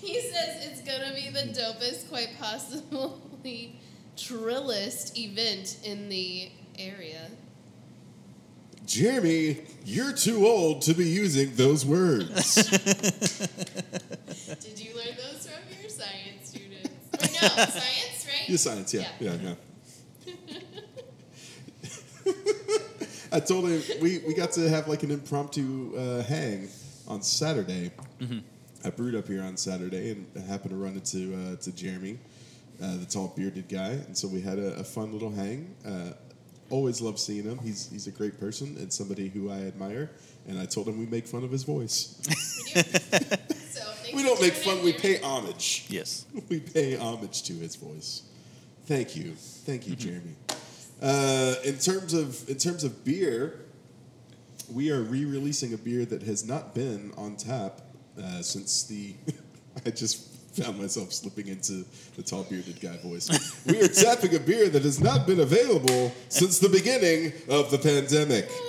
He 0.00 0.20
says 0.20 0.64
it's 0.66 0.80
gonna 0.80 1.12
be 1.14 1.28
the 1.30 1.52
dopest, 1.52 2.08
quite 2.08 2.30
possibly 2.40 3.78
trillest 4.16 5.16
event 5.18 5.76
in 5.84 6.08
the 6.08 6.50
area. 6.78 7.30
Jeremy, 8.86 9.58
you're 9.84 10.14
too 10.14 10.46
old 10.46 10.80
to 10.82 10.94
be 10.94 11.04
using 11.06 11.54
those 11.56 11.84
words. 11.84 12.54
Did 12.54 12.70
you 14.78 14.94
learn 14.96 15.14
those 15.16 15.46
from 15.46 15.62
your 15.78 15.90
science 15.90 16.48
students? 16.48 16.88
Or 17.12 17.20
no, 17.20 17.48
science, 17.48 18.26
right? 18.26 18.48
Your 18.48 18.58
science, 18.58 18.94
yeah, 18.94 19.08
yeah, 19.20 19.36
yeah. 19.42 19.54
I 23.32 23.40
told 23.40 23.68
him 23.68 23.82
we, 24.00 24.18
we 24.26 24.34
got 24.34 24.52
to 24.52 24.68
have 24.68 24.88
like 24.88 25.02
an 25.02 25.10
impromptu 25.10 25.94
uh, 25.96 26.22
hang 26.22 26.68
on 27.06 27.22
Saturday. 27.22 27.90
I 28.84 28.90
brewed 28.90 29.14
up 29.14 29.26
here 29.26 29.42
on 29.42 29.56
Saturday 29.56 30.12
and 30.12 30.26
I 30.36 30.40
happened 30.40 30.70
to 30.70 30.76
run 30.76 30.94
into 30.94 31.34
uh, 31.34 31.56
to 31.56 31.72
Jeremy, 31.72 32.18
uh, 32.82 32.96
the 32.96 33.06
tall 33.06 33.32
bearded 33.36 33.68
guy, 33.68 33.90
and 33.90 34.16
so 34.16 34.28
we 34.28 34.40
had 34.40 34.58
a, 34.58 34.74
a 34.76 34.84
fun 34.84 35.12
little 35.12 35.30
hang. 35.30 35.74
Uh, 35.84 36.12
always 36.70 37.00
love 37.00 37.18
seeing 37.18 37.44
him. 37.44 37.58
He's 37.58 37.88
he's 37.90 38.06
a 38.06 38.10
great 38.12 38.38
person 38.38 38.76
and 38.78 38.92
somebody 38.92 39.28
who 39.28 39.50
I 39.50 39.58
admire. 39.62 40.10
And 40.46 40.58
I 40.58 40.64
told 40.64 40.88
him 40.88 40.98
we 40.98 41.06
make 41.06 41.26
fun 41.26 41.44
of 41.44 41.50
his 41.50 41.64
voice. 41.64 42.20
We 42.74 42.82
do. 42.82 42.82
so 43.70 43.82
we 44.14 44.22
don't 44.22 44.40
make 44.42 44.52
fun. 44.52 44.84
We 44.84 44.92
pay 44.92 45.20
homage. 45.22 45.86
yes. 45.88 46.26
We 46.50 46.60
pay 46.60 46.96
homage 46.96 47.42
to 47.44 47.54
his 47.54 47.76
voice. 47.76 48.22
Thank 48.84 49.16
you, 49.16 49.32
thank 49.34 49.86
you, 49.88 49.96
Jeremy. 49.96 50.34
Uh, 51.00 51.54
in 51.64 51.78
terms 51.78 52.12
of 52.12 52.48
in 52.48 52.56
terms 52.58 52.82
of 52.84 53.04
beer, 53.04 53.60
we 54.72 54.90
are 54.90 55.00
re-releasing 55.02 55.72
a 55.72 55.76
beer 55.78 56.04
that 56.04 56.22
has 56.22 56.44
not 56.46 56.74
been 56.74 57.12
on 57.16 57.36
tap 57.36 57.80
uh, 58.22 58.42
since 58.42 58.84
the. 58.84 59.14
I 59.86 59.90
just 59.90 60.34
found 60.56 60.76
myself 60.80 61.12
slipping 61.12 61.46
into 61.46 61.84
the 62.16 62.22
tall 62.22 62.42
bearded 62.42 62.80
guy 62.80 62.96
voice. 62.96 63.30
we 63.64 63.80
are 63.80 63.86
tapping 63.86 64.34
a 64.34 64.40
beer 64.40 64.68
that 64.68 64.82
has 64.82 64.98
not 65.00 65.24
been 65.24 65.38
available 65.40 66.12
since 66.28 66.58
the 66.58 66.68
beginning 66.68 67.32
of 67.48 67.70
the 67.70 67.78
pandemic. 67.78 68.50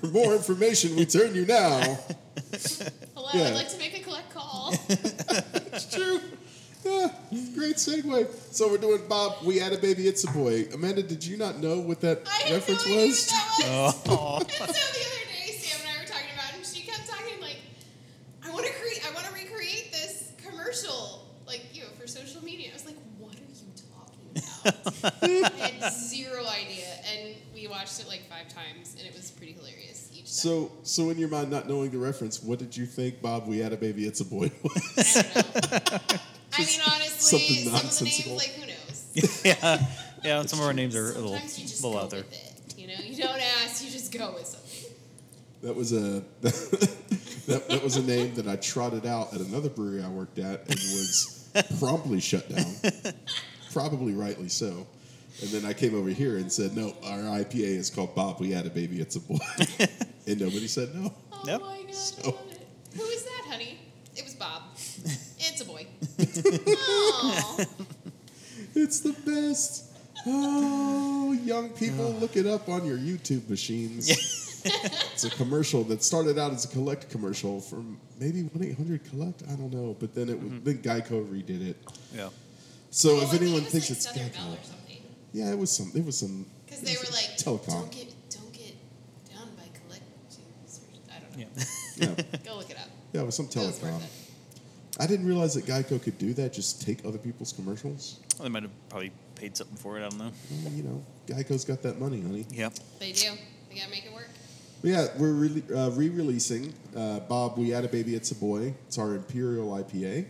For 0.00 0.06
more 0.08 0.34
information, 0.34 0.94
we 0.96 1.06
turn 1.06 1.34
you 1.34 1.44
now. 1.46 1.80
Hello, 3.16 3.30
Yeah. 3.34 3.48
I'd 3.48 3.54
like 3.54 3.68
to 3.70 3.78
make 3.78 3.98
a 3.98 4.02
collect 4.02 4.30
call. 4.32 4.74
Eh, 6.90 7.08
it's 7.30 7.50
true. 7.54 7.54
Yeah, 7.54 7.54
great 7.54 7.76
segue. 7.76 8.28
So 8.54 8.68
we're 8.70 8.78
doing 8.78 9.02
Bob. 9.08 9.36
We 9.44 9.58
had 9.58 9.72
a 9.72 9.78
baby. 9.78 10.06
It's 10.08 10.24
a 10.24 10.30
boy. 10.30 10.66
Amanda, 10.72 11.02
did 11.02 11.24
you 11.24 11.36
not 11.36 11.58
know 11.58 11.78
what 11.80 12.00
that 12.02 12.22
I 12.26 12.30
had 12.48 12.52
reference 12.54 12.86
no 12.86 12.92
idea 12.92 13.06
was? 13.06 13.30
what 13.30 13.66
that 13.66 13.70
was. 13.80 14.02
Oh. 14.08 14.38
And 14.40 14.48
so 14.50 14.64
the 14.66 14.72
other 14.72 15.24
day, 15.30 15.52
Sam 15.52 15.80
and 15.86 15.96
I 15.96 16.00
were 16.02 16.08
talking 16.08 16.30
about, 16.34 16.50
it, 16.50 16.56
and 16.56 16.66
she 16.66 16.82
kept 16.82 17.08
talking 17.08 17.40
like, 17.40 17.56
"I 18.44 18.50
want 18.52 18.66
to 18.66 18.72
create, 18.72 19.00
I 19.08 19.12
want 19.14 19.26
to 19.26 19.32
recreate 19.32 19.92
this 19.92 20.32
commercial, 20.44 21.26
like 21.46 21.62
you 21.72 21.82
know, 21.82 21.88
for 22.00 22.06
social 22.06 22.42
media." 22.44 22.70
I 22.70 22.74
was 22.74 22.86
like, 22.86 22.96
"What 23.18 23.34
are 23.34 23.38
you 23.38 23.72
talking 23.76 24.30
about?" 25.04 25.14
I 25.62 25.68
had 25.70 25.92
zero 25.92 26.44
idea, 26.46 26.88
and 27.12 27.34
we 27.54 27.66
watched 27.68 28.00
it 28.00 28.08
like 28.08 28.28
five 28.28 28.48
times, 28.48 28.96
and 28.98 29.06
it 29.06 29.14
was 29.14 29.30
pretty 29.30 29.52
hilarious 29.52 30.08
each 30.12 30.20
time. 30.20 30.26
So, 30.26 30.72
so 30.82 31.10
in 31.10 31.18
your 31.18 31.28
mind, 31.28 31.50
not 31.50 31.68
knowing 31.68 31.90
the 31.90 31.98
reference, 31.98 32.42
what 32.42 32.58
did 32.58 32.76
you 32.76 32.86
think, 32.86 33.22
Bob? 33.22 33.46
We 33.46 33.58
had 33.58 33.72
a 33.72 33.76
baby. 33.76 34.04
It's 34.06 34.20
a 34.20 34.24
boy. 34.24 34.50
was? 34.62 35.24
I 36.60 36.64
don't 36.64 36.78
know. 36.78 36.84
I 36.86 36.98
mean, 36.98 37.02
honestly, 37.02 37.38
something 37.38 37.56
some 37.56 37.74
of 37.74 37.80
the 37.80 37.84
nonsensical. 37.86 38.32
names, 38.32 38.42
like 38.42 38.54
who 38.54 38.66
knows? 38.66 39.42
yeah, 39.44 39.86
yeah. 40.24 40.42
Some 40.46 40.60
of 40.60 40.66
our 40.66 40.72
names 40.72 40.94
are 40.96 41.04
a 41.04 41.12
little, 41.14 41.30
Sometimes 41.30 41.58
you 41.58 41.66
just 41.66 41.82
little 41.84 41.98
go 41.98 42.04
out 42.04 42.10
there. 42.10 42.20
with 42.20 42.32
it. 42.32 42.78
You 42.78 42.86
know, 42.88 42.94
you 43.02 43.16
don't 43.22 43.40
ask, 43.62 43.84
you 43.84 43.90
just 43.90 44.12
go 44.16 44.32
with 44.34 44.46
something. 44.46 44.92
that 45.62 45.74
was 45.76 45.92
a 45.92 46.22
that, 46.40 47.68
that 47.68 47.82
was 47.82 47.96
a 47.96 48.02
name 48.02 48.34
that 48.36 48.46
I 48.46 48.56
trotted 48.56 49.06
out 49.06 49.34
at 49.34 49.40
another 49.40 49.68
brewery 49.68 50.02
I 50.02 50.08
worked 50.08 50.38
at 50.38 50.60
and 50.68 50.74
was 50.78 51.48
promptly 51.78 52.20
shut 52.20 52.48
down. 52.48 52.64
Probably 53.72 54.12
rightly 54.14 54.48
so. 54.48 54.86
And 55.42 55.50
then 55.50 55.64
I 55.64 55.72
came 55.72 55.94
over 55.94 56.08
here 56.10 56.36
and 56.36 56.52
said, 56.52 56.76
"No, 56.76 56.94
our 57.04 57.18
IPA 57.18 57.54
is 57.78 57.88
called 57.90 58.14
Bob. 58.14 58.40
We 58.40 58.50
had 58.50 58.66
a 58.66 58.70
baby. 58.70 59.00
It's 59.00 59.16
a 59.16 59.20
boy." 59.20 59.38
and 60.26 60.40
nobody 60.40 60.66
said 60.66 60.94
no. 60.94 61.12
Oh 61.32 61.42
Yep. 61.46 61.60
my 61.60 61.82
god, 61.84 61.94
So- 61.94 62.22
I 62.22 62.26
love. 62.26 62.46
Who 62.96 63.04
is 63.04 63.22
that, 63.24 63.44
honey? 63.48 63.78
It 65.40 65.52
was 65.52 65.62
Bob. 65.62 65.76
it's 66.18 66.40
a 66.40 66.52
boy. 66.54 66.76
Aww. 66.76 67.66
It's 68.74 69.00
the 69.00 69.12
best. 69.26 69.86
Oh, 70.26 71.32
young 71.32 71.70
people, 71.70 72.12
look 72.20 72.36
it 72.36 72.46
up 72.46 72.68
on 72.68 72.84
your 72.86 72.98
YouTube 72.98 73.48
machines. 73.48 74.08
it's 74.64 75.24
a 75.24 75.30
commercial 75.30 75.82
that 75.84 76.04
started 76.04 76.38
out 76.38 76.52
as 76.52 76.66
a 76.66 76.68
collect 76.68 77.10
commercial 77.10 77.60
from 77.60 77.98
maybe 78.20 78.42
one 78.42 78.62
eight 78.64 78.76
hundred 78.76 79.02
collect. 79.10 79.42
I 79.50 79.54
don't 79.56 79.72
know, 79.72 79.96
but 79.98 80.14
then 80.14 80.28
it 80.28 80.38
was, 80.40 80.52
mm-hmm. 80.52 80.64
then 80.64 80.78
Geico 80.78 81.26
redid 81.26 81.68
it. 81.70 81.76
Yeah. 82.14 82.28
So 82.90 83.18
I 83.18 83.22
if 83.24 83.30
think 83.30 83.42
anyone 83.42 83.60
it 83.62 83.64
was 83.64 83.72
thinks 83.72 83.90
like 83.90 83.96
it's 83.96 84.06
Southern 84.06 84.28
Bell 84.28 84.40
Geico, 84.42 84.60
or 84.60 84.64
something. 84.64 85.02
yeah, 85.32 85.50
it 85.50 85.58
was 85.58 85.70
some. 85.72 85.90
It 85.94 86.04
was 86.04 86.18
some. 86.18 86.46
Because 86.66 86.82
it 86.82 86.86
they 86.86 86.96
was 86.96 87.08
were 87.10 87.16
like, 87.16 87.36
telecom. 87.36 87.66
don't 87.80 87.90
get, 87.90 88.14
don't 88.30 88.52
get 88.52 88.74
done 89.34 89.48
by 89.56 89.64
collections. 89.80 90.80
Or, 91.08 91.14
I 91.16 91.18
don't 91.18 91.36
know. 91.38 91.46
Yeah. 91.96 92.14
Yeah, 92.16 92.38
Go 92.44 92.56
look 92.58 92.70
it 92.70 92.76
up. 92.78 92.88
yeah, 93.12 93.22
it 93.22 93.26
was 93.26 93.34
some 93.34 93.46
It 93.46 93.56
was 93.56 93.78
telecom. 93.80 93.92
worth 93.94 94.04
it. 94.04 94.10
I 95.00 95.06
didn't 95.06 95.26
realize 95.26 95.54
that 95.54 95.64
Geico 95.64 96.02
could 96.02 96.18
do 96.18 96.34
that. 96.34 96.52
Just 96.52 96.82
take 96.82 97.06
other 97.06 97.16
people's 97.16 97.52
commercials. 97.54 98.20
Well, 98.38 98.44
they 98.44 98.50
might 98.50 98.64
have 98.64 98.88
probably 98.90 99.12
paid 99.34 99.56
something 99.56 99.76
for 99.76 99.98
it. 99.98 100.04
I 100.04 100.10
don't 100.10 100.18
know. 100.18 100.32
Well, 100.64 100.72
you 100.74 100.82
know, 100.82 101.02
Geico's 101.26 101.64
got 101.64 101.80
that 101.82 101.98
money, 101.98 102.20
honey. 102.20 102.46
Yeah. 102.50 102.68
They 102.98 103.12
do. 103.12 103.30
They 103.70 103.76
gotta 103.76 103.90
make 103.90 104.04
it 104.04 104.12
work. 104.12 104.28
But 104.82 104.90
yeah, 104.90 105.06
we're 105.18 105.32
re- 105.32 105.62
uh, 105.74 105.90
re-releasing 105.90 106.74
uh, 106.94 107.20
Bob. 107.20 107.56
We 107.56 107.70
had 107.70 107.84
a 107.84 107.88
baby. 107.88 108.14
It's 108.14 108.30
a 108.30 108.34
boy. 108.34 108.74
It's 108.88 108.98
our 108.98 109.14
Imperial 109.14 109.68
IPA. 109.68 110.26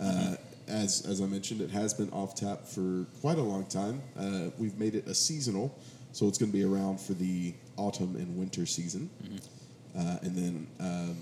Uh, 0.00 0.36
as 0.68 1.04
as 1.06 1.20
I 1.20 1.26
mentioned, 1.26 1.60
it 1.60 1.70
has 1.70 1.92
been 1.92 2.10
off 2.10 2.34
tap 2.36 2.66
for 2.66 3.06
quite 3.20 3.38
a 3.38 3.42
long 3.42 3.64
time. 3.66 4.02
Uh, 4.16 4.50
we've 4.58 4.78
made 4.78 4.94
it 4.94 5.06
a 5.08 5.14
seasonal, 5.14 5.76
so 6.12 6.28
it's 6.28 6.38
going 6.38 6.50
to 6.52 6.56
be 6.56 6.64
around 6.64 7.00
for 7.00 7.14
the 7.14 7.54
autumn 7.76 8.14
and 8.16 8.36
winter 8.36 8.66
season. 8.66 9.10
Uh, 9.96 10.18
and 10.22 10.36
then 10.36 10.66
um, 10.80 11.16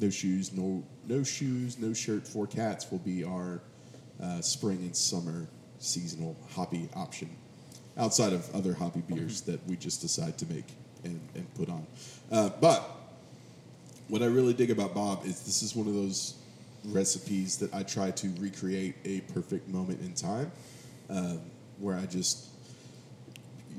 no 0.00 0.10
shoes, 0.10 0.52
no 0.52 0.84
no 1.06 1.22
shoes, 1.22 1.78
no 1.78 1.92
shirt 1.92 2.26
for 2.26 2.46
cats 2.46 2.90
will 2.90 2.98
be 2.98 3.24
our 3.24 3.60
uh, 4.22 4.40
spring 4.40 4.78
and 4.78 4.96
summer 4.96 5.46
seasonal 5.78 6.36
hoppy 6.50 6.88
option. 6.94 7.28
Outside 7.96 8.32
of 8.32 8.54
other 8.54 8.74
hoppy 8.74 9.00
beers 9.00 9.42
that 9.42 9.66
we 9.66 9.76
just 9.76 10.00
decide 10.00 10.38
to 10.38 10.46
make 10.46 10.66
and, 11.04 11.20
and 11.34 11.54
put 11.54 11.68
on. 11.68 11.86
Uh, 12.30 12.50
but 12.60 12.88
what 14.08 14.22
I 14.22 14.26
really 14.26 14.54
dig 14.54 14.70
about 14.70 14.94
Bob 14.94 15.24
is 15.24 15.40
this 15.42 15.62
is 15.62 15.74
one 15.74 15.86
of 15.86 15.94
those 15.94 16.34
recipes 16.86 17.58
that 17.58 17.72
I 17.74 17.82
try 17.82 18.10
to 18.10 18.28
recreate 18.38 18.94
a 19.04 19.20
perfect 19.32 19.68
moment 19.68 20.00
in 20.00 20.14
time, 20.14 20.50
um, 21.08 21.40
where 21.78 21.96
I 21.96 22.06
just 22.06 22.48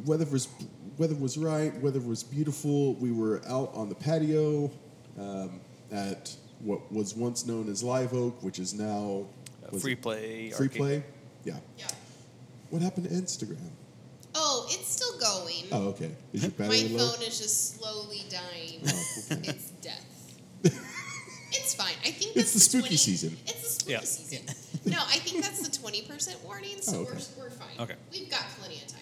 weather 0.06 0.26
was 0.26 0.48
weather 0.98 1.16
was 1.16 1.38
right, 1.38 1.76
weather 1.82 2.00
was 2.00 2.24
beautiful. 2.24 2.96
We 2.96 3.12
were 3.12 3.42
out 3.48 3.72
on 3.74 3.90
the 3.90 3.96
patio 3.96 4.72
um, 5.20 5.60
at 5.92 6.36
what 6.60 6.92
was 6.92 7.16
once 7.16 7.46
known 7.46 7.70
as 7.70 7.84
Live 7.84 8.14
Oak, 8.14 8.42
which 8.44 8.60
is 8.60 8.74
now 8.74 9.26
Uh, 9.66 9.78
free 9.78 9.96
play. 9.96 10.52
Free 10.52 10.66
arcade. 10.68 10.78
play, 10.78 11.04
yeah. 11.44 11.58
Yeah. 11.78 11.88
What 12.70 12.82
happened 12.82 13.10
to 13.10 13.14
Instagram? 13.16 13.58
Oh, 14.34 14.66
it's 14.70 14.88
still 14.88 15.20
going. 15.20 15.66
Oh, 15.72 15.90
okay. 15.90 16.12
Is 16.34 16.44
your 16.44 16.52
My 16.58 16.68
low? 16.68 17.10
phone 17.12 17.22
is 17.28 17.38
just 17.40 17.78
slowly 17.80 18.24
dying. 18.30 18.82
Oh, 18.88 19.34
okay. 19.34 19.50
It's 19.50 19.70
death. 19.82 20.06
it's 20.64 21.76
fine. 21.76 21.94
I 22.06 22.12
think 22.12 22.36
It's 22.36 22.36
that's 22.36 22.54
the 22.54 22.60
spooky 22.62 22.82
20 22.90 22.98
season. 22.98 23.38
It's 23.46 23.62
the 23.64 23.70
spooky 23.70 23.92
Yeah. 23.92 24.00
season. 24.02 24.46
no, 24.86 24.98
I 25.00 25.18
think 25.18 25.44
that's 25.44 25.68
the 25.68 25.78
twenty 25.78 26.04
percent 26.04 26.38
warning, 26.46 26.78
so 26.82 26.98
Oh, 26.98 27.02
okay. 27.02 27.20
we're, 27.38 27.44
we're 27.46 27.50
fine. 27.50 27.68
Okay. 27.80 27.96
We've 28.12 28.30
got 28.30 28.44
plenty 28.60 28.76
of 28.78 28.88
time. 28.88 29.00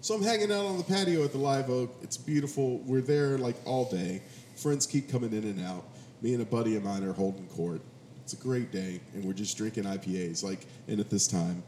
So 0.00 0.14
I'm 0.14 0.22
hanging 0.22 0.52
out 0.52 0.64
on 0.66 0.76
the 0.78 0.84
patio 0.84 1.24
at 1.24 1.32
the 1.32 1.38
Live 1.38 1.70
Oak. 1.70 1.94
It's 2.02 2.16
beautiful. 2.16 2.78
We're 2.80 3.00
there 3.00 3.38
like 3.38 3.56
all 3.64 3.86
day. 3.90 4.22
Friends 4.56 4.86
keep 4.86 5.10
coming 5.10 5.32
in 5.32 5.44
and 5.44 5.64
out. 5.64 5.84
Me 6.22 6.32
and 6.34 6.42
a 6.42 6.46
buddy 6.46 6.76
of 6.76 6.82
mine 6.84 7.04
are 7.04 7.12
holding 7.12 7.46
court. 7.48 7.80
It's 8.24 8.32
a 8.32 8.36
great 8.36 8.72
day, 8.72 9.00
and 9.14 9.24
we're 9.24 9.32
just 9.32 9.56
drinking 9.56 9.84
IPAs. 9.84 10.42
Like, 10.42 10.66
and 10.88 11.00
at 11.00 11.08
this 11.10 11.26
time, 11.26 11.62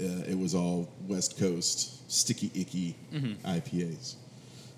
uh, 0.00 0.24
it 0.28 0.38
was 0.38 0.54
all 0.54 0.88
West 1.08 1.38
Coast 1.38 2.10
sticky 2.10 2.50
icky 2.54 2.96
IPAs. 3.44 4.14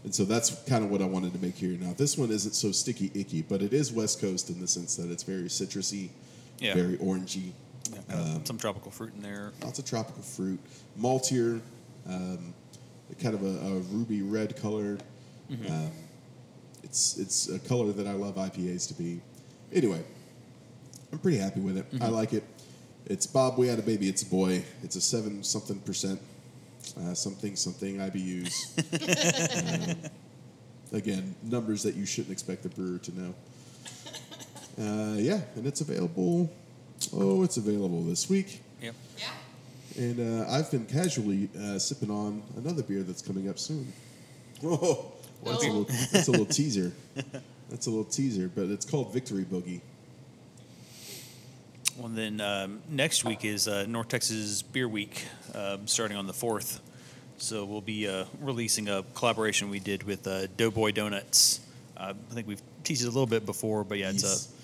And 0.04 0.12
so 0.12 0.24
that's 0.24 0.50
kind 0.68 0.82
of 0.84 0.90
what 0.90 1.00
I 1.00 1.04
wanted 1.04 1.32
to 1.34 1.38
make 1.38 1.54
here. 1.54 1.78
Now, 1.78 1.92
this 1.96 2.18
one 2.18 2.30
isn't 2.32 2.54
so 2.54 2.72
sticky 2.72 3.12
icky, 3.14 3.42
but 3.42 3.62
it 3.62 3.72
is 3.72 3.92
West 3.92 4.20
Coast 4.20 4.50
in 4.50 4.60
the 4.60 4.66
sense 4.66 4.96
that 4.96 5.10
it's 5.10 5.22
very 5.22 5.44
citrusy, 5.44 6.08
Yeah. 6.58 6.74
very 6.74 6.96
orangey. 6.96 7.52
Yeah, 8.08 8.16
Um, 8.16 8.44
some 8.46 8.58
tropical 8.58 8.90
fruit 8.90 9.12
in 9.14 9.22
there. 9.22 9.52
lots 9.62 9.78
of 9.78 9.84
tropical 9.84 10.22
fruit, 10.22 10.58
maltier, 10.98 11.60
um, 12.08 12.52
kind 13.20 13.34
of 13.34 13.44
a, 13.44 13.58
a 13.74 13.78
ruby 13.80 14.22
red 14.22 14.56
color. 14.56 14.98
Um, 15.68 15.90
it's 16.82 17.18
it's 17.18 17.48
a 17.48 17.58
color 17.58 17.92
that 17.92 18.06
I 18.06 18.12
love 18.12 18.36
IPAs 18.36 18.88
to 18.88 18.94
be. 18.94 19.20
Anyway, 19.72 20.02
I'm 21.12 21.18
pretty 21.18 21.38
happy 21.38 21.60
with 21.60 21.76
it. 21.78 21.86
I 22.00 22.08
like 22.08 22.32
it. 22.32 22.44
It's 23.06 23.26
Bob. 23.26 23.58
We 23.58 23.68
had 23.68 23.78
a 23.78 23.82
baby. 23.82 24.08
It's 24.08 24.22
a 24.22 24.26
boy. 24.26 24.62
It's 24.82 24.96
a 24.96 25.00
seven 25.00 25.42
something 25.42 25.80
percent, 25.80 26.20
uh, 27.00 27.14
something 27.14 27.56
something 27.56 27.96
IBUs. 27.98 28.54
um, 29.92 30.10
again, 30.92 31.34
numbers 31.42 31.82
that 31.82 31.94
you 31.94 32.06
shouldn't 32.06 32.32
expect 32.32 32.62
the 32.62 32.68
brewer 32.68 32.98
to 32.98 33.20
know. 33.20 33.34
Uh, 34.78 35.16
yeah, 35.18 35.40
and 35.56 35.66
it's 35.66 35.80
available. 35.80 36.50
Oh, 37.12 37.42
it's 37.42 37.56
available 37.56 38.02
this 38.02 38.30
week. 38.30 38.62
Yep. 38.80 38.94
Yeah. 39.18 40.02
And 40.04 40.40
uh, 40.42 40.50
I've 40.50 40.70
been 40.70 40.86
casually 40.86 41.50
uh, 41.58 41.78
sipping 41.78 42.10
on 42.10 42.42
another 42.56 42.82
beer 42.82 43.02
that's 43.02 43.22
coming 43.22 43.48
up 43.48 43.58
soon. 43.58 43.92
Oh, 44.64 45.10
that's, 45.44 45.64
a 45.64 45.66
little, 45.66 45.84
that's 45.84 46.28
a 46.28 46.30
little 46.30 46.46
teaser. 46.46 46.92
That's 47.70 47.86
a 47.86 47.90
little 47.90 48.04
teaser, 48.04 48.50
but 48.54 48.64
it's 48.64 48.84
called 48.84 49.12
Victory 49.12 49.44
Boogie. 49.44 49.80
Well, 51.98 52.08
then 52.08 52.40
um, 52.40 52.80
next 52.88 53.24
week 53.24 53.44
is 53.44 53.68
uh, 53.68 53.84
North 53.86 54.08
Texas 54.08 54.62
Beer 54.62 54.88
Week, 54.88 55.24
um, 55.54 55.86
starting 55.86 56.16
on 56.16 56.26
the 56.26 56.32
fourth. 56.32 56.80
So 57.38 57.64
we'll 57.64 57.80
be 57.80 58.08
uh, 58.08 58.24
releasing 58.40 58.88
a 58.88 59.02
collaboration 59.14 59.68
we 59.68 59.78
did 59.80 60.04
with 60.04 60.26
uh, 60.26 60.46
Doughboy 60.56 60.92
Donuts. 60.92 61.60
Uh, 61.96 62.14
I 62.30 62.34
think 62.34 62.46
we've 62.46 62.62
teased 62.84 63.02
it 63.02 63.08
a 63.08 63.10
little 63.10 63.26
bit 63.26 63.44
before, 63.44 63.84
but 63.84 63.98
yeah, 63.98 64.10
it's 64.10 64.22
Yes. 64.22 64.48
a 64.48 64.62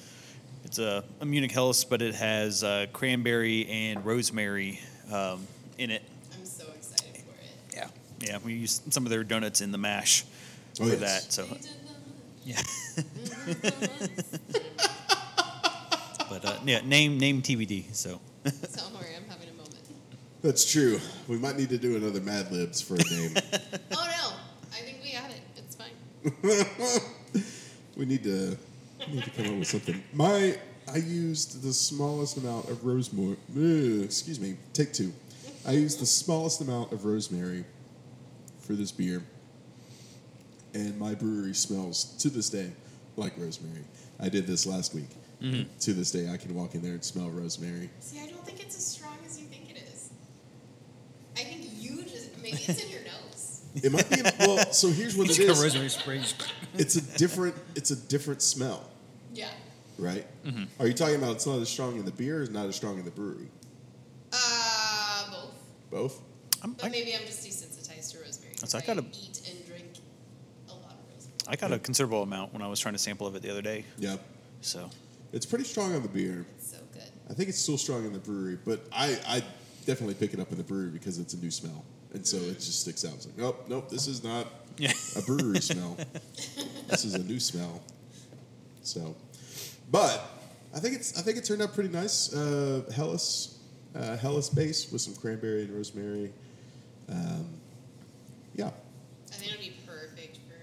it's 0.64 0.78
a, 0.78 1.04
a 1.20 1.24
Munich 1.24 1.52
Helles, 1.52 1.84
but 1.84 2.02
it 2.02 2.14
has 2.14 2.62
uh, 2.62 2.86
cranberry 2.92 3.66
and 3.68 4.04
rosemary 4.04 4.80
um, 5.10 5.46
in 5.78 5.90
it. 5.90 6.02
I'm 6.34 6.44
so 6.44 6.64
excited 6.74 7.16
for 7.16 7.34
it. 7.40 7.74
Yeah, 7.74 7.88
yeah. 8.20 8.38
We 8.44 8.54
used 8.54 8.92
some 8.92 9.06
of 9.06 9.10
their 9.10 9.24
donuts 9.24 9.60
in 9.60 9.72
the 9.72 9.78
mash 9.78 10.24
Oh, 10.80 10.84
for 10.84 10.90
yes. 10.96 11.00
that. 11.00 11.32
So 11.32 11.42
They 11.44 11.54
did 11.54 11.62
the- 11.64 11.68
yeah, 12.44 12.62
but 16.30 16.44
uh, 16.44 16.56
yeah, 16.64 16.80
name 16.84 17.18
name 17.18 17.42
TBD. 17.42 17.92
So 17.94 18.20
Don't 18.44 18.54
worry, 18.94 19.14
I'm 19.16 19.24
having 19.28 19.48
a 19.48 19.52
moment. 19.52 19.74
That's 20.42 20.64
true. 20.70 21.00
We 21.26 21.36
might 21.38 21.56
need 21.56 21.68
to 21.70 21.78
do 21.78 21.96
another 21.96 22.20
Mad 22.20 22.52
Libs 22.52 22.80
for 22.80 22.94
a 22.94 22.98
name. 22.98 23.34
Oh 23.92 24.06
no, 24.06 24.32
I 24.72 24.80
think 24.82 24.98
we 25.02 25.12
got 25.12 25.30
it. 25.30 25.40
It's 25.56 25.74
fine. 25.76 25.92
we 27.96 28.04
need 28.06 28.22
to 28.24 28.56
we 29.08 29.14
need 29.14 29.24
to 29.24 29.30
come 29.30 29.46
up 29.46 29.54
with 29.58 29.68
something. 29.68 30.02
My 30.12 30.58
I 30.92 30.96
used 30.98 31.62
the 31.62 31.72
smallest 31.72 32.36
amount 32.38 32.68
of 32.70 32.84
rosemary. 32.84 33.36
Excuse 34.04 34.38
me. 34.40 34.56
Take 34.72 34.92
two. 34.92 35.12
I 35.66 35.72
used 35.72 35.98
the 36.00 36.06
smallest 36.06 36.60
amount 36.62 36.92
of 36.92 37.04
rosemary 37.04 37.64
for 38.60 38.72
this 38.74 38.90
beer, 38.92 39.22
and 40.78 40.98
my 40.98 41.14
brewery 41.14 41.54
smells 41.54 42.04
to 42.18 42.30
this 42.30 42.48
day 42.50 42.70
like 43.16 43.32
rosemary. 43.36 43.84
I 44.20 44.28
did 44.28 44.46
this 44.46 44.66
last 44.66 44.94
week. 44.94 45.08
To 45.80 45.92
this 45.92 46.10
day, 46.10 46.28
I 46.32 46.36
can 46.36 46.52
walk 46.52 46.74
in 46.74 46.82
there 46.82 46.94
and 46.94 47.04
smell 47.04 47.30
rosemary. 47.30 47.90
See, 48.00 48.20
I 48.20 48.26
don't 48.26 48.44
think 48.44 48.58
it's 48.60 48.76
as 48.76 48.84
strong 48.84 49.16
as 49.24 49.38
you 49.40 49.46
think 49.46 49.70
it 49.70 49.76
is. 49.92 50.10
I 51.36 51.44
think 51.44 51.60
you 51.78 52.02
just 52.02 52.36
maybe 52.42 52.56
it's 52.56 52.82
in 52.82 52.90
your 52.90 53.02
nose. 53.02 53.44
It 53.84 53.92
might 53.92 54.08
be 54.10 54.22
well. 54.40 54.72
So 54.72 54.88
here's 54.88 55.14
what 55.16 55.26
it 55.28 55.38
It's 55.38 55.38
is. 55.38 55.62
rosemary 55.62 55.90
sprays. 55.90 56.34
It's 56.74 56.96
a 56.96 57.18
different. 57.18 57.54
It's 57.76 57.92
a 57.92 57.96
different 57.96 58.42
smell. 58.42 58.88
Yeah. 59.32 59.50
right? 59.98 60.26
Are 60.80 60.88
you 60.88 60.94
talking 60.94 61.14
about 61.16 61.36
it's 61.36 61.46
not 61.46 61.58
as 61.60 61.68
strong 61.68 61.96
in 61.98 62.04
the 62.04 62.10
beer 62.10 62.38
or 62.38 62.42
it's 62.42 62.50
not 62.50 62.66
as 62.66 62.74
strong 62.74 62.98
in 62.98 63.04
the 63.04 63.10
brewery? 63.12 63.46
Uh, 64.32 65.30
both. 65.30 65.54
Both? 65.90 66.20
I'm, 66.64 66.72
But 66.72 66.86
I, 66.86 66.88
maybe 66.88 67.14
I'm 67.14 67.20
just 67.26 67.46
desensitized 67.46 68.12
to 68.12 68.18
rosemary. 68.20 68.54
That's- 68.54 68.74
I 68.74 68.78
I 68.78 68.80
gotta- 68.82 69.06
eat 69.12 69.40
and 69.48 69.64
drink 69.66 69.86
a 70.68 70.72
lot 70.72 70.92
of 70.94 71.14
rosemary. 71.14 71.37
I 71.48 71.56
got 71.56 71.72
a 71.72 71.78
considerable 71.78 72.22
amount 72.22 72.52
when 72.52 72.62
I 72.62 72.68
was 72.68 72.78
trying 72.78 72.94
to 72.94 72.98
sample 72.98 73.26
of 73.26 73.34
it 73.34 73.42
the 73.42 73.50
other 73.50 73.62
day. 73.62 73.84
Yep. 73.98 74.20
So 74.60 74.90
It's 75.32 75.46
pretty 75.46 75.64
strong 75.64 75.94
on 75.94 76.02
the 76.02 76.08
beer. 76.08 76.44
It's 76.56 76.72
so 76.72 76.78
good. 76.92 77.02
I 77.30 77.32
think 77.34 77.48
it's 77.48 77.58
still 77.58 77.78
strong 77.78 78.04
in 78.04 78.12
the 78.12 78.18
brewery, 78.18 78.58
but 78.64 78.84
I, 78.92 79.18
I 79.26 79.42
definitely 79.86 80.14
pick 80.14 80.34
it 80.34 80.40
up 80.40 80.50
in 80.52 80.58
the 80.58 80.64
brewery 80.64 80.90
because 80.90 81.18
it's 81.18 81.34
a 81.34 81.38
new 81.38 81.50
smell. 81.50 81.84
And 82.12 82.26
so 82.26 82.36
it 82.36 82.54
just 82.54 82.80
sticks 82.82 83.04
out. 83.04 83.14
It's 83.14 83.26
like, 83.26 83.38
nope, 83.38 83.64
nope, 83.68 83.88
this 83.88 84.06
is 84.06 84.22
not 84.24 84.46
yeah, 84.78 84.92
a 85.16 85.22
brewery 85.22 85.60
smell. 85.60 85.96
This 86.88 87.04
is 87.04 87.14
a 87.14 87.22
new 87.22 87.40
smell. 87.40 87.82
So, 88.82 89.14
but 89.90 90.22
I 90.74 90.78
think 90.80 90.94
it's 90.94 91.18
I 91.18 91.22
think 91.22 91.36
it 91.36 91.44
turned 91.44 91.60
out 91.62 91.74
pretty 91.74 91.90
nice. 91.90 92.32
Uh, 92.32 92.82
helles, 92.94 93.58
uh, 93.94 94.16
helles 94.16 94.48
base 94.50 94.90
with 94.90 95.00
some 95.02 95.14
cranberry 95.16 95.64
and 95.64 95.74
rosemary. 95.74 96.32
Um, 97.10 97.46
yeah. 98.54 98.70
I 99.30 99.34
think 99.34 99.52
it'll 99.52 99.62
be 99.62 99.74
perfect 99.86 100.36
for 100.48 100.54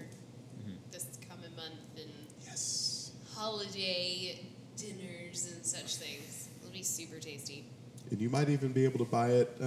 Mm-hmm. 0.58 0.72
this 0.90 1.06
coming 1.28 1.54
month 1.54 1.74
and 1.96 2.10
Yes. 2.44 3.12
Holiday 3.56 4.38
dinners 4.76 5.52
and 5.52 5.64
such 5.64 5.96
things. 5.96 6.48
It'll 6.60 6.72
be 6.72 6.82
super 6.82 7.18
tasty. 7.18 7.64
And 8.10 8.20
you 8.20 8.28
might 8.28 8.48
even 8.48 8.72
be 8.72 8.84
able 8.84 8.98
to 8.98 9.10
buy 9.10 9.30
it 9.30 9.56
uh, 9.60 9.64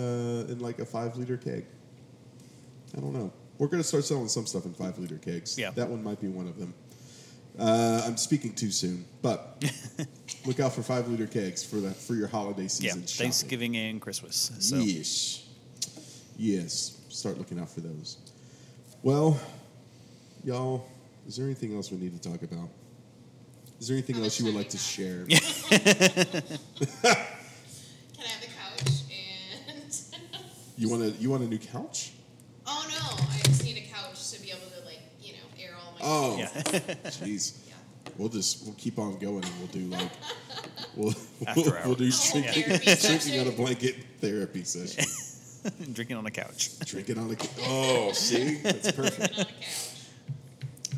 in 0.52 0.60
like 0.60 0.80
a 0.80 0.86
five 0.86 1.18
liter 1.18 1.38
keg. 1.38 1.66
I 2.96 3.02
don't 3.02 3.14
know. 3.14 3.32
We're 3.58 3.68
going 3.68 3.82
to 3.82 3.88
start 3.88 4.06
selling 4.06 4.30
some 4.30 4.46
stuff 4.46 4.66
in 4.66 4.74
five 4.74 4.98
liter 4.98 5.18
kegs. 5.18 5.58
Yeah. 5.58 5.72
That 5.72 5.90
one 5.90 6.04
might 6.04 6.22
be 6.22 6.28
one 6.28 6.48
of 6.48 6.58
them. 6.58 6.74
Uh, 7.58 8.04
I'm 8.06 8.16
speaking 8.16 8.54
too 8.54 8.72
soon, 8.72 9.04
but 9.22 9.62
look 10.46 10.62
out 10.62 10.72
for 10.72 10.82
five 10.82 11.10
liter 11.10 11.28
kegs 11.28 11.62
for 11.62 11.76
the 11.78 11.92
for 11.92 12.14
your 12.14 12.28
holiday 12.28 12.64
yeah. 12.64 12.68
season. 12.68 13.02
shopping. 13.02 13.24
Thanksgiving 13.26 13.76
and 13.76 14.00
Christmas. 14.00 14.52
So 14.60 14.78
Yes. 14.78 15.46
Yes. 16.38 17.02
Start 17.10 17.38
looking 17.38 17.60
out 17.60 17.70
for 17.70 17.82
those. 17.82 18.18
Well, 19.04 19.38
y'all, 20.46 20.88
is 21.28 21.36
there 21.36 21.46
anything 21.46 21.76
else 21.76 21.92
we 21.92 21.98
need 21.98 22.22
to 22.22 22.30
talk 22.30 22.44
about? 22.44 22.70
Is 23.80 23.88
there 23.88 23.96
anything 23.96 24.18
else 24.22 24.40
you 24.40 24.46
would 24.46 24.56
like 24.56 24.70
to 24.70 24.78
share? 24.78 25.26
Can 25.26 25.40
I 25.40 25.42
have 28.28 28.42
the 28.42 28.48
couch 28.48 28.92
and? 29.10 30.02
You 30.78 30.90
want 30.90 31.04
a 31.04 31.10
you 31.12 31.30
want 31.30 31.44
a 31.44 31.48
new 31.48 31.58
couch? 31.58 32.12
oh 32.66 32.86
no! 32.90 33.26
I 33.36 33.40
just 33.44 33.64
need 33.66 33.78
a 33.78 33.82
couch 33.94 34.32
to 34.32 34.42
be 34.42 34.50
able 34.52 34.62
to 34.78 34.86
like 34.86 35.00
you 35.22 35.34
know 35.34 35.40
air 35.62 35.76
all 35.78 35.92
my. 35.94 36.00
Oh, 36.02 36.38
Yeah. 36.38 36.48
jeez. 37.20 37.58
Yeah. 37.68 37.74
We'll 38.18 38.30
just 38.30 38.64
we'll 38.66 38.76
keep 38.76 38.98
on 39.00 39.18
going 39.20 39.44
and 39.44 39.54
we'll 39.60 39.68
do 39.68 39.86
like 39.88 40.10
we'll 40.96 41.14
After 41.48 41.62
we'll, 41.62 41.74
we'll 41.86 41.96
do 41.96 42.06
hours. 42.06 42.32
Oh, 42.34 42.40
drinking, 42.42 42.64
therapy 42.64 42.86
drinking 42.86 43.20
session. 43.20 43.40
on 43.42 43.48
a 43.48 43.52
blanket 43.52 43.96
therapy 44.22 44.64
session. 44.64 45.06
drinking 45.94 46.16
on 46.18 46.26
a 46.26 46.32
couch. 46.32 46.80
drinking 46.80 47.18
on 47.18 47.30
a 47.32 47.36
couch. 47.36 47.50
oh 47.68 48.12
see 48.14 48.56
that's 48.62 48.92
perfect. 48.94 49.34
on 49.38 49.42
a 49.42 49.46
couch. 49.46 49.56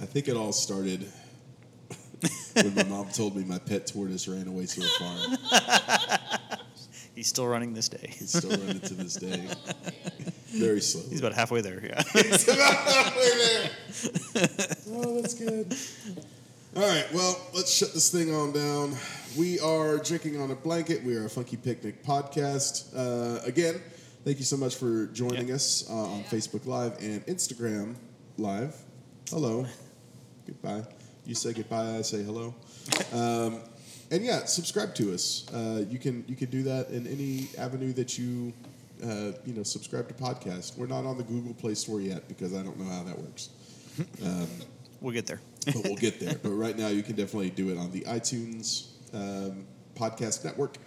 I 0.02 0.06
think 0.06 0.28
it 0.28 0.36
all 0.38 0.52
started 0.52 1.08
when 2.74 2.76
my 2.76 2.84
mom 2.84 3.10
told 3.10 3.36
me 3.36 3.44
my 3.44 3.58
pet 3.60 3.88
tortoise 3.88 4.28
ran 4.28 4.48
away 4.48 4.66
to 4.66 4.82
a 4.82 4.88
farm. 5.00 5.38
He's 7.16 7.28
still 7.28 7.48
running 7.48 7.74
this 7.74 7.90
day. 7.90 8.10
He's 8.18 8.36
still 8.36 8.52
running 8.52 8.80
to 8.80 8.94
this 8.94 9.16
day, 9.16 9.48
very 10.48 10.82
slow. 10.82 11.04
He's 11.10 11.20
about 11.20 11.34
halfway 11.34 11.62
there. 11.62 11.84
Yeah. 11.86 12.02
He's 12.14 12.48
about 12.48 12.74
halfway 12.74 13.30
there. 13.38 13.70
Oh, 14.92 15.22
that's 15.22 15.34
good. 15.34 15.76
All 16.76 16.88
right, 16.88 17.06
well, 17.14 17.38
let's 17.54 17.72
shut 17.72 17.94
this 17.94 18.10
thing 18.10 18.34
on 18.34 18.54
down. 18.54 18.96
We 19.38 19.60
are 19.60 19.98
drinking 19.98 20.40
on 20.40 20.52
a 20.52 20.56
blanket. 20.56 21.04
We 21.04 21.16
are 21.18 21.26
a 21.26 21.30
Funky 21.30 21.58
Picnic 21.58 22.02
podcast. 22.04 22.96
Uh, 22.96 23.42
again, 23.46 23.82
thank 24.24 24.40
you 24.40 24.46
so 24.46 24.56
much 24.56 24.76
for 24.76 25.08
joining 25.08 25.50
Yeah. 25.50 25.56
us 25.56 25.86
uh, 25.90 25.94
on. 25.94 26.24
Facebook 26.24 26.66
Live 26.66 26.98
and 27.02 27.26
Instagram 27.28 27.96
Live. 28.38 28.74
Hello. 29.30 29.66
Goodbye. 30.48 30.84
You 31.26 31.36
say 31.36 31.54
goodbye. 31.54 31.98
I 31.98 32.02
say 32.02 32.24
hello. 32.24 32.54
Um, 33.14 33.60
and 34.10 34.26
yeah, 34.26 34.46
subscribe 34.46 34.94
to 34.96 35.14
us. 35.14 35.46
Uh, 35.54 35.86
you 35.90 36.00
can 36.00 36.26
you 36.28 36.36
can 36.36 36.50
do 36.50 36.64
that 36.64 36.90
in 36.90 37.08
any 37.08 37.48
avenue 37.58 37.94
that 37.94 38.18
you 38.18 38.54
uh, 39.04 39.32
you 39.46 39.54
know 39.54 39.64
subscribe 39.64 40.08
to 40.08 40.14
podcast. 40.14 40.78
We're 40.78 40.88
not 40.88 41.06
on 41.06 41.18
the 41.18 41.24
Google 41.24 41.54
Play 41.54 41.76
Store 41.76 42.02
yet 42.02 42.28
because 42.28 42.54
I 42.54 42.64
don't 42.64 42.78
know 42.80 42.86
how 42.92 43.04
that 43.04 43.18
works, 43.18 43.50
We'll 45.02 45.14
get 45.14 45.26
there. 45.26 45.40
but 45.66 45.84
we'll 45.84 45.96
get 45.96 46.20
there. 46.20 46.36
But 46.44 46.52
right 46.52 46.78
now, 46.78 46.88
you 46.90 47.02
can 47.02 47.16
definitely 47.16 47.50
do 47.50 47.70
it 47.70 47.78
on 47.78 47.92
the 47.92 48.02
iTunes 48.02 48.90
um, 49.14 49.66
podcast 49.96 50.44
network, 50.46 50.78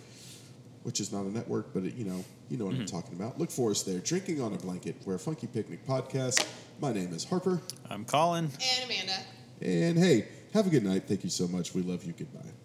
which 0.85 1.01
is 1.01 1.13
not 1.13 1.25
a 1.25 1.31
network, 1.31 1.73
but 1.75 1.85
it, 1.85 1.95
you 1.95 2.05
know 2.05 2.25
you 2.51 2.57
know 2.59 2.67
what 2.67 2.75
I'm 2.75 2.87
talking 2.87 3.15
about. 3.15 3.39
Look 3.39 3.51
for 3.51 3.71
us 3.71 3.83
there. 3.83 4.01
Drinking 4.01 4.43
on 4.43 4.53
a 4.53 4.59
blanket. 4.59 4.97
We're 5.07 5.15
a 5.15 5.19
funky 5.19 5.47
picnic 5.47 5.87
podcast. 5.87 6.47
My 6.81 6.93
name 6.93 7.13
is 7.15 7.25
Harper, 7.25 7.61
I'm 7.89 8.05
Colin. 8.05 8.45
And 8.45 8.85
Amanda. 8.91 9.15
And 9.61 9.99
hey, 9.99 10.27
have 10.53 10.67
a 10.67 10.71
good 10.71 10.85
night. 10.85 11.05
Thank 11.07 11.25
you 11.25 11.31
so 11.31 11.49
much. 11.49 11.75
We 11.75 11.83
love 11.83 12.05
you. 12.05 12.13
Goodbye. 12.13 12.64